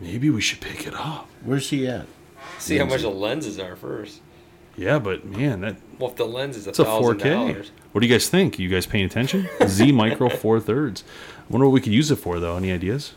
Maybe 0.00 0.30
we 0.30 0.40
should 0.40 0.60
pick 0.60 0.86
it 0.86 0.94
up. 0.94 1.28
Where's 1.44 1.70
he 1.70 1.86
at? 1.88 2.06
See 2.58 2.78
how 2.78 2.84
much 2.84 3.02
the 3.02 3.08
lenses 3.10 3.58
are 3.58 3.76
first. 3.76 4.20
Yeah, 4.76 4.98
but 5.00 5.24
man, 5.24 5.60
that 5.62 5.76
Well, 5.98 6.10
if 6.10 6.16
the 6.16 6.24
lens 6.24 6.56
is 6.56 6.66
a 6.66 6.70
it's 6.70 6.78
a 6.78 6.84
thousand 6.84 7.18
4K. 7.18 7.32
dollars, 7.32 7.70
What 7.90 8.00
do 8.00 8.06
you 8.06 8.12
guys 8.14 8.28
think? 8.28 8.58
You 8.60 8.68
guys 8.68 8.86
paying 8.86 9.04
attention? 9.04 9.48
Z 9.66 9.90
Micro 9.90 10.28
Four 10.28 10.60
Thirds. 10.60 11.02
I 11.40 11.42
wonder 11.52 11.66
what 11.66 11.72
we 11.72 11.80
could 11.80 11.92
use 11.92 12.10
it 12.12 12.16
for, 12.16 12.38
though. 12.38 12.56
Any 12.56 12.70
ideas? 12.70 13.14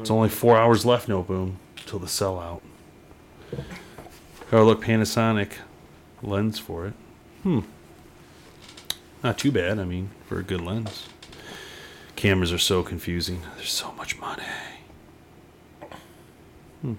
It's 0.00 0.10
only 0.10 0.28
four 0.28 0.56
hours 0.58 0.84
left, 0.84 1.08
no 1.08 1.22
boom, 1.22 1.58
till 1.86 1.98
the 1.98 2.06
sellout. 2.06 2.60
Oh, 4.52 4.64
look, 4.64 4.84
Panasonic 4.84 5.52
lens 6.22 6.58
for 6.58 6.86
it. 6.86 6.92
Hmm. 7.42 7.60
Not 9.24 9.38
too 9.38 9.50
bad. 9.50 9.78
I 9.78 9.84
mean, 9.84 10.10
for 10.26 10.38
a 10.38 10.42
good 10.42 10.60
lens. 10.60 11.08
Cameras 12.18 12.52
are 12.52 12.58
so 12.58 12.82
confusing. 12.82 13.42
There's 13.56 13.70
so 13.70 13.92
much 13.92 14.18
money. 14.18 14.42
Hmm. 16.82 16.94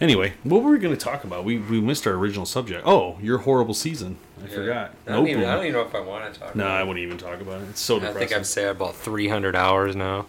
Anyway, 0.00 0.32
what 0.42 0.62
were 0.62 0.70
we 0.70 0.78
going 0.78 0.96
to 0.96 1.00
talk 1.02 1.22
about? 1.22 1.44
We 1.44 1.58
we 1.58 1.78
missed 1.78 2.06
our 2.06 2.14
original 2.14 2.46
subject. 2.46 2.84
Oh, 2.86 3.18
your 3.20 3.36
horrible 3.38 3.74
season. 3.74 4.16
I 4.42 4.46
forgot. 4.46 4.92
I 5.06 5.12
don't, 5.12 5.24
Nope. 5.24 5.28
even, 5.28 5.44
I 5.44 5.54
don't 5.54 5.64
even 5.64 5.74
know 5.74 5.82
if 5.86 5.94
I 5.94 6.00
want 6.00 6.32
to 6.32 6.40
talk. 6.40 6.56
No, 6.56 6.64
about 6.64 6.80
I 6.80 6.82
wouldn't 6.82 7.04
even 7.04 7.18
talk 7.18 7.42
about 7.42 7.60
it. 7.60 7.68
It's 7.68 7.80
so 7.82 7.96
depressing. 7.96 8.16
I 8.16 8.20
think 8.26 8.32
I've 8.32 8.46
said 8.46 8.70
about 8.70 8.94
300 8.96 9.54
hours 9.54 9.94
now. 9.94 10.24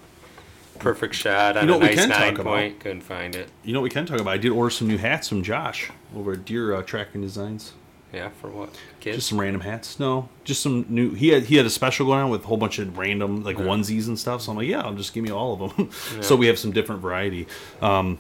Perfect 0.79 1.15
shot 1.15 1.55
on 1.55 1.65
know 1.65 1.75
a 1.75 1.77
what 1.79 1.89
we 1.89 1.95
nice 1.95 2.05
can 2.05 2.09
talk 2.09 2.19
nine 2.19 2.33
about? 2.33 2.43
point. 2.45 2.79
Couldn't 2.81 3.01
find 3.01 3.35
it. 3.35 3.49
You 3.63 3.71
know 3.73 3.79
what 3.79 3.85
we 3.85 3.89
can 3.89 4.05
talk 4.05 4.19
about? 4.19 4.31
I 4.31 4.37
did 4.37 4.51
order 4.51 4.69
some 4.69 4.89
new 4.89 4.97
hats 4.97 5.29
from 5.29 5.43
Josh 5.43 5.91
over 6.13 6.33
at 6.33 6.43
Deer 6.43 6.75
uh, 6.75 6.81
Tracking 6.83 7.21
Designs. 7.21 7.71
Yeah, 8.13 8.29
for 8.29 8.49
what? 8.49 8.69
Kids? 9.01 9.17
Just 9.17 9.29
some 9.29 9.39
random 9.39 9.61
hats. 9.61 9.99
No, 9.99 10.29
just 10.45 10.61
some 10.61 10.85
new. 10.87 11.11
He 11.13 11.29
had 11.29 11.43
he 11.43 11.57
had 11.57 11.65
a 11.65 11.69
special 11.69 12.05
going 12.05 12.21
on 12.21 12.29
with 12.29 12.43
a 12.43 12.47
whole 12.47 12.57
bunch 12.57 12.79
of 12.79 12.97
random 12.97 13.43
like 13.43 13.57
onesies 13.57 14.07
and 14.07 14.17
stuff. 14.17 14.41
So 14.41 14.51
I'm 14.51 14.57
like, 14.57 14.67
yeah, 14.67 14.81
I'll 14.81 14.93
just 14.93 15.13
give 15.13 15.23
me 15.23 15.31
all 15.31 15.61
of 15.61 15.75
them. 15.75 15.89
so 16.21 16.35
we 16.35 16.47
have 16.47 16.57
some 16.57 16.71
different 16.71 17.01
variety. 17.01 17.47
Um, 17.81 18.17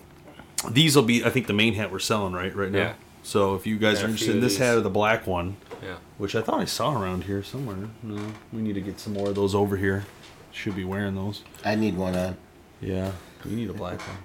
these 0.69 0.95
will 0.95 1.03
be, 1.03 1.23
I 1.23 1.29
think, 1.29 1.47
the 1.47 1.53
main 1.53 1.73
hat 1.73 1.91
we're 1.91 1.99
selling 1.99 2.33
right 2.33 2.53
right 2.55 2.71
now. 2.71 2.79
Yeah. 2.79 2.93
So 3.23 3.55
if 3.55 3.65
you 3.65 3.77
guys 3.77 3.99
Yeah, 3.99 4.05
are 4.05 4.09
interested 4.09 4.35
in 4.35 4.41
this 4.41 4.57
hat 4.57 4.77
or 4.77 4.81
the 4.81 4.89
black 4.89 5.27
one, 5.27 5.57
yeah. 5.83 5.97
which 6.17 6.35
I 6.35 6.41
thought 6.41 6.59
I 6.61 6.65
saw 6.65 6.99
around 7.01 7.25
here 7.25 7.43
somewhere. 7.43 7.77
No, 8.03 8.21
we 8.53 8.61
need 8.61 8.73
to 8.73 8.81
get 8.81 8.99
some 8.99 9.13
more 9.13 9.29
of 9.29 9.35
those 9.35 9.53
over 9.53 9.75
here. 9.77 10.05
Should 10.51 10.75
be 10.75 10.85
wearing 10.85 11.15
those. 11.15 11.43
I 11.63 11.75
need 11.75 11.95
one 11.97 12.15
on. 12.15 12.37
Yeah, 12.81 13.11
you 13.45 13.55
need 13.55 13.69
a 13.69 13.73
black 13.73 13.99
one. 13.99 14.17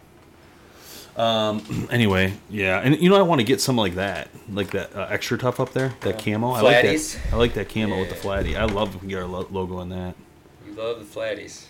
Um. 1.16 1.86
Anyway, 1.90 2.32
yeah, 2.48 2.78
and 2.80 2.98
you 3.00 3.10
know 3.10 3.16
I 3.18 3.22
want 3.22 3.40
to 3.40 3.44
get 3.44 3.60
some 3.60 3.76
like 3.76 3.96
that, 3.96 4.28
like 4.50 4.70
that 4.70 4.94
uh, 4.96 5.08
extra 5.10 5.36
tough 5.36 5.60
up 5.60 5.72
there, 5.74 5.92
that 6.00 6.18
camo. 6.18 6.52
I 6.52 6.60
like 6.62 6.82
that. 6.82 7.18
I 7.32 7.36
like 7.36 7.52
that 7.54 7.68
camo 7.68 7.98
with 8.00 8.08
the 8.08 8.14
Yeah. 8.14 8.20
flatty. 8.22 8.56
I 8.56 8.64
love 8.64 8.94
if 8.94 9.02
we 9.02 9.08
get 9.08 9.18
our 9.18 9.26
lo- 9.26 9.46
logo 9.50 9.76
on 9.76 9.90
that. 9.90 10.14
You 10.66 10.72
love 10.72 10.98
the 10.98 11.04
flatties. 11.20 11.66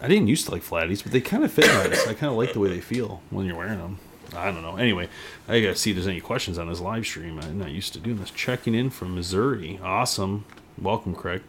I 0.00 0.08
didn't 0.08 0.28
used 0.28 0.46
to 0.46 0.52
like 0.52 0.62
flatties, 0.62 1.02
but 1.02 1.12
they 1.12 1.20
kind 1.20 1.44
of 1.44 1.52
fit 1.52 1.66
nice. 1.66 2.06
I 2.06 2.14
kind 2.14 2.30
of 2.32 2.38
like 2.38 2.52
the 2.54 2.60
way 2.60 2.68
they 2.68 2.80
feel 2.80 3.20
when 3.30 3.44
you're 3.46 3.56
wearing 3.56 3.78
them. 3.78 3.98
I 4.34 4.46
don't 4.50 4.62
know. 4.62 4.76
Anyway, 4.76 5.08
I 5.46 5.60
gotta 5.60 5.76
see 5.76 5.90
if 5.90 5.96
there's 5.96 6.08
any 6.08 6.20
questions 6.20 6.58
on 6.58 6.68
this 6.68 6.80
live 6.80 7.04
stream. 7.06 7.38
I'm 7.38 7.58
not 7.58 7.70
used 7.70 7.92
to 7.92 8.00
doing 8.00 8.16
this. 8.18 8.30
Checking 8.30 8.74
in 8.74 8.88
from 8.90 9.14
Missouri. 9.14 9.78
Awesome. 9.82 10.44
Welcome, 10.80 11.14
Craig. 11.14 11.42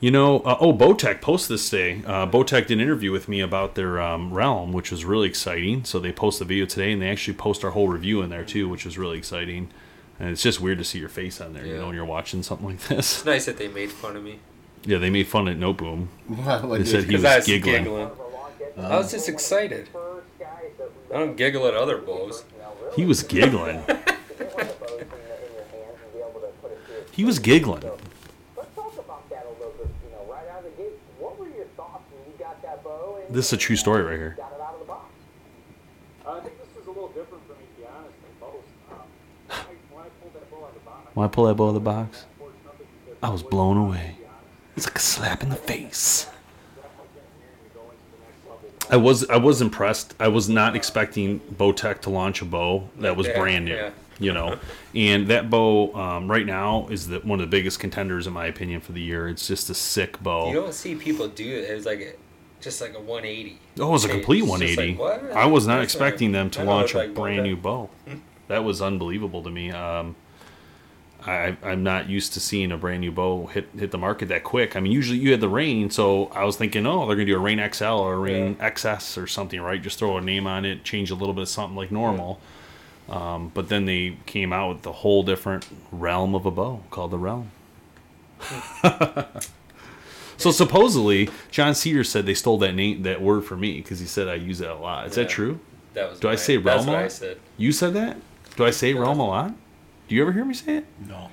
You 0.00 0.10
know, 0.10 0.40
uh, 0.40 0.56
oh, 0.60 0.72
Bowtech 0.72 1.20
posted 1.20 1.54
this 1.54 1.68
day. 1.68 2.02
Uh, 2.06 2.26
Bowtech 2.26 2.66
did 2.66 2.72
an 2.72 2.80
interview 2.80 3.12
with 3.12 3.28
me 3.28 3.40
about 3.40 3.74
their 3.74 4.00
um, 4.00 4.32
Realm, 4.32 4.72
which 4.72 4.90
was 4.90 5.04
really 5.04 5.28
exciting. 5.28 5.84
So 5.84 5.98
they 5.98 6.10
post 6.10 6.38
the 6.38 6.46
video 6.46 6.64
today, 6.64 6.92
and 6.92 7.02
they 7.02 7.10
actually 7.10 7.34
post 7.34 7.62
our 7.64 7.72
whole 7.72 7.88
review 7.88 8.22
in 8.22 8.30
there 8.30 8.44
too, 8.44 8.66
which 8.68 8.86
was 8.86 8.96
really 8.96 9.18
exciting. 9.18 9.68
And 10.18 10.30
it's 10.30 10.42
just 10.42 10.60
weird 10.60 10.78
to 10.78 10.84
see 10.84 10.98
your 10.98 11.10
face 11.10 11.40
on 11.40 11.52
there, 11.52 11.66
you 11.66 11.76
know, 11.76 11.86
when 11.86 11.94
you're 11.94 12.04
watching 12.06 12.42
something 12.42 12.66
like 12.66 12.80
this. 12.88 13.18
It's 13.18 13.24
nice 13.26 13.44
that 13.46 13.58
they 13.58 13.68
made 13.68 13.90
fun 13.90 14.16
of 14.16 14.24
me. 14.24 14.38
Yeah, 14.84 14.96
they 14.96 15.10
made 15.10 15.28
fun 15.28 15.48
at 15.48 15.58
No 15.58 15.74
Boom. 15.74 16.08
What, 16.28 16.64
what 16.68 16.78
They 16.78 16.86
said 16.86 17.04
he 17.04 17.16
was 17.16 17.24
I 17.24 17.36
was 17.36 17.46
giggling. 17.46 17.84
giggling. 17.84 18.10
I 18.78 18.96
was 18.96 19.10
just 19.10 19.28
excited. 19.28 19.88
I 21.12 21.18
don't 21.18 21.36
giggle 21.36 21.66
at 21.66 21.74
other 21.74 21.98
bows. 21.98 22.44
He 22.96 23.04
was 23.04 23.22
giggling. 23.22 23.82
he 27.12 27.24
was 27.24 27.38
giggling. 27.38 27.82
Let's 28.56 28.74
talk 28.74 28.94
about 28.98 29.28
that 29.28 29.44
a 29.44 29.50
little 29.58 29.74
bit, 29.76 29.88
you 30.04 30.10
know, 30.12 30.32
right 30.32 30.46
out 30.48 30.64
of 30.64 30.66
the 30.76 30.82
gate. 30.82 30.92
What 31.18 31.38
were 31.38 31.48
your 31.48 31.64
thoughts 31.76 32.04
when 32.12 32.32
you 32.32 32.38
got 32.38 32.62
that 32.62 32.82
bow 32.84 33.18
and 33.19 33.19
This 33.30 33.46
is 33.46 33.52
a 33.52 33.56
true 33.56 33.76
story 33.76 34.02
right 34.02 34.16
here. 34.18 34.34
got 34.36 34.52
it 34.52 34.60
out 34.60 34.74
of 34.74 34.80
the 34.80 34.86
box? 34.86 35.04
Uh, 36.26 36.30
I 36.30 36.34
was 36.34 36.86
a 36.86 36.90
little 36.90 37.08
different 37.08 37.46
for 37.46 37.52
me, 37.52 37.60
to 37.76 37.80
be 37.80 37.86
honest, 37.86 38.14
than 38.22 38.40
most. 38.40 38.66
Um, 38.90 39.66
when, 39.92 40.04
I, 40.04 40.08
pulled 40.20 40.34
that 40.34 40.50
bow 40.50 40.64
out 40.64 40.68
of 40.68 40.74
the 40.74 40.80
box, 40.80 41.06
I 41.16 41.26
pull 41.28 41.46
that 41.46 41.54
bow 41.54 41.64
out 41.64 41.68
of 41.68 41.74
the 41.74 41.80
box, 41.80 42.24
I 43.22 43.30
was 43.30 43.42
blown 43.42 43.76
away. 43.76 44.16
It's 44.76 44.86
like 44.86 44.96
a 44.96 45.00
slap 45.00 45.42
in 45.42 45.48
the 45.50 45.56
face. 45.56 46.26
I 48.88 48.96
was 48.96 49.28
I 49.30 49.36
was 49.36 49.60
impressed. 49.60 50.14
I 50.18 50.26
was 50.28 50.48
not 50.48 50.74
expecting 50.74 51.38
Bowtech 51.40 52.00
to 52.02 52.10
launch 52.10 52.42
a 52.42 52.44
bow 52.44 52.88
that 52.98 53.16
was 53.16 53.28
Yeah, 53.28 53.38
brand 53.38 53.66
new. 53.66 53.74
yeah. 53.76 53.90
You 54.18 54.32
know, 54.32 54.58
and 54.94 55.28
that 55.28 55.48
bow 55.48 55.94
um, 55.94 56.30
right 56.30 56.44
now 56.44 56.88
is 56.90 57.06
the, 57.06 57.20
one 57.20 57.40
of 57.40 57.46
the 57.48 57.50
biggest 57.50 57.78
contenders 57.78 58.26
in 58.26 58.32
my 58.32 58.46
opinion 58.46 58.80
for 58.80 58.92
the 58.92 59.00
year. 59.00 59.28
It's 59.28 59.46
just 59.46 59.70
a 59.70 59.74
sick 59.74 60.20
bow. 60.20 60.48
You 60.48 60.54
don't 60.54 60.74
see 60.74 60.94
people 60.96 61.28
do 61.28 61.46
it. 61.46 61.70
It 61.70 61.74
was 61.74 61.86
like 61.86 62.00
a, 62.00 62.12
just 62.60 62.80
like 62.80 62.94
a 62.94 63.00
180. 63.00 63.58
Oh, 63.78 63.88
it 63.88 63.90
was 63.90 64.04
a 64.04 64.08
complete 64.08 64.42
180. 64.42 64.96
like? 64.96 65.32
I 65.32 65.46
was 65.46 65.66
not 65.66 65.82
expecting 65.82 66.32
them 66.32 66.50
to 66.50 66.64
launch 66.64 66.90
it's 66.90 66.94
a 66.94 66.98
like, 66.98 67.14
brand 67.14 67.42
new 67.42 67.56
bow. 67.56 67.90
That 68.48 68.64
was 68.64 68.82
unbelievable 68.82 69.44
to 69.44 69.50
me. 69.50 69.70
Um, 69.70 70.16
I, 71.24 71.56
I'm 71.62 71.84
not 71.84 72.08
used 72.08 72.32
to 72.32 72.40
seeing 72.40 72.72
a 72.72 72.76
brand 72.76 73.00
new 73.00 73.12
bow 73.12 73.46
hit 73.46 73.68
hit 73.78 73.92
the 73.92 73.98
market 73.98 74.26
that 74.28 74.42
quick. 74.42 74.74
I 74.74 74.80
mean, 74.80 74.90
usually 74.90 75.18
you 75.18 75.30
had 75.30 75.40
the 75.40 75.48
Reign, 75.48 75.88
so 75.90 76.26
I 76.26 76.42
was 76.42 76.56
thinking, 76.56 76.84
oh, 76.84 77.06
they're 77.06 77.14
gonna 77.14 77.26
do 77.26 77.36
a 77.36 77.38
Reign 77.38 77.64
XL 77.72 77.84
or 77.84 78.14
a 78.14 78.18
Reign 78.18 78.56
XS 78.56 79.22
or 79.22 79.28
something, 79.28 79.60
right? 79.60 79.80
Just 79.80 80.00
throw 80.00 80.16
a 80.16 80.20
name 80.20 80.48
on 80.48 80.64
it, 80.64 80.82
change 80.82 81.12
a 81.12 81.14
little 81.14 81.32
bit 81.32 81.42
of 81.42 81.48
something 81.48 81.76
like 81.76 81.92
normal. 81.92 82.40
Um, 83.08 83.50
but 83.54 83.68
then 83.68 83.84
they 83.84 84.16
came 84.26 84.52
out 84.52 84.68
with 84.68 84.82
the 84.82 84.92
whole 84.92 85.22
different 85.22 85.68
realm 85.92 86.34
of 86.34 86.46
a 86.46 86.50
bow 86.50 86.82
called 86.90 87.10
the 87.10 87.18
Realm. 87.18 87.50
so 90.40 90.50
supposedly, 90.50 91.28
John 91.50 91.74
Cedar 91.74 92.04
said 92.04 92.26
they 92.26 92.34
stole 92.34 92.58
that 92.58 92.74
name, 92.74 93.02
that 93.02 93.20
word 93.22 93.44
from 93.44 93.60
me 93.60 93.76
because 93.76 94.00
he 94.00 94.06
said 94.06 94.28
I 94.28 94.34
use 94.34 94.60
it 94.60 94.68
a 94.70 94.74
lot. 94.74 95.06
Is 95.06 95.14
that 95.16 95.28
true? 95.28 95.60
That 95.94 96.10
was 96.10 96.20
Do 96.20 96.28
I 96.28 96.36
say 96.36 96.56
realm 96.56 96.88
a 96.88 96.92
what 96.92 97.02
I 97.02 97.08
said. 97.08 97.38
You 97.56 97.72
said 97.72 97.94
that? 97.94 98.16
Do 98.56 98.64
I 98.64 98.70
say 98.70 98.94
realm 98.94 99.20
a 99.20 99.26
lot? 99.26 99.52
Do 100.08 100.14
you 100.14 100.22
ever 100.22 100.32
hear 100.32 100.44
me 100.44 100.54
say 100.54 100.78
it? 100.78 100.86
No. 101.08 101.30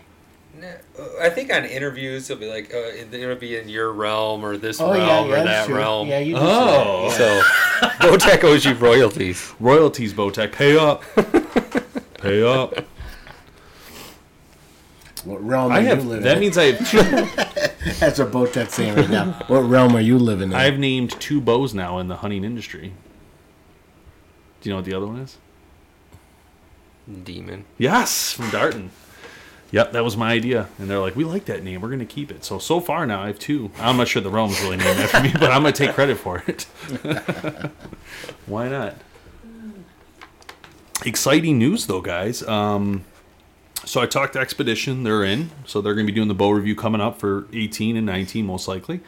Nah, 0.60 0.68
uh, 1.00 1.06
I 1.22 1.30
think 1.30 1.54
on 1.54 1.66
interviews 1.66 2.30
it'll 2.30 2.40
be 2.40 2.50
like 2.50 2.74
uh, 2.74 2.78
it'll 2.78 3.36
be 3.36 3.56
in 3.58 3.70
your 3.70 3.92
realm 3.94 4.44
or 4.44 4.58
this 4.58 4.82
Oh, 4.82 4.92
realm 4.92 5.30
yeah, 5.30 5.40
or 5.40 5.44
that 5.44 5.66
true. 5.68 5.76
realm. 5.76 6.08
Yeah, 6.08 6.18
you 6.20 6.34
do 6.34 6.40
Oh. 6.42 7.10
say. 7.12 7.18
So 7.18 7.88
Bowtech 8.08 8.44
owes 8.44 8.66
you 8.66 8.74
royalties. 8.74 9.54
Royalties, 9.60 10.14
Bowtech, 10.14 10.52
pay 10.52 10.76
up. 10.78 11.04
Pay 12.20 12.42
up. 12.42 12.74
What 15.28 15.46
realm 15.46 15.72
I 15.74 15.80
are 15.80 15.82
have. 15.82 16.04
you 16.04 16.10
living 16.10 16.24
That 16.24 16.38
in? 16.38 16.40
means 16.40 16.58
I 16.58 16.64
have. 16.72 16.90
Two, 16.90 17.94
That's 18.00 18.18
what 18.20 18.32
boat 18.32 18.54
that's 18.54 18.74
saying 18.76 18.96
right 18.96 19.10
now. 19.10 19.32
What 19.48 19.62
realm 19.62 19.96
are 19.96 20.02
you 20.02 20.18
living 20.18 20.52
in? 20.52 20.56
I've 20.58 20.78
named 20.80 21.12
two 21.20 21.42
bows 21.42 21.74
now 21.74 22.00
in 22.00 22.08
the 22.08 22.18
hunting 22.18 22.44
industry. 22.44 22.94
Do 24.62 24.70
you 24.70 24.72
know 24.72 24.78
what 24.78 24.86
the 24.86 24.94
other 24.94 25.06
one 25.08 25.18
is? 25.20 25.38
Demon. 27.24 27.66
Yes, 27.78 28.32
from 28.34 28.50
Darton. 28.52 28.92
Yep, 29.72 29.92
that 29.92 30.04
was 30.04 30.16
my 30.16 30.32
idea, 30.32 30.68
and 30.80 30.90
they're 30.90 31.00
like, 31.00 31.16
"We 31.18 31.26
like 31.26 31.44
that 31.46 31.62
name. 31.64 31.82
We're 31.82 31.90
going 31.90 32.00
to 32.00 32.06
keep 32.06 32.32
it." 32.32 32.46
So 32.46 32.58
so 32.58 32.80
far 32.80 33.06
now, 33.06 33.22
I 33.24 33.28
have 33.28 33.38
two. 33.40 33.70
I'm 33.80 33.98
not 33.98 34.08
sure 34.08 34.22
the 34.22 34.30
realm's 34.30 34.62
really 34.62 34.78
named 34.78 34.98
after 35.00 35.22
me, 35.22 35.32
but 35.34 35.52
I'm 35.52 35.62
going 35.62 35.74
to 35.74 35.86
take 35.86 35.94
credit 35.94 36.18
for 36.18 36.42
it. 36.48 36.64
Why 38.46 38.70
not? 38.70 38.96
Exciting 41.06 41.58
news, 41.60 41.88
though, 41.88 42.02
guys. 42.02 42.44
Um, 42.48 43.04
so 43.88 44.02
I 44.02 44.06
talked 44.06 44.34
to 44.34 44.40
Expedition. 44.40 45.04
They're 45.04 45.24
in, 45.24 45.50
so 45.66 45.82
they're 45.82 45.96
going 45.96 46.06
to 46.06 46.12
be 46.12 46.16
doing 46.16 46.28
the 46.28 46.34
bow 46.36 46.52
review 46.52 46.76
coming 46.76 47.02
up 47.02 47.20
for 47.20 47.48
18 47.54 47.98
and 47.98 48.06
19, 48.06 48.46
most 48.46 48.68
likely. 48.68 49.00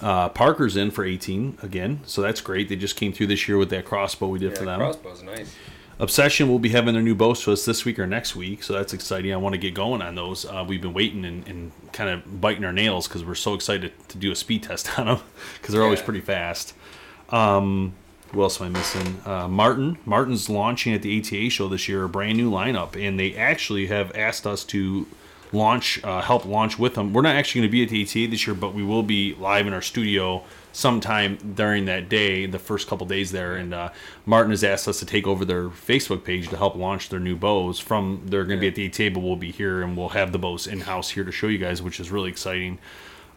Uh, 0.00 0.28
Parker's 0.28 0.76
in 0.76 0.90
for 0.90 1.04
18 1.04 1.58
again, 1.62 2.00
so 2.04 2.22
that's 2.22 2.40
great. 2.40 2.68
They 2.68 2.76
just 2.76 2.96
came 2.96 3.12
through 3.12 3.28
this 3.28 3.48
year 3.48 3.56
with 3.58 3.70
that 3.70 3.84
crossbow 3.84 4.28
we 4.28 4.38
did 4.38 4.52
Yeah, 4.52 4.58
for 4.58 4.64
them. 4.64 4.80
crossbow's 4.80 5.22
nice. 5.22 5.54
Obsession 6.00 6.48
will 6.48 6.60
be 6.60 6.68
having 6.68 6.94
their 6.94 7.02
new 7.02 7.16
bows 7.16 7.42
to 7.42 7.52
us 7.52 7.64
this 7.64 7.84
week 7.84 7.98
or 7.98 8.06
next 8.06 8.36
week, 8.36 8.62
so 8.62 8.72
that's 8.72 8.92
exciting. 8.94 9.32
I 9.32 9.36
want 9.36 9.54
to 9.54 9.58
get 9.58 9.74
going 9.74 10.00
on 10.00 10.14
those. 10.14 10.44
Uh, 10.44 10.64
we've 10.66 10.80
been 10.80 10.92
waiting 10.94 11.24
and, 11.24 11.46
and 11.48 11.72
kind 11.92 12.08
of 12.10 12.40
biting 12.40 12.64
our 12.64 12.72
nails 12.72 13.08
because 13.08 13.24
we're 13.24 13.34
so 13.34 13.54
excited 13.54 13.92
to 14.08 14.18
do 14.18 14.30
a 14.30 14.36
speed 14.36 14.62
test 14.62 14.96
on 14.98 15.06
them 15.06 15.20
because 15.60 15.74
they're 15.74 15.82
always 15.82 16.00
pretty 16.02 16.20
fast. 16.20 16.74
Um, 17.30 17.94
who 18.32 18.42
else 18.42 18.60
am 18.60 18.66
I 18.66 18.70
missing? 18.70 19.20
Uh, 19.24 19.48
Martin. 19.48 19.98
Martin's 20.04 20.48
launching 20.48 20.92
at 20.92 21.02
the 21.02 21.18
ATA 21.18 21.50
show 21.50 21.68
this 21.68 21.88
year, 21.88 22.04
a 22.04 22.08
brand 22.08 22.36
new 22.36 22.50
lineup, 22.50 22.96
and 22.96 23.18
they 23.18 23.34
actually 23.34 23.86
have 23.86 24.14
asked 24.14 24.46
us 24.46 24.64
to 24.64 25.06
launch, 25.52 26.02
uh, 26.04 26.20
help 26.20 26.44
launch 26.44 26.78
with 26.78 26.94
them. 26.94 27.12
We're 27.12 27.22
not 27.22 27.36
actually 27.36 27.62
going 27.62 27.70
to 27.70 27.72
be 27.72 27.82
at 27.82 27.88
the 27.88 28.02
ATA 28.02 28.30
this 28.30 28.46
year, 28.46 28.54
but 28.54 28.74
we 28.74 28.82
will 28.82 29.02
be 29.02 29.34
live 29.34 29.66
in 29.66 29.72
our 29.72 29.82
studio 29.82 30.44
sometime 30.72 31.36
during 31.54 31.86
that 31.86 32.08
day, 32.08 32.46
the 32.46 32.58
first 32.58 32.86
couple 32.86 33.06
days 33.06 33.32
there. 33.32 33.56
And 33.56 33.72
uh, 33.72 33.90
Martin 34.26 34.50
has 34.50 34.62
asked 34.62 34.86
us 34.86 34.98
to 35.00 35.06
take 35.06 35.26
over 35.26 35.44
their 35.44 35.68
Facebook 35.68 36.24
page 36.24 36.48
to 36.48 36.56
help 36.56 36.76
launch 36.76 37.08
their 37.08 37.20
new 37.20 37.34
bows. 37.36 37.80
From 37.80 38.22
they're 38.26 38.44
going 38.44 38.60
to 38.60 38.60
be 38.60 38.68
at 38.68 38.74
the 38.74 38.86
ATA, 39.06 39.14
but 39.14 39.20
we'll 39.20 39.36
be 39.36 39.50
here 39.50 39.82
and 39.82 39.96
we'll 39.96 40.10
have 40.10 40.32
the 40.32 40.38
bows 40.38 40.66
in 40.66 40.80
house 40.80 41.10
here 41.10 41.24
to 41.24 41.32
show 41.32 41.48
you 41.48 41.58
guys, 41.58 41.82
which 41.82 41.98
is 41.98 42.10
really 42.10 42.30
exciting. 42.30 42.78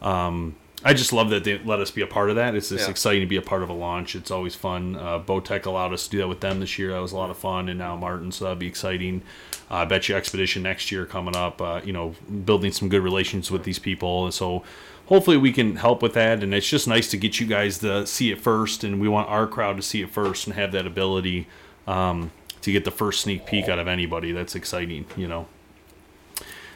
Um, 0.01 0.55
I 0.83 0.93
just 0.93 1.13
love 1.13 1.29
that 1.29 1.43
they 1.43 1.59
let 1.59 1.79
us 1.79 1.91
be 1.91 2.01
a 2.01 2.07
part 2.07 2.29
of 2.29 2.37
that. 2.37 2.55
It's 2.55 2.69
just 2.69 2.85
Yeah. 2.85 2.91
exciting 2.91 3.21
to 3.21 3.27
be 3.27 3.35
a 3.35 3.41
part 3.41 3.61
of 3.61 3.69
a 3.69 3.73
launch. 3.73 4.15
It's 4.15 4.31
always 4.31 4.55
fun. 4.55 4.95
Uh, 4.95 5.19
Bowtech 5.19 5.65
allowed 5.65 5.93
us 5.93 6.05
to 6.05 6.09
do 6.09 6.17
that 6.19 6.27
with 6.27 6.39
them 6.39 6.59
this 6.59 6.79
year. 6.79 6.91
That 6.91 7.01
was 7.01 7.11
a 7.11 7.17
lot 7.17 7.29
of 7.29 7.37
fun, 7.37 7.69
and 7.69 7.77
now 7.77 7.95
Martin, 7.95 8.31
so 8.31 8.45
that'll 8.45 8.57
be 8.57 8.67
exciting. 8.67 9.21
Uh, 9.69 9.75
I 9.75 9.85
bet 9.85 10.09
you 10.09 10.15
Expedition 10.15 10.63
next 10.63 10.91
year 10.91 11.05
coming 11.05 11.35
up. 11.35 11.61
Uh, 11.61 11.81
you 11.85 11.93
know, 11.93 12.15
building 12.45 12.71
some 12.71 12.89
good 12.89 13.01
relations 13.03 13.51
with 13.51 13.63
these 13.63 13.79
people. 13.79 14.25
and 14.25 14.33
So 14.33 14.63
hopefully 15.05 15.37
we 15.37 15.51
can 15.51 15.75
help 15.75 16.01
with 16.01 16.13
that. 16.13 16.41
And 16.41 16.53
it's 16.53 16.67
just 16.69 16.87
nice 16.87 17.07
to 17.11 17.17
get 17.17 17.39
you 17.39 17.45
guys 17.45 17.77
to 17.79 18.07
see 18.07 18.31
it 18.31 18.41
first, 18.41 18.83
and 18.83 18.99
we 18.99 19.07
want 19.07 19.29
our 19.29 19.45
crowd 19.47 19.77
to 19.77 19.83
see 19.83 20.01
it 20.01 20.09
first 20.09 20.47
and 20.47 20.55
have 20.55 20.71
that 20.71 20.87
ability 20.87 21.47
um, 21.87 22.31
to 22.61 22.71
get 22.71 22.85
the 22.85 22.91
first 22.91 23.21
sneak 23.21 23.45
peek 23.45 23.69
out 23.69 23.77
of 23.79 23.87
anybody. 23.87 24.31
That's 24.31 24.55
exciting. 24.55 25.05
You 25.15 25.27
know. 25.27 25.47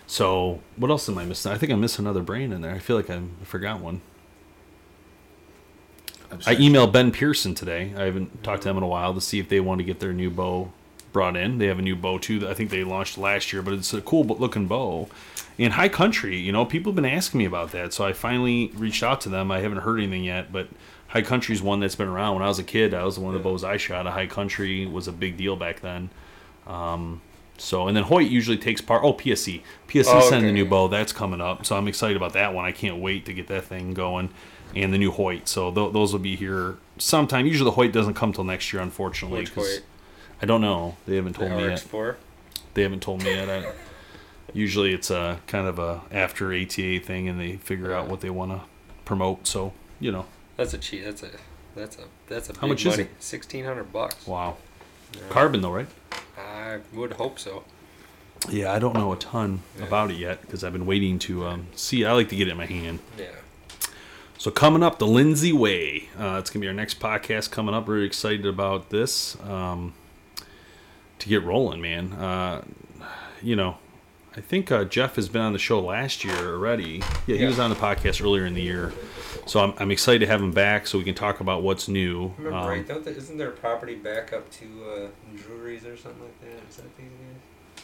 So 0.07 0.61
what 0.75 0.91
else 0.91 1.09
am 1.09 1.17
I 1.17 1.25
missing? 1.25 1.51
I 1.51 1.57
think 1.57 1.71
I 1.71 1.75
missed 1.75 1.99
another 1.99 2.21
brain 2.21 2.51
in 2.51 2.61
there. 2.61 2.73
I 2.73 2.79
feel 2.79 2.95
like 2.95 3.09
I 3.09 3.21
forgot 3.43 3.79
one. 3.79 4.01
I 6.45 6.55
emailed 6.55 6.91
Ben 6.91 7.11
Pearson 7.11 7.55
today. 7.55 7.93
I 7.95 8.03
haven't 8.03 8.43
talked 8.43 8.63
to 8.63 8.67
them 8.67 8.77
in 8.77 8.83
a 8.83 8.87
while 8.87 9.13
to 9.13 9.21
see 9.21 9.39
if 9.39 9.47
they 9.47 9.59
want 9.59 9.79
to 9.79 9.83
get 9.83 9.99
their 9.99 10.13
new 10.13 10.29
bow 10.29 10.71
brought 11.13 11.37
in. 11.37 11.59
They 11.59 11.67
have 11.67 11.79
a 11.79 11.83
new 11.83 11.95
bow 11.95 12.17
too 12.17 12.39
that 12.39 12.49
I 12.49 12.53
think 12.53 12.69
they 12.69 12.83
launched 12.83 13.17
last 13.17 13.53
year, 13.53 13.61
but 13.61 13.73
it's 13.73 13.93
a 13.93 14.01
cool 14.01 14.23
looking 14.23 14.67
bow. 14.67 15.07
In 15.57 15.71
high 15.71 15.87
country, 15.87 16.37
you 16.37 16.51
know, 16.51 16.65
people 16.65 16.91
have 16.91 16.95
been 16.95 17.05
asking 17.05 17.37
me 17.37 17.45
about 17.45 17.71
that, 17.71 17.93
so 17.93 18.03
I 18.03 18.11
finally 18.11 18.71
reached 18.75 19.01
out 19.01 19.21
to 19.21 19.29
them. 19.29 19.49
I 19.49 19.61
haven't 19.61 19.79
heard 19.79 19.99
anything 19.99 20.25
yet, 20.25 20.51
but 20.51 20.67
high 21.07 21.21
country's 21.21 21.61
one 21.61 21.79
that's 21.79 21.95
been 21.95 22.09
around. 22.09 22.33
When 22.33 22.43
I 22.43 22.49
was 22.49 22.59
a 22.59 22.63
kid, 22.63 22.93
I 22.93 23.05
was 23.05 23.17
one 23.17 23.33
of 23.33 23.41
the 23.41 23.43
bows 23.43 23.63
I 23.63 23.77
shot. 23.77 24.05
A 24.05 24.11
high 24.11 24.27
country 24.27 24.85
was 24.85 25.07
a 25.07 25.13
big 25.13 25.37
deal 25.37 25.55
back 25.55 25.79
then. 25.79 26.09
Um, 26.67 27.21
so 27.57 27.87
and 27.87 27.95
then 27.95 28.03
Hoyt 28.03 28.29
usually 28.29 28.57
takes 28.57 28.81
part. 28.81 29.03
Oh, 29.03 29.13
PSE, 29.13 29.61
PSE 29.87 30.05
Oh, 30.07 30.19
sending 30.29 30.45
a 30.45 30.47
okay. 30.49 30.51
new 30.53 30.65
bow 30.65 30.87
that's 30.87 31.13
coming 31.13 31.41
up. 31.41 31.65
So 31.65 31.75
I'm 31.77 31.87
excited 31.87 32.17
about 32.17 32.33
that 32.33 32.53
one. 32.53 32.65
I 32.65 32.71
can't 32.71 32.97
wait 32.97 33.25
to 33.25 33.33
get 33.33 33.47
that 33.47 33.63
thing 33.65 33.93
going, 33.93 34.29
and 34.75 34.93
the 34.93 34.97
new 34.97 35.11
Hoyt. 35.11 35.47
So 35.47 35.71
th- 35.71 35.93
those 35.93 36.11
will 36.11 36.19
be 36.19 36.35
here 36.35 36.77
sometime. 36.97 37.45
Usually 37.45 37.69
the 37.69 37.75
Hoyt 37.75 37.91
doesn't 37.91 38.13
come 38.15 38.33
till 38.33 38.43
next 38.43 38.71
year, 38.73 38.81
unfortunately. 38.81 39.41
Which 39.41 39.51
Hoyt? 39.51 39.83
I 40.41 40.45
don't 40.45 40.61
know. 40.61 40.97
They 41.07 41.15
haven't 41.15 41.37
The 41.37 41.47
told 41.47 41.51
me 41.61 41.65
yet. 41.67 41.79
RX4. 41.79 42.15
They 42.73 42.81
haven't 42.83 43.01
told 43.01 43.23
me 43.23 43.31
yet. 43.33 43.49
I, 43.49 43.71
usually 44.53 44.93
it's 44.93 45.09
a 45.09 45.39
kind 45.47 45.67
of 45.67 45.79
a 45.79 46.01
after 46.11 46.53
ATA 46.53 46.99
thing, 46.99 47.27
and 47.29 47.39
they 47.39 47.55
figure 47.57 47.93
out 47.93 48.07
what 48.07 48.21
they 48.21 48.29
want 48.29 48.51
to 48.51 48.61
promote. 49.05 49.47
So 49.47 49.71
you 49.99 50.11
know, 50.11 50.25
That's 50.57 50.73
a 50.73 50.77
cheat. 50.77 51.05
That's 51.05 51.23
a 51.23 51.29
that's 51.73 51.97
a 51.97 52.03
that's 52.27 52.49
a 52.49 52.53
How 52.53 52.61
big 52.61 52.69
much 52.71 52.85
is 52.85 52.97
it? 52.99 53.09
Sixteen 53.19 53.63
hundred 53.63 53.93
bucks. 53.93 54.27
wow, 54.27 54.57
carbon 55.29 55.61
though, 55.61 55.71
right? 55.71 55.87
I 56.75 56.95
would 56.95 57.13
hope 57.13 57.39
so. 57.39 57.63
Yeah, 58.49 58.71
I 58.71 58.79
don't 58.79 58.93
know 58.95 59.11
a 59.11 59.17
ton 59.17 59.61
about 59.81 60.11
it 60.11 60.17
yet 60.17 60.41
because 60.41 60.63
I've 60.63 60.73
been 60.73 60.85
waiting 60.85 61.17
to 61.19 61.45
um, 61.47 61.67
see. 61.75 62.05
I 62.05 62.11
like 62.13 62.29
to 62.29 62.35
get 62.35 62.47
it 62.47 62.51
in 62.51 62.57
my 62.57 62.65
hand. 62.65 62.99
Yeah. 63.17 63.25
So 64.37 64.51
coming 64.51 64.83
up, 64.83 64.99
the 64.99 65.07
Lindsay 65.07 65.53
Way. 65.53 66.09
Uh, 66.19 66.37
it's 66.39 66.49
gonna 66.49 66.61
be 66.61 66.67
our 66.67 66.73
next 66.73 66.99
podcast 66.99 67.49
coming 67.51 67.73
up. 67.73 67.87
Really 67.87 68.05
excited 68.05 68.45
about 68.45 68.89
this. 68.89 69.37
Um, 69.43 69.93
to 71.19 71.29
get 71.29 71.43
rolling, 71.43 71.81
man. 71.81 72.13
Uh, 72.13 72.63
you 73.41 73.55
know, 73.55 73.77
I 74.35 74.41
think 74.41 74.71
uh, 74.71 74.83
Jeff 74.83 75.15
has 75.15 75.29
been 75.29 75.41
on 75.41 75.53
the 75.53 75.59
show 75.59 75.79
last 75.79 76.23
year 76.25 76.35
already. 76.53 77.01
Yeah, 77.25 77.37
he 77.37 77.41
Yeah. 77.43 77.47
was 77.47 77.57
on 77.57 77.69
the 77.69 77.75
podcast 77.77 78.21
earlier 78.21 78.45
in 78.45 78.53
the 78.53 78.61
year. 78.61 78.91
So 79.47 79.59
I'm, 79.59 79.73
I'm 79.77 79.91
excited 79.91 80.19
to 80.19 80.27
have 80.27 80.41
him 80.41 80.51
back 80.51 80.87
so 80.87 80.97
we 80.97 81.03
can 81.03 81.13
talk 81.13 81.39
about 81.39 81.61
what's 81.61 81.87
new. 81.87 82.33
Remember, 82.37 82.57
Um, 82.57 82.67
right? 82.67 82.87
Don't 82.87 83.05
they, 83.05 83.11
isn't 83.11 83.37
there 83.37 83.49
a 83.49 83.51
property 83.51 83.95
back 83.95 84.33
up 84.33 84.49
to 84.53 84.65
uh, 84.89 85.07
Drury's 85.35 85.85
or 85.85 85.95
something 85.95 86.23
like 86.23 86.41
that? 86.41 86.69
Is 86.69 86.77
that 86.77 86.97
these 86.97 87.05
guys? 87.05 87.83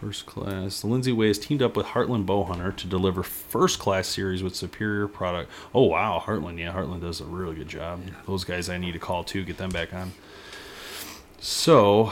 First 0.00 0.26
class. 0.26 0.80
The 0.80 0.86
Lindsay 0.86 1.12
Way 1.12 1.28
has 1.28 1.38
teamed 1.38 1.62
up 1.62 1.76
with 1.76 1.86
Heartland 1.86 2.24
Bowhunter 2.26 2.74
to 2.76 2.86
deliver 2.86 3.22
first 3.22 3.78
class 3.78 4.08
series 4.08 4.42
with 4.42 4.54
superior 4.54 5.06
product. 5.08 5.50
Oh 5.74 5.82
wow, 5.84 6.22
Heartland. 6.24 6.58
Yeah, 6.58 6.72
Heartland 6.72 7.00
does 7.02 7.20
a 7.20 7.26
really 7.26 7.54
good 7.54 7.68
job. 7.68 8.00
Those 8.26 8.44
guys 8.44 8.68
I 8.70 8.78
need 8.78 8.92
to 8.92 8.98
call 8.98 9.24
too, 9.24 9.44
get 9.44 9.58
them 9.58 9.68
back 9.70 9.92
on. 9.92 10.12
So, 11.38 12.06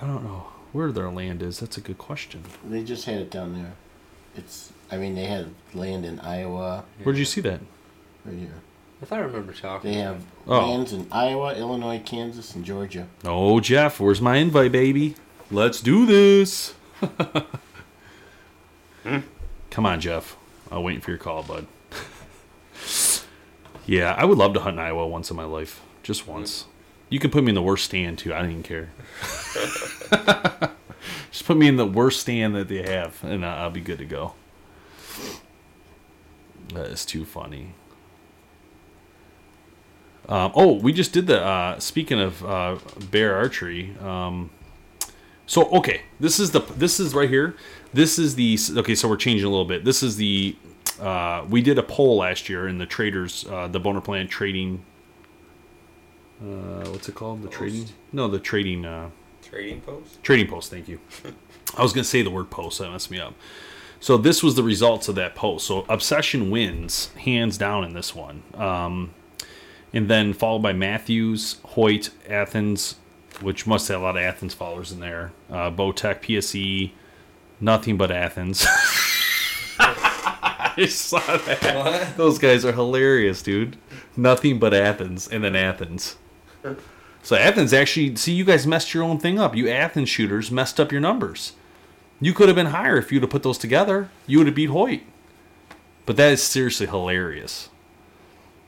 I 0.00 0.06
don't 0.06 0.24
know 0.24 0.46
where 0.72 0.92
their 0.92 1.10
land 1.10 1.42
is. 1.42 1.60
That's 1.60 1.76
a 1.76 1.80
good 1.82 1.98
question. 1.98 2.42
They 2.68 2.82
just 2.84 3.04
had 3.06 3.20
it 3.20 3.30
down 3.30 3.54
there. 3.54 3.72
It's. 4.36 4.72
I 4.90 4.96
mean, 4.96 5.14
they 5.14 5.26
had 5.26 5.54
land 5.74 6.04
in 6.06 6.20
Iowa. 6.20 6.84
Where'd 7.02 7.18
you 7.18 7.24
see 7.26 7.40
that? 7.42 7.60
Right 8.28 8.38
here. 8.38 8.54
I 9.00 9.06
thought 9.06 9.20
I 9.20 9.22
remember 9.22 9.52
talking. 9.52 9.92
They 9.92 10.00
about 10.00 10.14
have 10.16 10.24
Oh. 10.46 10.58
lands 10.68 10.92
in 10.92 11.06
Iowa, 11.10 11.54
Illinois, 11.54 12.02
Kansas, 12.04 12.54
and 12.54 12.64
Georgia. 12.64 13.06
Oh, 13.24 13.60
Jeff, 13.60 14.00
where's 14.00 14.20
my 14.20 14.36
invite, 14.36 14.72
baby? 14.72 15.14
Let's 15.50 15.80
do 15.80 16.04
this. 16.04 16.74
Hmm? 19.04 19.20
Come 19.70 19.86
on, 19.86 20.00
Jeff. 20.00 20.36
I'm 20.70 20.82
waiting 20.82 21.00
for 21.00 21.10
your 21.12 21.18
call, 21.18 21.42
bud. 21.44 21.66
yeah, 23.86 24.14
I 24.18 24.24
would 24.24 24.36
love 24.36 24.52
to 24.54 24.60
hunt 24.60 24.74
in 24.74 24.80
Iowa 24.80 25.06
once 25.06 25.30
in 25.30 25.36
my 25.36 25.44
life. 25.44 25.80
Just 26.02 26.26
once. 26.26 26.66
You 27.08 27.18
can 27.18 27.30
put 27.30 27.42
me 27.44 27.50
in 27.50 27.54
the 27.54 27.62
worst 27.62 27.84
stand, 27.86 28.18
too. 28.18 28.34
I 28.34 28.42
don't 28.42 28.50
even 28.50 28.62
care. 28.62 28.90
Just 31.30 31.46
put 31.46 31.56
me 31.56 31.68
in 31.68 31.76
the 31.76 31.86
worst 31.86 32.20
stand 32.20 32.54
that 32.56 32.68
they 32.68 32.82
have, 32.82 33.22
and 33.24 33.46
I'll 33.46 33.70
be 33.70 33.80
good 33.80 33.98
to 33.98 34.04
go. 34.04 34.34
That 36.74 36.86
is 36.86 37.06
too 37.06 37.24
funny. 37.24 37.74
Um, 40.28 40.52
oh, 40.54 40.74
we 40.74 40.92
just 40.92 41.12
did 41.12 41.26
the. 41.26 41.42
Uh, 41.42 41.78
speaking 41.78 42.20
of 42.20 42.44
uh, 42.44 42.76
bear 43.10 43.36
archery, 43.36 43.96
um, 44.00 44.50
so 45.46 45.64
okay, 45.70 46.02
this 46.20 46.38
is 46.38 46.50
the 46.50 46.60
this 46.60 47.00
is 47.00 47.14
right 47.14 47.28
here. 47.28 47.56
This 47.92 48.18
is 48.18 48.34
the 48.34 48.58
okay. 48.76 48.94
So 48.94 49.08
we're 49.08 49.16
changing 49.16 49.46
a 49.46 49.50
little 49.50 49.64
bit. 49.64 49.84
This 49.84 50.02
is 50.02 50.16
the 50.16 50.56
uh, 51.00 51.44
we 51.48 51.62
did 51.62 51.78
a 51.78 51.82
poll 51.82 52.18
last 52.18 52.48
year 52.48 52.68
in 52.68 52.78
the 52.78 52.86
traders, 52.86 53.46
uh, 53.48 53.68
the 53.68 53.80
Bowhunter 53.80 54.04
Planet 54.04 54.28
trading. 54.28 54.84
Uh, 56.40 56.88
what's 56.90 57.08
it 57.08 57.14
called? 57.14 57.42
The 57.42 57.48
trading? 57.48 57.88
No, 58.12 58.28
the 58.28 58.38
trading. 58.38 58.84
Uh, 58.84 59.10
Trading 59.48 59.80
post? 59.80 60.22
Trading 60.22 60.46
post, 60.46 60.70
thank 60.70 60.88
you. 60.88 61.00
I 61.76 61.82
was 61.82 61.92
going 61.94 62.02
to 62.02 62.08
say 62.08 62.20
the 62.20 62.30
word 62.30 62.50
post, 62.50 62.78
that 62.80 62.90
messed 62.90 63.10
me 63.10 63.18
up. 63.18 63.34
So 63.98 64.18
this 64.18 64.42
was 64.42 64.56
the 64.56 64.62
results 64.62 65.08
of 65.08 65.14
that 65.14 65.34
post. 65.34 65.66
So 65.66 65.86
Obsession 65.88 66.50
wins 66.50 67.10
hands 67.14 67.56
down 67.56 67.84
in 67.84 67.94
this 67.94 68.14
one. 68.14 68.42
Um, 68.54 69.14
and 69.92 70.08
then 70.08 70.32
followed 70.32 70.62
by 70.62 70.72
Mathews, 70.72 71.56
Hoyt, 71.64 72.10
Athens, 72.28 72.96
which 73.40 73.66
must 73.66 73.88
have 73.88 74.00
a 74.00 74.04
lot 74.04 74.16
of 74.16 74.22
Athens 74.22 74.54
followers 74.54 74.92
in 74.92 75.00
there. 75.00 75.32
Uh, 75.50 75.70
Bowtech, 75.70 76.20
PSE, 76.22 76.92
nothing 77.60 77.96
but 77.96 78.10
Athens. 78.10 78.66
I 79.78 80.86
saw 80.88 81.18
that. 81.18 82.14
Those 82.16 82.38
guys 82.38 82.64
are 82.64 82.72
hilarious, 82.72 83.42
dude. 83.42 83.76
Nothing 84.16 84.58
but 84.58 84.74
Athens, 84.74 85.28
and 85.28 85.42
then 85.42 85.56
Athens. 85.56 86.16
So 87.22 87.36
Athens 87.36 87.72
actually, 87.72 88.16
see, 88.16 88.32
you 88.32 88.44
guys 88.44 88.66
messed 88.66 88.94
your 88.94 89.02
own 89.02 89.18
thing 89.18 89.38
up. 89.38 89.54
You 89.54 89.68
Athens 89.68 90.08
shooters 90.08 90.50
messed 90.50 90.80
up 90.80 90.92
your 90.92 91.00
numbers. 91.00 91.52
You 92.20 92.32
could 92.32 92.48
have 92.48 92.56
been 92.56 92.66
higher 92.66 92.96
if 92.96 93.12
you'd 93.12 93.22
have 93.22 93.30
put 93.30 93.42
those 93.42 93.58
together. 93.58 94.10
You 94.26 94.38
would 94.38 94.46
have 94.48 94.56
beat 94.56 94.70
Hoyt. 94.70 95.02
But 96.06 96.16
that 96.16 96.32
is 96.32 96.42
seriously 96.42 96.86
hilarious. 96.86 97.68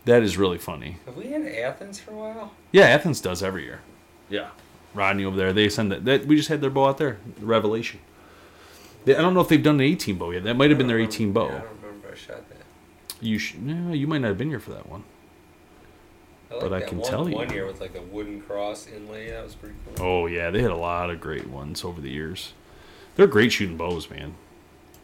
That 0.07 0.23
is 0.23 0.37
really 0.39 0.59
funny. 0.59 0.97
Have 1.07 1.17
we 1.17 1.27
had 1.29 1.43
Athens 1.47 2.01
for 2.01 2.13
a 2.13 2.17
while? 2.17 2.53
Yeah, 2.73 2.85
Athens 2.87 3.21
does 3.21 3.43
every 3.43 3.65
year. 3.65 3.81
Yeah, 4.29 4.51
Rodney 4.95 5.25
over 5.25 5.37
there, 5.37 5.53
they 5.53 5.69
send 5.69 5.93
that. 5.93 6.05
that 6.05 6.27
we 6.27 6.37
just 6.37 6.49
had 6.49 6.61
their 6.61 6.71
bow 6.71 6.87
out 6.87 6.99
there, 6.99 7.19
the 7.39 7.47
Revelation. 7.47 8.01
They, 9.05 9.15
I 9.17 9.21
don't 9.21 9.35
know 9.35 9.41
if 9.41 9.49
they've 9.49 9.63
done 9.63 9.77
an 9.77 9.81
18 9.83 10.17
bow 10.19 10.31
yet. 10.31 10.45
That 10.45 10.55
might 10.57 10.71
have 10.71 10.79
been 10.79 10.87
their 10.87 11.01
18 11.01 11.33
bow. 11.33 11.47
Yeah, 11.49 11.57
I 11.57 11.59
don't 11.61 11.83
remember 11.83 12.09
I 12.13 12.17
shot 12.17 12.49
that. 12.49 12.57
You 13.21 13.39
sh- 13.39 13.55
no, 13.59 13.93
you 13.93 14.07
might 14.07 14.19
not 14.19 14.29
have 14.29 14.39
been 14.39 14.49
here 14.51 14.61
for 14.61 14.71
that 14.73 14.89
one. 14.89 15.05
I 16.51 16.55
like 16.55 16.63
But 16.63 16.73
I 16.73 16.81
can 16.83 16.99
one, 16.99 17.11
tell 17.11 17.29
you. 17.29 17.37
One 17.37 17.51
year 17.53 17.67
with 17.67 17.81
like 17.81 17.95
a 17.95 18.03
wooden 18.03 18.41
cross 18.43 18.87
inlay. 18.89 19.31
That 19.31 19.45
was 19.45 19.55
pretty 19.55 19.75
cool. 19.97 20.05
Oh 20.07 20.27
yeah, 20.27 20.51
they 20.51 20.63
had 20.63 20.71
a 20.71 20.77
lot 20.77 21.11
of 21.11 21.21
great 21.21 21.49
ones 21.49 21.85
over 21.85 22.01
the 22.01 22.11
years. 22.11 22.53
They're 23.17 23.27
great 23.27 23.53
shooting 23.53 23.77
bows, 23.77 24.11
man. 24.11 24.35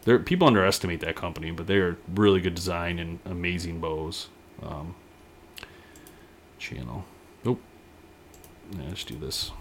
They're 0.05 0.19
people 0.19 0.47
underestimate 0.47 1.01
that 1.01 1.17
company, 1.17 1.51
but 1.51 1.67
they're 1.67 1.97
really 2.15 2.41
good 2.41 2.55
design 2.55 2.99
and 2.99 3.19
amazing 3.25 3.81
bows. 3.81 4.29
Um, 4.63 4.95
channel. 6.59 7.05
Nope. 7.45 7.61
Yeah, 8.73 8.85
let's 8.89 9.05
do 9.05 9.17
this. 9.17 9.53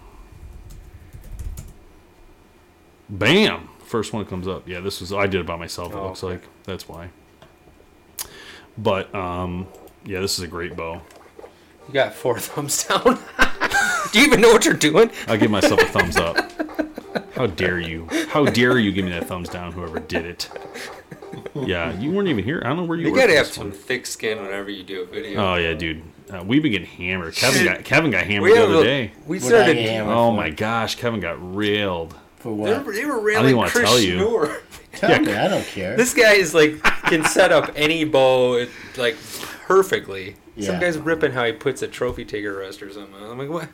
Bam! 3.08 3.68
First 3.84 4.12
one 4.12 4.24
comes 4.26 4.48
up. 4.48 4.68
Yeah, 4.68 4.80
this 4.80 5.00
was 5.00 5.12
I 5.12 5.26
did 5.26 5.40
it 5.40 5.46
by 5.46 5.56
myself. 5.56 5.92
It 5.92 5.96
Oh, 5.98 6.06
looks 6.08 6.24
okay. 6.24 6.34
like 6.34 6.44
that's 6.64 6.88
why. 6.88 7.10
But 8.76 9.14
um, 9.14 9.68
yeah, 10.04 10.20
this 10.20 10.38
is 10.38 10.44
a 10.44 10.48
great 10.48 10.74
bow. 10.76 11.00
You 11.86 11.94
got 11.94 12.14
four 12.14 12.38
thumbs 12.40 12.84
down. 12.84 13.18
Do 14.12 14.18
you 14.20 14.26
even 14.26 14.40
know 14.40 14.52
what 14.52 14.64
you're 14.64 14.74
doing? 14.74 15.10
I'll 15.28 15.36
give 15.38 15.50
myself 15.50 15.80
a 15.80 15.86
thumbs 15.86 16.16
up. 16.16 16.36
How 17.34 17.46
dare 17.46 17.78
you? 17.78 18.08
How 18.28 18.44
dare 18.46 18.78
you 18.78 18.90
give 18.92 19.04
me 19.04 19.10
that 19.12 19.26
thumbs 19.28 19.48
down, 19.48 19.72
whoever 19.72 20.00
did 20.00 20.24
it? 20.24 20.48
Yeah, 21.54 21.98
you 21.98 22.10
weren't 22.12 22.28
even 22.28 22.44
here. 22.44 22.60
I 22.64 22.68
don't 22.68 22.76
know 22.78 22.84
where 22.84 22.96
you, 22.98 23.06
You 23.06 23.12
were. 23.12 23.18
gotta 23.18 23.34
have 23.36 23.46
some 23.46 23.68
one. 23.70 23.72
thick 23.72 24.06
skin 24.06 24.40
whenever 24.42 24.70
you 24.70 24.82
do 24.82 25.02
a 25.02 25.06
video. 25.06 25.40
Oh 25.40 25.54
yeah, 25.56 25.74
dude. 25.74 26.02
Uh, 26.32 26.42
we've 26.44 26.62
been 26.62 26.72
getting 26.72 26.86
hammered. 26.88 27.34
Kevin 27.34 27.64
got 27.64 27.84
Kevin 27.84 28.10
got 28.10 28.24
hammered 28.24 28.50
we 28.50 28.56
the 28.58 28.64
other 28.64 28.80
a- 28.80 28.84
day. 28.84 29.12
We 29.26 29.38
What 29.38 29.44
I 29.44 29.48
started. 29.48 29.74
get 29.74 29.88
hammered 29.90 30.14
Oh 30.16 30.30
for? 30.30 30.36
my 30.36 30.50
gosh, 30.50 30.96
Kevin 30.96 31.20
got 31.20 31.36
railed. 31.56 32.14
For 32.36 32.50
They 32.50 32.72
what? 32.74 32.84
they 32.94 33.04
were 33.04 33.30
I 33.30 33.34
don't 33.34 33.44
even 33.46 33.56
wanna 33.56 33.70
Chris 33.70 33.88
tell 33.88 33.98
you. 34.00 34.16
Schnur. 34.18 34.60
Tell 34.96 35.20
me, 35.20 35.34
I 35.34 35.46
don't 35.48 35.64
care. 35.66 35.94
This 35.94 36.14
guy 36.14 36.32
is 36.34 36.54
like 36.54 36.82
can 37.04 37.22
set 37.24 37.52
up 37.52 37.70
any 37.76 38.04
bow 38.04 38.66
like 38.96 39.16
perfectly. 39.66 40.36
Some 40.60 40.80
guy's 40.80 40.96
ripping 40.96 41.32
how 41.32 41.44
he 41.44 41.52
puts 41.52 41.82
a 41.82 41.86
trophy 41.88 42.24
taker 42.24 42.56
rest 42.56 42.82
or 42.82 42.90
something. 42.90 43.14
I'm 43.22 43.36
like, 43.38 43.50
what? 43.50 43.68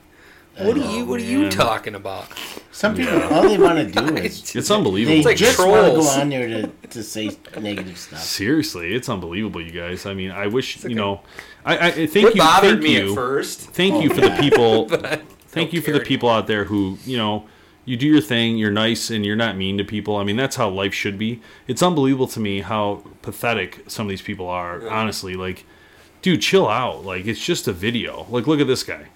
What 0.58 0.76
are 0.76 0.80
you? 0.80 1.06
What 1.06 1.20
are 1.20 1.24
you 1.24 1.38
oh, 1.38 1.42
man. 1.42 1.50
talking 1.50 1.94
about? 1.94 2.26
Some 2.72 2.94
people, 2.94 3.22
all 3.24 3.42
they 3.42 3.58
want 3.58 3.78
to 3.78 3.86
do 3.86 4.16
is 4.22 4.54
It's 4.54 4.70
unbelievable. 4.70 5.16
they 5.16 5.22
like 5.22 5.36
just 5.36 5.58
want 5.58 5.70
to 5.70 5.76
go 5.88 5.92
trolls. 5.94 6.16
on 6.16 6.28
there 6.28 6.46
to, 6.48 6.66
to 6.90 7.02
say 7.02 7.36
negative 7.58 7.96
stuff. 7.98 8.20
Seriously, 8.20 8.94
it's 8.94 9.08
unbelievable, 9.08 9.62
you 9.62 9.70
guys. 9.70 10.04
I 10.04 10.14
mean, 10.14 10.30
I 10.30 10.46
wish 10.46 10.82
you 10.84 10.94
know. 10.94 11.20
I, 11.64 11.76
I 11.76 11.86
I 11.86 12.06
thank 12.06 12.24
What 12.26 12.34
you. 12.34 12.40
bothered 12.42 12.70
Thank 12.70 12.82
me 12.82 12.96
you. 12.96 13.10
at 13.10 13.14
first? 13.14 13.60
Thank 13.60 14.02
you 14.02 14.10
oh, 14.10 14.14
for 14.14 14.20
the 14.20 14.36
people. 14.40 14.88
Thank 15.48 15.72
you 15.74 15.80
for 15.80 15.90
care 15.90 15.98
the 15.98 16.04
people 16.04 16.30
out 16.30 16.46
there 16.46 16.64
who 16.64 16.96
you 17.04 17.18
know 17.18 17.46
you 17.84 17.96
do 17.96 18.06
your 18.06 18.22
thing 18.22 18.56
you're 18.56 18.70
nice 18.70 19.10
and 19.10 19.26
you're 19.26 19.36
not 19.36 19.56
mean 19.56 19.76
to 19.76 19.84
people 19.84 20.16
i 20.16 20.24
mean 20.24 20.36
that's 20.36 20.56
how 20.56 20.68
life 20.68 20.94
should 20.94 21.18
be 21.18 21.42
it's 21.66 21.82
unbelievable 21.82 22.26
to 22.28 22.40
me 22.40 22.60
how 22.62 23.02
pathetic 23.22 23.84
some 23.86 24.06
of 24.06 24.10
these 24.10 24.22
people 24.22 24.48
are 24.48 24.88
honestly 24.88 25.34
like 25.34 25.66
dude 26.22 26.40
chill 26.40 26.68
out 26.68 27.04
like 27.04 27.26
it's 27.26 27.44
just 27.44 27.68
a 27.68 27.72
video 27.72 28.24
like 28.30 28.46
look 28.46 28.60
at 28.60 28.66
this 28.66 28.82
guy 28.82 29.08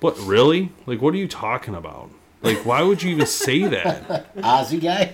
what 0.00 0.18
really 0.20 0.70
like 0.86 1.00
what 1.00 1.14
are 1.14 1.18
you 1.18 1.28
talking 1.28 1.74
about 1.74 2.10
like 2.42 2.64
why 2.64 2.82
would 2.82 3.02
you 3.02 3.10
even 3.10 3.26
say 3.26 3.66
that 3.66 4.34
Aussie 4.36 4.80
guy. 4.80 5.12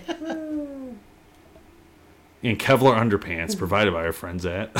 and 2.42 2.58
kevlar 2.58 2.96
underpants 2.96 3.56
provided 3.56 3.92
by 3.92 4.04
our 4.04 4.12
friends 4.12 4.44
at 4.44 4.70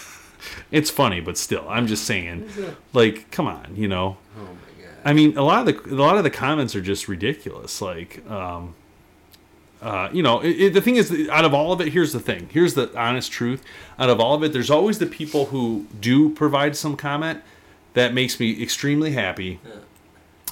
it's 0.70 0.90
funny 0.90 1.20
but 1.20 1.36
still 1.36 1.66
i'm 1.68 1.86
just 1.86 2.04
saying 2.04 2.48
like 2.92 3.30
come 3.30 3.46
on 3.46 3.74
you 3.76 3.88
know 3.88 4.16
Oh 4.36 4.42
my 4.42 4.82
god. 4.84 4.92
I 5.04 5.12
mean, 5.12 5.36
a 5.36 5.42
lot 5.42 5.68
of 5.68 5.86
the 5.86 5.94
a 5.94 6.00
lot 6.00 6.16
of 6.16 6.24
the 6.24 6.30
comments 6.30 6.74
are 6.74 6.80
just 6.80 7.08
ridiculous. 7.08 7.80
Like, 7.80 8.28
um, 8.28 8.74
uh, 9.82 10.08
you 10.12 10.22
know, 10.22 10.40
it, 10.40 10.60
it, 10.60 10.72
the 10.72 10.80
thing 10.80 10.96
is, 10.96 11.28
out 11.28 11.44
of 11.44 11.52
all 11.54 11.72
of 11.72 11.80
it, 11.80 11.92
here's 11.92 12.12
the 12.12 12.20
thing. 12.20 12.48
Here's 12.50 12.74
the 12.74 12.90
honest 12.98 13.30
truth. 13.30 13.62
Out 13.98 14.08
of 14.10 14.18
all 14.18 14.34
of 14.34 14.42
it, 14.42 14.52
there's 14.52 14.70
always 14.70 14.98
the 14.98 15.06
people 15.06 15.46
who 15.46 15.86
do 16.00 16.30
provide 16.30 16.74
some 16.74 16.96
comment 16.96 17.42
that 17.94 18.14
makes 18.14 18.38
me 18.38 18.62
extremely 18.62 19.12
happy, 19.12 19.60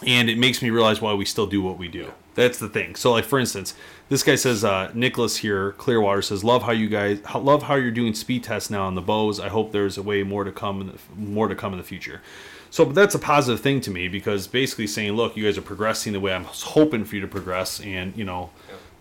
and 0.07 0.29
it 0.31 0.39
makes 0.39 0.63
me 0.63 0.71
realize 0.71 1.01
why 1.01 1.15
we 1.15 1.25
still 1.25 1.47
do 1.47 1.63
what 1.63 1.79
we 1.79 1.89
do. 1.89 2.13
That's 2.35 2.59
the 2.59 2.69
thing. 2.69 2.95
So, 2.95 3.13
like 3.13 3.25
for 3.25 3.39
instance, 3.39 3.75
this 4.09 4.23
guy 4.23 4.37
says, 4.37 4.65
uh, 4.65 4.91
Nicholas 4.95 5.39
here, 5.39 5.73
Clearwater 5.73 6.23
says, 6.23 6.43
love 6.43 6.63
how 6.63 6.73
you 6.73 6.89
guys, 6.89 7.21
love 7.35 7.65
how 7.65 7.75
you're 7.75 7.91
doing 7.91 8.15
speed 8.15 8.45
tests 8.45 8.71
now 8.71 8.87
on 8.87 8.95
the 8.95 9.03
bows. 9.03 9.39
I 9.39 9.49
hope 9.49 9.73
there's 9.73 9.99
a 9.99 10.03
way 10.03 10.23
more 10.23 10.45
to 10.45 10.53
come, 10.53 10.81
in 10.81 10.87
the, 10.89 10.99
more 11.17 11.49
to 11.49 11.55
come 11.55 11.73
in 11.73 11.79
the 11.79 11.85
future. 11.85 12.23
So 12.71 12.87
that's 12.87 13.15
a 13.15 13.19
positive 13.19 13.61
thing 13.61 13.83
to 13.83 13.91
me 13.91 14.09
because 14.09 14.47
basically 14.47 14.87
saying, 14.87 15.13
look, 15.13 15.37
you 15.37 15.45
guys 15.45 15.59
are 15.59 15.63
progressing 15.63 16.15
the 16.15 16.21
way 16.21 16.33
I'm 16.33 16.45
hoping 16.45 17.05
for 17.05 17.17
you 17.17 17.21
to 17.21 17.29
progress, 17.29 17.81
and 17.81 18.17
you 18.17 18.25
know, 18.25 18.49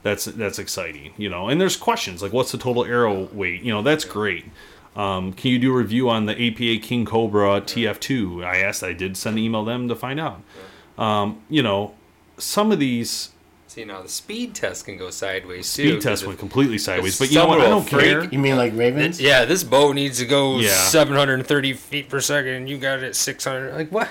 that's 0.04 0.26
that's 0.26 0.60
exciting. 0.60 1.14
You 1.16 1.30
know, 1.30 1.48
and 1.48 1.62
there's 1.62 1.78
questions 1.78 2.22
like, 2.22 2.34
what's 2.34 2.52
the 2.52 2.58
total 2.58 2.84
arrow 2.84 3.30
weight? 3.32 3.62
You 3.62 3.72
know, 3.72 3.82
that's 3.82 4.04
great. 4.04 4.44
Um, 4.96 5.32
can 5.34 5.52
you 5.52 5.60
do 5.60 5.72
a 5.72 5.78
review 5.78 6.10
on 6.10 6.26
the 6.26 6.34
APA 6.34 6.86
King 6.86 7.06
Cobra 7.06 7.62
TF2? 7.62 8.44
I 8.46 8.58
asked, 8.58 8.84
I 8.84 8.94
did 8.94 9.16
send 9.16 9.38
an 9.38 9.44
email 9.44 9.64
them 9.64 9.88
to 9.88 9.96
find 9.96 10.20
out. 10.20 10.42
Um, 10.98 11.42
you 11.50 11.64
know, 11.64 11.94
some 12.38 12.72
of 12.72 12.80
these 12.80 13.30
See 13.68 13.86
now 13.86 14.02
the 14.02 14.10
speed 14.10 14.54
test 14.54 14.84
can 14.84 14.98
go 14.98 15.10
sideways 15.12 15.74
too. 15.74 15.84
speed 15.84 15.94
'cause 15.96 16.04
tests 16.04 16.22
if- 16.24 16.28
went 16.28 16.40
completely 16.40 16.78
sideways, 16.78 17.18
but 17.18 17.30
you 17.32 17.38
know 17.38 17.48
what? 17.48 17.62
I 17.62 17.70
don't 17.70 17.88
freak- 17.88 18.04
care. 18.04 18.24
You 18.26 18.38
mean 18.38 18.58
like 18.58 18.74
Ravens? 18.76 19.22
Yeah, 19.22 19.46
this 19.46 19.64
bow 19.64 19.94
needs 19.94 20.18
to 20.18 20.26
go 20.26 20.58
Yeah. 20.60 20.72
730 20.72 21.72
feet 21.72 22.10
per 22.10 22.20
second. 22.20 22.52
and 22.54 22.70
You 22.70 22.78
got 22.78 22.98
it 23.00 23.04
at 23.06 23.16
600. 23.16 23.74
Like 23.74 23.90
what? 23.90 24.10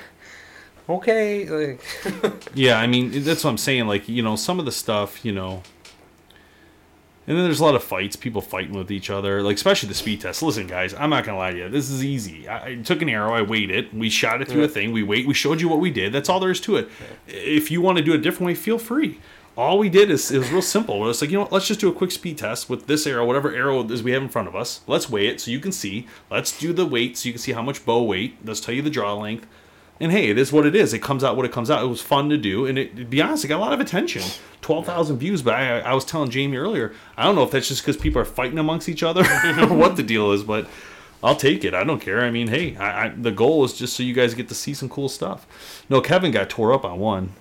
Okay, 0.89 1.47
like 1.47 1.81
Yeah, 2.55 2.78
I 2.78 2.87
mean 2.87 3.22
that's 3.22 3.45
what 3.45 3.51
I'm 3.51 3.59
saying. 3.59 3.87
Like 3.87 4.09
you 4.09 4.22
know, 4.22 4.35
some 4.35 4.59
of 4.59 4.64
the 4.64 4.72
stuff, 4.72 5.22
you 5.26 5.33
know, 5.33 5.62
and 7.31 7.39
then 7.39 7.45
there's 7.45 7.61
a 7.61 7.64
lot 7.64 7.76
of 7.76 7.85
fights, 7.85 8.16
people 8.16 8.41
fighting 8.41 8.74
with 8.74 8.91
each 8.91 9.09
other, 9.09 9.41
like 9.41 9.55
especially 9.55 9.89
the 9.89 9.95
speed 9.95 10.20
test. 10.20 10.43
Listen, 10.43 10.66
guys, 10.66 10.95
I'm 10.95 11.11
not 11.11 11.22
gonna 11.22 11.39
lie 11.39 11.53
to 11.53 11.59
you. 11.59 11.68
This 11.68 11.89
is 11.89 12.05
easy. 12.05 12.49
I, 12.49 12.70
I 12.70 12.74
took 12.74 13.03
an 13.03 13.09
arrow, 13.09 13.33
I 13.33 13.43
weighed 13.43 13.70
it, 13.70 13.95
we 13.95 14.11
shot 14.11 14.43
it 14.43 14.49
through 14.49 14.64
a 14.64 14.68
thing, 14.68 14.91
we 14.91 15.05
wait, 15.05 15.28
we 15.28 15.35
showed 15.35 15.61
you 15.61 15.68
what 15.68 15.78
we 15.78 15.93
did. 15.93 16.12
That's 16.12 16.28
all 16.28 16.41
there 16.41 16.51
is 16.51 16.61
to 16.62 16.74
it. 16.74 16.89
If 17.28 17.70
you 17.70 17.81
want 17.81 17.99
to 17.99 18.03
do 18.03 18.14
it 18.14 18.16
a 18.16 18.20
different 18.20 18.47
way, 18.49 18.57
feel 18.57 18.78
free. 18.78 19.20
All 19.57 19.78
we 19.78 19.89
did 19.89 20.11
is 20.11 20.33
it 20.33 20.39
was 20.39 20.51
real 20.51 20.61
simple. 20.61 21.09
It's 21.09 21.20
like 21.20 21.31
you 21.31 21.37
know, 21.37 21.43
what, 21.43 21.53
let's 21.53 21.68
just 21.68 21.78
do 21.78 21.89
a 21.89 21.93
quick 21.93 22.11
speed 22.11 22.39
test 22.39 22.68
with 22.68 22.89
this 22.89 23.07
arrow, 23.07 23.24
whatever 23.24 23.55
arrow 23.55 23.89
is 23.89 24.03
we 24.03 24.11
have 24.11 24.22
in 24.22 24.28
front 24.28 24.49
of 24.49 24.57
us. 24.57 24.81
Let's 24.89 25.09
weigh 25.09 25.28
it 25.28 25.41
so 25.41 25.53
you 25.53 25.61
can 25.61 25.70
see. 25.70 26.09
Let's 26.33 26.59
do 26.59 26.72
the 26.72 26.85
weight 26.85 27.16
so 27.16 27.28
you 27.28 27.35
can 27.35 27.41
see 27.41 27.53
how 27.53 27.62
much 27.62 27.87
bow 27.87 28.03
weight. 28.03 28.39
Let's 28.45 28.59
tell 28.59 28.74
you 28.74 28.83
the 28.83 28.91
draw 28.91 29.14
length. 29.14 29.47
And 30.01 30.11
hey, 30.11 30.30
it 30.30 30.38
is 30.38 30.51
what 30.51 30.64
it 30.64 30.74
is. 30.74 30.94
It 30.94 31.01
comes 31.03 31.22
out 31.22 31.36
what 31.36 31.44
it 31.44 31.53
comes 31.53 31.70
out. 31.70 31.82
It 31.84 31.86
was 31.88 32.01
fun 32.01 32.30
to 32.30 32.38
do, 32.38 32.64
and 32.64 32.78
it, 32.78 32.96
to 32.96 33.05
be 33.05 33.20
honest, 33.20 33.44
it 33.44 33.48
got 33.48 33.59
a 33.59 33.61
lot 33.61 33.74
of 33.74 33.80
attention. 33.80 34.22
Twelve 34.62 34.86
thousand 34.86 35.18
views, 35.18 35.42
but 35.42 35.55
I, 35.55 35.80
I 35.80 35.92
was 35.94 36.05
telling 36.07 36.30
Jamie 36.30 36.57
earlier, 36.57 36.94
I 37.18 37.24
don't 37.24 37.34
know 37.34 37.42
if 37.42 37.51
that's 37.51 37.68
just 37.68 37.82
because 37.82 37.98
people 37.98 38.20
are 38.20 38.24
fighting 38.24 38.59
amongst 38.59 38.88
each 38.88 39.03
other 39.03 39.20
or 39.61 39.66
what 39.76 39.96
the 39.96 40.03
deal 40.03 40.32
is, 40.32 40.42
but 40.42 40.68
I'll 41.22 41.36
take 41.36 41.64
it. 41.64 41.74
I 41.74 41.84
don't 41.84 42.01
care. 42.01 42.22
I 42.22 42.30
mean, 42.30 42.48
hey, 42.48 42.76
I, 42.76 43.07
I, 43.07 43.09
the 43.11 43.30
goal 43.30 43.62
is 43.64 43.74
just 43.74 43.94
so 43.94 44.03
you 44.03 44.14
guys 44.14 44.32
get 44.32 44.48
to 44.48 44.55
see 44.55 44.72
some 44.72 44.88
cool 44.88 45.11
stuff. 45.11 45.46
No, 45.90 46.01
Kevin 46.01 46.30
got 46.30 46.48
tore 46.48 46.72
up 46.72 46.84
on 46.84 46.98
one. 46.98 47.32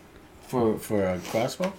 For 0.41 0.77
for 0.77 1.05
a 1.05 1.19
crossbow? 1.19 1.71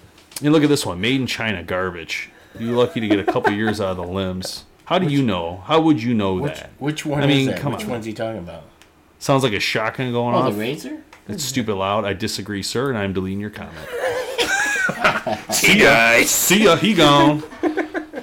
And 0.43 0.53
look 0.53 0.63
at 0.63 0.71
this 0.71 0.87
one, 0.87 0.99
made 0.99 1.21
in 1.21 1.27
China, 1.27 1.63
garbage. 1.63 2.31
You're 2.59 2.75
lucky 2.77 3.01
to 3.01 3.07
get 3.07 3.19
a 3.19 3.25
couple 3.31 3.53
years 3.53 3.81
out 3.83 3.91
of 3.91 3.97
the 3.99 4.07
limbs. 4.07 4.65
How 4.87 4.99
do 4.99 5.07
you 5.07 5.23
know? 5.23 5.59
How 5.67 5.81
would 5.83 6.03
you 6.03 6.15
know 6.15 6.35
Which 6.35 6.55
that? 6.55 6.71
which 6.79 7.05
one 7.05 7.23
I 7.23 7.27
mean, 7.27 7.41
is 7.41 7.47
that? 7.49 7.61
come 7.61 7.73
Which 7.75 7.85
on. 7.85 7.91
one's 7.91 8.07
he 8.07 8.13
talking 8.15 8.39
about? 8.39 8.65
Sounds 9.21 9.45
like 9.45 9.53
a 9.53 9.61
shotgun 9.61 10.11
going 10.13 10.35
Oh, 10.35 10.39
off. 10.39 10.53
the 10.55 10.59
razor? 10.59 11.03
It's 11.29 11.45
stupid 11.45 11.77
loud. 11.77 12.05
I 12.05 12.15
disagree, 12.15 12.63
sir, 12.65 12.89
and 12.89 12.99
I'm 12.99 13.13
deleting 13.13 13.39
your 13.39 13.51
comment. 13.51 13.77
see 15.53 15.79
ya. 15.83 16.23
See 16.25 16.65
ya, 16.65 16.75
he 16.75 16.95
gone. 16.95 17.45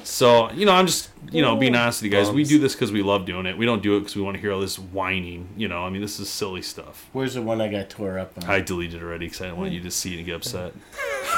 So, 0.04 0.52
you 0.52 0.66
know, 0.66 0.74
I'm 0.74 0.88
just, 0.88 1.10
you 1.32 1.42
know, 1.42 1.56
being 1.56 1.76
honest 1.76 2.02
with 2.02 2.12
you 2.12 2.18
guys. 2.18 2.30
We 2.32 2.44
do 2.44 2.60
this 2.60 2.74
because 2.74 2.92
we 2.92 3.04
love 3.04 3.26
doing 3.26 3.46
it. 3.46 3.58
We 3.58 3.66
don't 3.66 3.84
do 3.84 3.96
it 3.96 4.00
because 4.02 4.16
we 4.16 4.22
want 4.24 4.36
to 4.36 4.42
hear 4.42 4.52
all 4.52 4.60
this 4.60 4.78
whining. 4.80 5.48
You 5.56 5.68
know, 5.68 5.86
I 5.86 5.90
mean, 5.90 6.02
this 6.02 6.20
is 6.20 6.28
silly 6.30 6.62
stuff. 6.62 7.08
Where's 7.14 7.36
the 7.36 7.42
one 7.42 7.62
I 7.62 7.68
got 7.70 7.90
tore 7.90 8.18
up 8.20 8.34
on? 8.44 8.50
I 8.50 8.60
deleted 8.62 9.02
it 9.02 9.06
already 9.06 9.28
because 9.28 9.42
I 9.42 9.46
didn't 9.46 9.60
want 9.60 9.72
you 9.74 9.82
to 9.82 9.92
see 9.92 10.16
it 10.16 10.18
and 10.18 10.26
get 10.26 10.36
upset. 10.36 10.74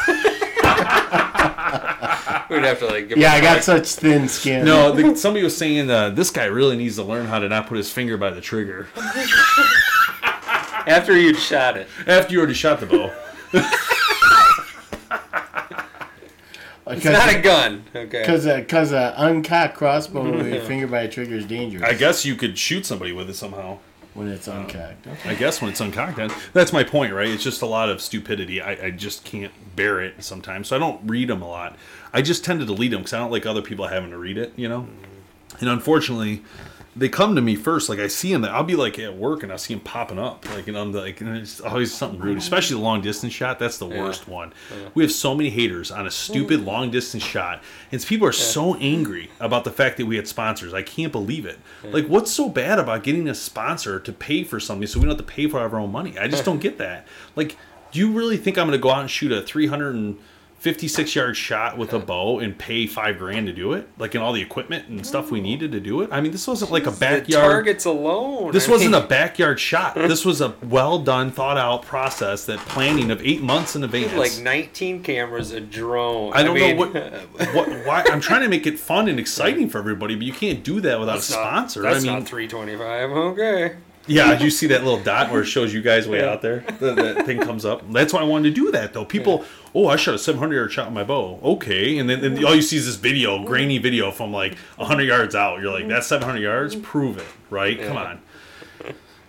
We'd 2.49 2.63
have 2.63 2.79
to 2.79 2.87
like. 2.87 3.09
Give 3.09 3.17
yeah, 3.17 3.33
I 3.33 3.41
got 3.41 3.55
like- 3.55 3.63
such 3.63 3.87
thin 3.95 4.27
skin. 4.27 4.65
No, 4.65 4.91
the, 4.95 5.15
somebody 5.15 5.43
was 5.43 5.55
saying 5.55 5.89
uh, 5.89 6.09
this 6.09 6.31
guy 6.31 6.45
really 6.45 6.75
needs 6.77 6.95
to 6.95 7.03
learn 7.03 7.27
how 7.27 7.39
to 7.39 7.47
not 7.47 7.67
put 7.67 7.77
his 7.77 7.91
finger 7.91 8.17
by 8.17 8.31
the 8.31 8.41
trigger 8.41 8.87
after 10.87 11.17
you'd 11.17 11.37
shot 11.37 11.77
it. 11.77 11.87
after 12.07 12.33
you 12.33 12.39
already 12.39 12.53
shot 12.55 12.79
the 12.79 12.85
bow. 12.85 13.13
It's 16.91 17.05
not 17.05 17.31
a 17.31 17.39
gun. 17.39 17.83
Okay. 17.95 18.21
Because 18.21 18.47
a 18.47 18.63
cause 18.63 18.91
a 18.91 19.13
uncocked 19.15 19.75
crossbow 19.75 20.37
with 20.37 20.47
your 20.51 20.63
finger 20.63 20.87
by 20.87 21.01
a 21.01 21.07
trigger 21.07 21.35
is 21.35 21.45
dangerous. 21.45 21.83
I 21.83 21.93
guess 21.93 22.25
you 22.25 22.35
could 22.35 22.57
shoot 22.57 22.83
somebody 22.83 23.11
with 23.11 23.29
it 23.29 23.35
somehow. 23.35 23.77
When 24.13 24.27
it's 24.27 24.47
uh, 24.47 24.53
uncocked. 24.53 25.07
Okay. 25.07 25.29
I 25.29 25.35
guess 25.35 25.61
when 25.61 25.71
it's 25.71 25.79
uncocked, 25.79 26.17
that- 26.17 26.33
that's 26.53 26.73
my 26.73 26.83
point, 26.83 27.13
right? 27.13 27.27
It's 27.29 27.43
just 27.43 27.61
a 27.61 27.65
lot 27.67 27.89
of 27.89 28.01
stupidity. 28.01 28.61
I, 28.61 28.87
I 28.87 28.91
just 28.91 29.23
can't 29.23 29.51
bear 29.75 30.01
it 30.01 30.23
sometimes, 30.23 30.67
so 30.67 30.75
I 30.75 30.79
don't 30.79 30.99
read 31.07 31.29
them 31.29 31.41
a 31.41 31.47
lot. 31.47 31.77
I 32.13 32.21
just 32.21 32.43
tend 32.43 32.59
to 32.59 32.65
delete 32.65 32.91
them 32.91 33.01
because 33.01 33.13
I 33.13 33.19
don't 33.19 33.31
like 33.31 33.45
other 33.45 33.61
people 33.61 33.87
having 33.87 34.09
to 34.11 34.17
read 34.17 34.37
it, 34.37 34.53
you 34.55 34.67
know. 34.67 34.87
And 35.59 35.69
unfortunately, 35.69 36.43
they 36.95 37.07
come 37.09 37.35
to 37.35 37.41
me 37.41 37.55
first. 37.55 37.87
Like 37.89 37.99
I 37.99 38.07
see 38.07 38.31
them, 38.31 38.43
I'll 38.45 38.63
be 38.63 38.75
like 38.75 38.97
at 38.99 39.15
work 39.15 39.43
and 39.43 39.51
I 39.51 39.55
see 39.57 39.73
them 39.73 39.81
popping 39.81 40.19
up, 40.19 40.47
like 40.53 40.67
and 40.67 40.77
I'm 40.77 40.91
like, 40.91 41.21
and 41.21 41.37
it's 41.37 41.61
always 41.61 41.93
something 41.93 42.19
rude. 42.19 42.37
Especially 42.37 42.75
the 42.75 42.81
long 42.81 43.01
distance 43.01 43.33
shot. 43.33 43.59
That's 43.59 43.77
the 43.77 43.85
worst 43.85 44.27
one. 44.27 44.53
We 44.95 45.03
have 45.03 45.11
so 45.11 45.35
many 45.35 45.49
haters 45.49 45.91
on 45.91 46.07
a 46.07 46.11
stupid 46.11 46.65
long 46.65 46.91
distance 46.91 47.23
shot, 47.23 47.61
and 47.91 48.03
people 48.03 48.27
are 48.27 48.31
so 48.31 48.75
angry 48.75 49.29
about 49.39 49.63
the 49.63 49.71
fact 49.71 49.97
that 49.97 50.05
we 50.05 50.15
had 50.15 50.27
sponsors. 50.27 50.73
I 50.73 50.81
can't 50.81 51.11
believe 51.11 51.45
it. 51.45 51.59
Like, 51.83 52.07
what's 52.07 52.31
so 52.31 52.49
bad 52.49 52.79
about 52.79 53.03
getting 53.03 53.27
a 53.29 53.35
sponsor 53.35 53.99
to 53.99 54.11
pay 54.11 54.43
for 54.43 54.59
something 54.59 54.87
so 54.87 54.99
we 54.99 55.05
don't 55.05 55.17
have 55.17 55.25
to 55.25 55.31
pay 55.31 55.47
for 55.47 55.59
our 55.59 55.79
own 55.79 55.91
money? 55.91 56.17
I 56.17 56.27
just 56.27 56.45
don't 56.45 56.59
get 56.61 56.77
that. 56.79 57.07
Like, 57.35 57.55
do 57.91 57.99
you 57.99 58.11
really 58.11 58.37
think 58.37 58.57
I'm 58.57 58.67
going 58.67 58.77
to 58.77 58.81
go 58.81 58.91
out 58.91 59.01
and 59.01 59.09
shoot 59.09 59.31
a 59.31 59.41
356 60.59 61.15
yard 61.15 61.37
shot 61.37 61.77
with 61.77 61.93
a 61.93 61.99
bow 61.99 62.39
and 62.39 62.57
pay 62.57 62.85
five 62.85 63.17
grand 63.17 63.47
to 63.47 63.53
do 63.53 63.71
it? 63.73 63.87
Like, 63.97 64.13
in 64.13 64.21
all 64.21 64.33
the 64.33 64.41
equipment 64.41 64.89
and 64.89 65.05
stuff 65.05 65.31
we 65.31 65.39
needed 65.39 65.71
to 65.71 65.79
do 65.79 66.01
it? 66.01 66.09
I 66.11 66.19
mean, 66.19 66.33
this 66.33 66.45
wasn't 66.47 66.71
like 66.71 66.85
a 66.85 66.91
The 66.91 66.97
backyard. 66.99 67.45
targets 67.51 67.85
alone. 67.85 68.51
This 68.51 68.67
I 68.67 68.71
wasn't 68.71 68.91
mean, 68.91 69.01
a 69.03 69.07
backyard 69.07 69.59
shot. 69.59 69.95
This 70.09 70.25
was 70.25 70.41
a 70.41 70.55
well 70.63 70.99
done, 70.99 71.31
thought 71.31 71.57
out 71.57 71.83
process 71.83 72.45
that 72.45 72.59
planning 72.59 73.09
of 73.11 73.21
eight 73.25 73.41
months 73.41 73.75
in 73.75 73.83
advance. 73.83 74.13
like 74.13 74.37
19 74.43 75.01
cameras, 75.03 75.51
a 75.51 75.61
drone. 75.61 76.33
I 76.33 76.43
don't 76.43 76.55
mean, 76.55 76.75
know 76.75 76.87
what, 76.87 76.93
what, 77.55 77.69
why. 77.85 78.03
I'm 78.11 78.19
trying 78.19 78.41
to 78.41 78.49
make 78.49 78.67
it 78.67 78.77
fun 78.79 79.07
and 79.07 79.19
exciting 79.19 79.69
for 79.69 79.77
everybody, 79.77 80.15
but 80.15 80.25
you 80.25 80.33
can't 80.33 80.63
do 80.63 80.81
that 80.81 80.99
without 80.99 81.13
a 81.13 81.15
That's 81.19 81.29
not- 81.31 81.35
sponsor. 81.69 81.81
That's 81.83 82.03
I 82.03 82.07
mean, 82.07 82.19
not 82.19 82.27
325. 82.27 83.09
Okay. 83.11 83.75
Yeah, 84.07 84.31
did 84.31 84.41
you 84.41 84.49
see 84.49 84.67
that 84.67 84.83
little 84.83 84.99
dot 84.99 85.31
where 85.31 85.41
it 85.41 85.45
shows 85.45 85.73
you 85.73 85.81
guys 85.81 86.07
way 86.07 86.27
out 86.27 86.41
there? 86.41 86.63
The, 86.79 86.93
that 86.93 87.25
thing 87.25 87.39
comes 87.39 87.65
up. 87.65 87.91
That's 87.91 88.13
why 88.13 88.21
I 88.21 88.23
wanted 88.23 88.55
to 88.55 88.61
do 88.61 88.71
that, 88.71 88.93
though. 88.93 89.05
People, 89.05 89.45
oh, 89.75 89.87
I 89.87 89.97
shot 89.97 90.15
a 90.15 90.19
700 90.19 90.55
yard 90.55 90.71
shot 90.71 90.87
with 90.87 90.93
my 90.93 91.03
bow. 91.03 91.39
Okay, 91.43 91.97
and 91.97 92.09
then 92.09 92.23
and 92.23 92.43
all 92.43 92.55
you 92.55 92.61
see 92.61 92.77
is 92.77 92.85
this 92.85 92.95
video, 92.95 93.43
grainy 93.43 93.77
video 93.77 94.11
from 94.11 94.31
like 94.31 94.57
100 94.77 95.03
yards 95.03 95.35
out. 95.35 95.61
You're 95.61 95.71
like, 95.71 95.81
mm-hmm. 95.81 95.91
that's 95.91 96.07
700 96.07 96.39
yards. 96.39 96.75
Mm-hmm. 96.75 96.83
Prove 96.83 97.17
it, 97.17 97.27
right? 97.49 97.79
Come 97.81 97.97
on. 97.97 98.21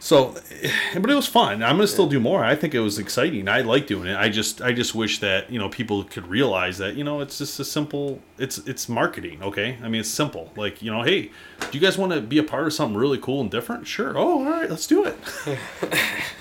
So, 0.01 0.35
but 0.95 1.09
it 1.09 1.15
was 1.15 1.29
fun. 1.29 1.63
I'm 1.63 1.77
gonna 1.77 1.87
still 1.87 2.09
do 2.09 2.19
more. 2.19 2.43
I 2.45 2.57
think 2.57 2.75
it 2.75 2.81
was 2.81 2.99
exciting. 2.99 3.49
I 3.49 3.61
like 3.61 3.87
doing 3.87 4.09
it. 4.09 4.17
I 4.17 4.29
just, 4.29 4.61
I 4.61 4.73
just 4.73 4.95
wish 4.95 5.21
that 5.21 5.51
you 5.51 5.59
know 5.61 5.69
people 5.69 6.03
could 6.03 6.27
realize 6.27 6.79
that 6.79 6.97
you 6.97 7.05
know 7.05 7.21
it's 7.21 7.39
just 7.39 7.61
a 7.61 7.65
simple. 7.65 8.21
It's 8.39 8.59
it's 8.59 8.89
marketing. 8.89 9.43
Okay, 9.43 9.79
I 9.83 9.89
mean 9.89 10.01
it's 10.01 10.11
simple. 10.11 10.51
Like 10.57 10.83
you 10.83 10.91
know, 10.91 11.03
hey, 11.03 11.31
do 11.61 11.79
you 11.79 11.81
guys 11.81 11.97
want 11.97 12.13
to 12.13 12.21
be 12.21 12.39
a 12.39 12.43
part 12.43 12.67
of 12.67 12.73
something 12.73 12.97
really 12.97 13.19
cool 13.19 13.41
and 13.41 13.51
different? 13.51 13.87
Sure. 13.87 14.19
Oh, 14.19 14.41
all 14.41 14.45
right, 14.45 14.69
let's 14.69 14.89
do 14.89 15.05
it. 15.05 15.17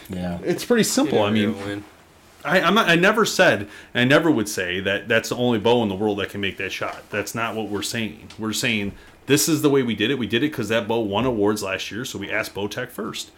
Yeah. 0.09 0.39
It's 0.43 0.65
pretty 0.65 0.83
simple. 0.83 1.21
I 1.21 1.29
mean, 1.29 1.83
I, 2.43 2.61
I'm 2.61 2.73
not, 2.73 2.89
I 2.89 2.95
never 2.95 3.25
said, 3.25 3.67
and 3.93 4.01
I 4.01 4.03
never 4.05 4.31
would 4.31 4.49
say 4.49 4.79
that 4.79 5.07
that's 5.07 5.29
the 5.29 5.35
only 5.35 5.59
bow 5.59 5.83
in 5.83 5.89
the 5.89 5.95
world 5.95 6.19
that 6.19 6.29
can 6.29 6.41
make 6.41 6.57
that 6.57 6.71
shot. 6.71 7.03
That's 7.09 7.35
not 7.35 7.55
what 7.55 7.69
we're 7.69 7.81
saying. 7.81 8.29
We're 8.39 8.53
saying 8.53 8.93
this 9.29 9.47
is 9.47 9.61
the 9.61 9.69
way 9.69 9.83
we 9.83 9.93
did 9.93 10.09
it. 10.09 10.17
We 10.17 10.25
did 10.25 10.43
it 10.43 10.49
because 10.49 10.69
that 10.69 10.87
bow 10.87 11.01
won 11.01 11.23
awards 11.23 11.61
last 11.61 11.91
year, 11.91 12.03
so 12.03 12.17
we 12.17 12.31
asked 12.31 12.55
Bowtech 12.55 12.89
first, 12.89 13.29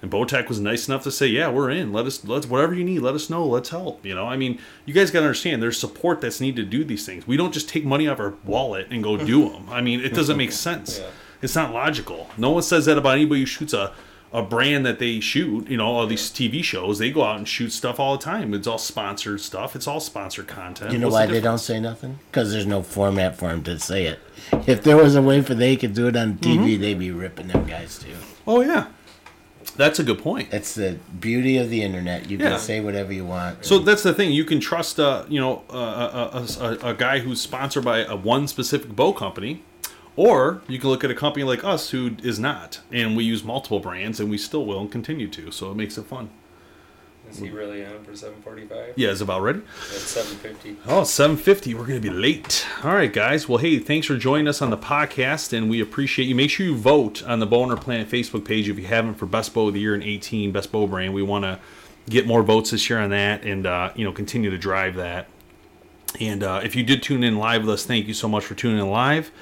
and 0.00 0.10
Bowtech 0.10 0.48
was 0.48 0.58
nice 0.58 0.88
enough 0.88 1.04
to 1.04 1.10
say, 1.10 1.26
"Yeah, 1.26 1.50
we're 1.50 1.68
in. 1.68 1.92
Let 1.92 2.06
us, 2.06 2.24
let's 2.24 2.46
whatever 2.46 2.72
you 2.72 2.82
need, 2.82 3.00
let 3.00 3.14
us 3.14 3.28
know. 3.28 3.46
Let's 3.46 3.68
help." 3.68 4.06
You 4.06 4.14
know, 4.14 4.26
I 4.26 4.38
mean, 4.38 4.58
you 4.86 4.94
guys 4.94 5.10
got 5.10 5.20
to 5.20 5.26
understand. 5.26 5.62
There's 5.62 5.78
support 5.78 6.22
that's 6.22 6.40
needed 6.40 6.64
to 6.64 6.70
do 6.78 6.82
these 6.82 7.04
things. 7.04 7.26
We 7.26 7.36
don't 7.36 7.52
just 7.52 7.68
take 7.68 7.84
money 7.84 8.08
out 8.08 8.14
of 8.14 8.20
our 8.20 8.34
wallet 8.46 8.86
and 8.90 9.02
go 9.04 9.18
do 9.18 9.48
them. 9.50 9.68
I 9.68 9.82
mean, 9.82 10.00
it 10.00 10.14
doesn't 10.14 10.38
make 10.38 10.52
sense. 10.68 11.02
It's 11.42 11.54
not 11.54 11.74
logical. 11.74 12.30
No 12.38 12.50
one 12.50 12.62
says 12.62 12.86
that 12.86 12.96
about 12.96 13.16
anybody 13.16 13.40
who 13.40 13.46
shoots 13.46 13.74
a 13.74 13.92
a 14.34 14.42
brand 14.42 14.84
that 14.84 14.98
they 14.98 15.20
shoot, 15.20 15.68
you 15.70 15.76
know, 15.78 15.86
all 15.86 16.06
these 16.06 16.28
TV 16.30 16.62
shows, 16.62 16.98
they 16.98 17.10
go 17.10 17.22
out 17.22 17.36
and 17.38 17.48
shoot 17.48 17.70
stuff 17.70 17.98
all 18.00 18.18
the 18.18 18.22
time. 18.24 18.52
It's 18.52 18.66
all 18.66 18.78
sponsored 18.78 19.40
stuff. 19.40 19.74
It's 19.76 19.86
all 19.86 20.00
sponsored 20.00 20.48
content. 20.48 20.92
You 20.92 20.98
know 20.98 21.06
What's 21.06 21.14
why 21.14 21.26
the 21.26 21.32
they 21.34 21.40
don't 21.40 21.58
say 21.58 21.78
nothing? 21.80 22.18
Because 22.30 22.50
there's 22.52 22.66
no 22.66 22.82
format 22.82 23.36
for 23.36 23.48
them 23.48 23.62
to 23.62 23.78
say 23.78 24.06
it. 24.06 24.18
If 24.66 24.82
there 24.82 24.96
was 24.96 25.14
a 25.14 25.22
way 25.22 25.40
for 25.40 25.54
they 25.54 25.76
could 25.76 25.94
do 25.94 26.08
it 26.08 26.16
on 26.16 26.34
TV, 26.38 26.56
Mm-hmm. 26.58 26.80
they'd 26.82 26.98
be 26.98 27.10
ripping 27.12 27.46
them 27.48 27.64
guys 27.64 27.98
too. 27.98 28.16
Oh 28.46 28.60
yeah, 28.60 28.88
that's 29.76 29.98
a 30.00 30.04
good 30.04 30.18
point. 30.18 30.50
That's 30.50 30.74
the 30.74 30.98
beauty 31.20 31.56
of 31.56 31.70
the 31.70 31.82
internet. 31.82 32.28
You 32.28 32.36
Yeah. 32.38 32.50
can 32.50 32.58
say 32.58 32.80
whatever 32.80 33.12
you 33.12 33.24
want. 33.24 33.64
So 33.64 33.78
that's 33.78 34.02
the 34.02 34.12
thing. 34.12 34.32
You 34.32 34.44
can 34.44 34.58
trust, 34.60 34.98
uh, 35.00 35.24
you 35.28 35.40
know, 35.40 35.62
a, 35.70 35.76
a, 35.76 36.46
a, 36.60 36.90
a 36.90 36.94
guy 36.94 37.20
who's 37.20 37.40
sponsored 37.40 37.84
by 37.84 37.98
a 38.04 38.16
one 38.16 38.48
specific 38.48 38.90
bow 38.96 39.12
company, 39.12 39.62
or 40.16 40.62
you 40.68 40.78
can 40.78 40.90
look 40.90 41.04
at 41.04 41.10
a 41.10 41.14
company 41.14 41.44
like 41.44 41.64
us 41.64 41.90
who 41.90 42.16
is 42.22 42.38
not, 42.38 42.80
and 42.92 43.16
we 43.16 43.24
use 43.24 43.42
multiple 43.42 43.80
brands, 43.80 44.20
and 44.20 44.30
we 44.30 44.38
still 44.38 44.64
will 44.64 44.80
and 44.80 44.90
continue 44.90 45.28
to. 45.28 45.50
So 45.50 45.70
it 45.70 45.74
makes 45.74 45.98
it 45.98 46.06
fun. 46.06 46.30
Is 47.30 47.38
he 47.38 47.50
really 47.50 47.84
on 47.84 48.04
for 48.04 48.14
745? 48.14 48.94
Yeah, 48.96 49.08
is 49.08 49.20
about 49.20 49.42
ready? 49.42 49.60
At 49.60 49.98
750. 49.98 50.76
Oh, 50.86 51.04
750. 51.04 51.74
We're 51.74 51.86
going 51.86 52.00
to 52.00 52.08
be 52.08 52.14
late. 52.14 52.66
All 52.84 52.92
right, 52.92 53.12
guys. 53.12 53.48
Well, 53.48 53.58
hey, 53.58 53.78
thanks 53.78 54.06
for 54.06 54.16
joining 54.16 54.46
us 54.46 54.60
on 54.60 54.70
the 54.70 54.76
podcast, 54.76 55.56
and 55.56 55.70
we 55.70 55.80
appreciate 55.80 56.26
you. 56.26 56.34
Make 56.34 56.50
sure 56.50 56.66
you 56.66 56.76
vote 56.76 57.24
on 57.24 57.40
the 57.40 57.46
Bowhunter 57.46 57.80
Planet 57.80 58.08
Facebook 58.08 58.44
page 58.44 58.68
if 58.68 58.78
you 58.78 58.86
haven't 58.86 59.14
for 59.14 59.26
Best 59.26 59.54
Bow 59.54 59.68
of 59.68 59.74
the 59.74 59.80
Year 59.80 59.94
in 59.94 60.02
18, 60.02 60.52
Best 60.52 60.70
Bow 60.70 60.86
Brand. 60.86 61.14
We 61.14 61.22
want 61.22 61.44
to 61.44 61.58
get 62.08 62.26
more 62.26 62.42
votes 62.42 62.70
this 62.70 62.88
year 62.90 63.00
on 63.00 63.10
that 63.10 63.44
and, 63.44 63.66
uh, 63.66 63.90
you 63.96 64.04
know, 64.04 64.12
continue 64.12 64.50
to 64.50 64.58
drive 64.58 64.94
that. 64.96 65.26
And 66.20 66.42
uh, 66.42 66.60
if 66.62 66.76
you 66.76 66.84
did 66.84 67.02
tune 67.02 67.24
in 67.24 67.36
live 67.36 67.62
with 67.62 67.70
us, 67.70 67.86
thank 67.86 68.06
you 68.06 68.14
so 68.14 68.28
much 68.28 68.44
for 68.44 68.54
tuning 68.54 68.78
in 68.78 68.90
live. 68.90 69.32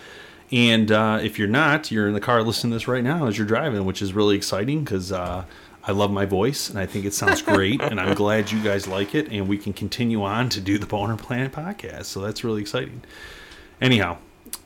And 0.52 0.92
uh, 0.92 1.18
if 1.22 1.38
you're 1.38 1.48
not, 1.48 1.90
you're 1.90 2.06
in 2.08 2.14
the 2.14 2.20
car 2.20 2.42
listening 2.42 2.72
to 2.72 2.76
this 2.76 2.86
right 2.86 3.02
now 3.02 3.26
as 3.26 3.38
you're 3.38 3.46
driving, 3.46 3.84
which 3.86 4.02
is 4.02 4.12
really 4.12 4.36
exciting 4.36 4.84
because 4.84 5.10
uh, 5.10 5.44
I 5.82 5.92
love 5.92 6.10
my 6.12 6.26
voice 6.26 6.68
and 6.68 6.78
I 6.78 6.84
think 6.84 7.06
it 7.06 7.14
sounds 7.14 7.40
great. 7.42 7.80
and 7.80 7.98
I'm 7.98 8.14
glad 8.14 8.50
you 8.50 8.62
guys 8.62 8.86
like 8.86 9.14
it. 9.14 9.28
And 9.32 9.48
we 9.48 9.56
can 9.56 9.72
continue 9.72 10.22
on 10.22 10.50
to 10.50 10.60
do 10.60 10.76
the 10.78 10.86
Bowhunter 10.86 11.18
Planet 11.18 11.52
podcast. 11.52 12.04
So 12.04 12.20
that's 12.20 12.44
really 12.44 12.60
exciting. 12.60 13.02
Anyhow, 13.80 14.18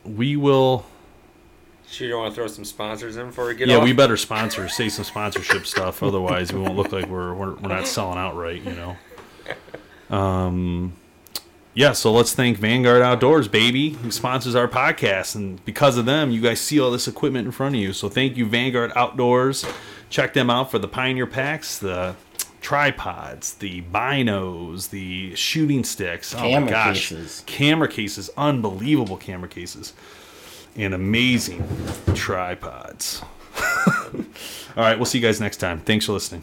we 0.04 0.36
will. 0.36 0.84
Sure, 1.88 2.06
you 2.08 2.12
don't 2.14 2.22
want 2.22 2.34
to 2.34 2.40
throw 2.40 2.48
some 2.48 2.64
sponsors 2.64 3.16
in 3.16 3.26
before 3.26 3.46
we 3.46 3.54
get 3.54 3.68
Yeah, 3.68 3.76
off? 3.76 3.84
we 3.84 3.92
better 3.92 4.16
sponsor, 4.16 4.68
say 4.68 4.88
some 4.88 5.04
sponsorship 5.04 5.66
stuff. 5.66 6.02
Otherwise, 6.02 6.52
we 6.52 6.58
won't 6.58 6.74
look 6.74 6.90
like 6.90 7.06
we're, 7.06 7.32
we're, 7.32 7.54
we're 7.54 7.68
not 7.68 7.86
selling 7.86 8.18
out 8.18 8.34
right, 8.36 8.60
you 8.60 8.72
know. 8.72 8.96
Um, 10.16 10.94
yeah, 11.76 11.92
so 11.92 12.10
let's 12.10 12.32
thank 12.32 12.56
Vanguard 12.56 13.02
Outdoors, 13.02 13.48
baby, 13.48 13.90
who 13.90 14.10
sponsors 14.10 14.54
our 14.54 14.66
podcast. 14.66 15.34
And 15.34 15.62
because 15.66 15.98
of 15.98 16.06
them, 16.06 16.30
you 16.30 16.40
guys 16.40 16.58
see 16.58 16.80
all 16.80 16.90
this 16.90 17.06
equipment 17.06 17.44
in 17.44 17.52
front 17.52 17.74
of 17.74 17.80
you. 17.82 17.92
So 17.92 18.08
thank 18.08 18.38
you, 18.38 18.46
Vanguard 18.46 18.92
Outdoors. 18.96 19.66
Check 20.08 20.32
them 20.32 20.48
out 20.48 20.70
for 20.70 20.78
the 20.78 20.88
Pioneer 20.88 21.26
packs, 21.26 21.78
the 21.78 22.16
tripods, 22.62 23.52
the 23.56 23.82
binos, 23.82 24.88
the 24.88 25.34
shooting 25.34 25.84
sticks. 25.84 26.34
Oh 26.34 26.38
my 26.38 26.48
Camera 26.48 26.70
gosh. 26.70 27.10
cases. 27.10 27.42
Camera 27.44 27.88
cases, 27.88 28.30
unbelievable 28.38 29.18
camera 29.18 29.48
cases. 29.48 29.92
And 30.76 30.94
amazing 30.94 31.62
tripods. 32.14 33.22
all 34.14 34.24
right, 34.76 34.96
we'll 34.96 35.04
see 35.04 35.18
you 35.18 35.24
guys 35.26 35.42
next 35.42 35.58
time. 35.58 35.80
Thanks 35.80 36.06
for 36.06 36.12
listening. 36.12 36.42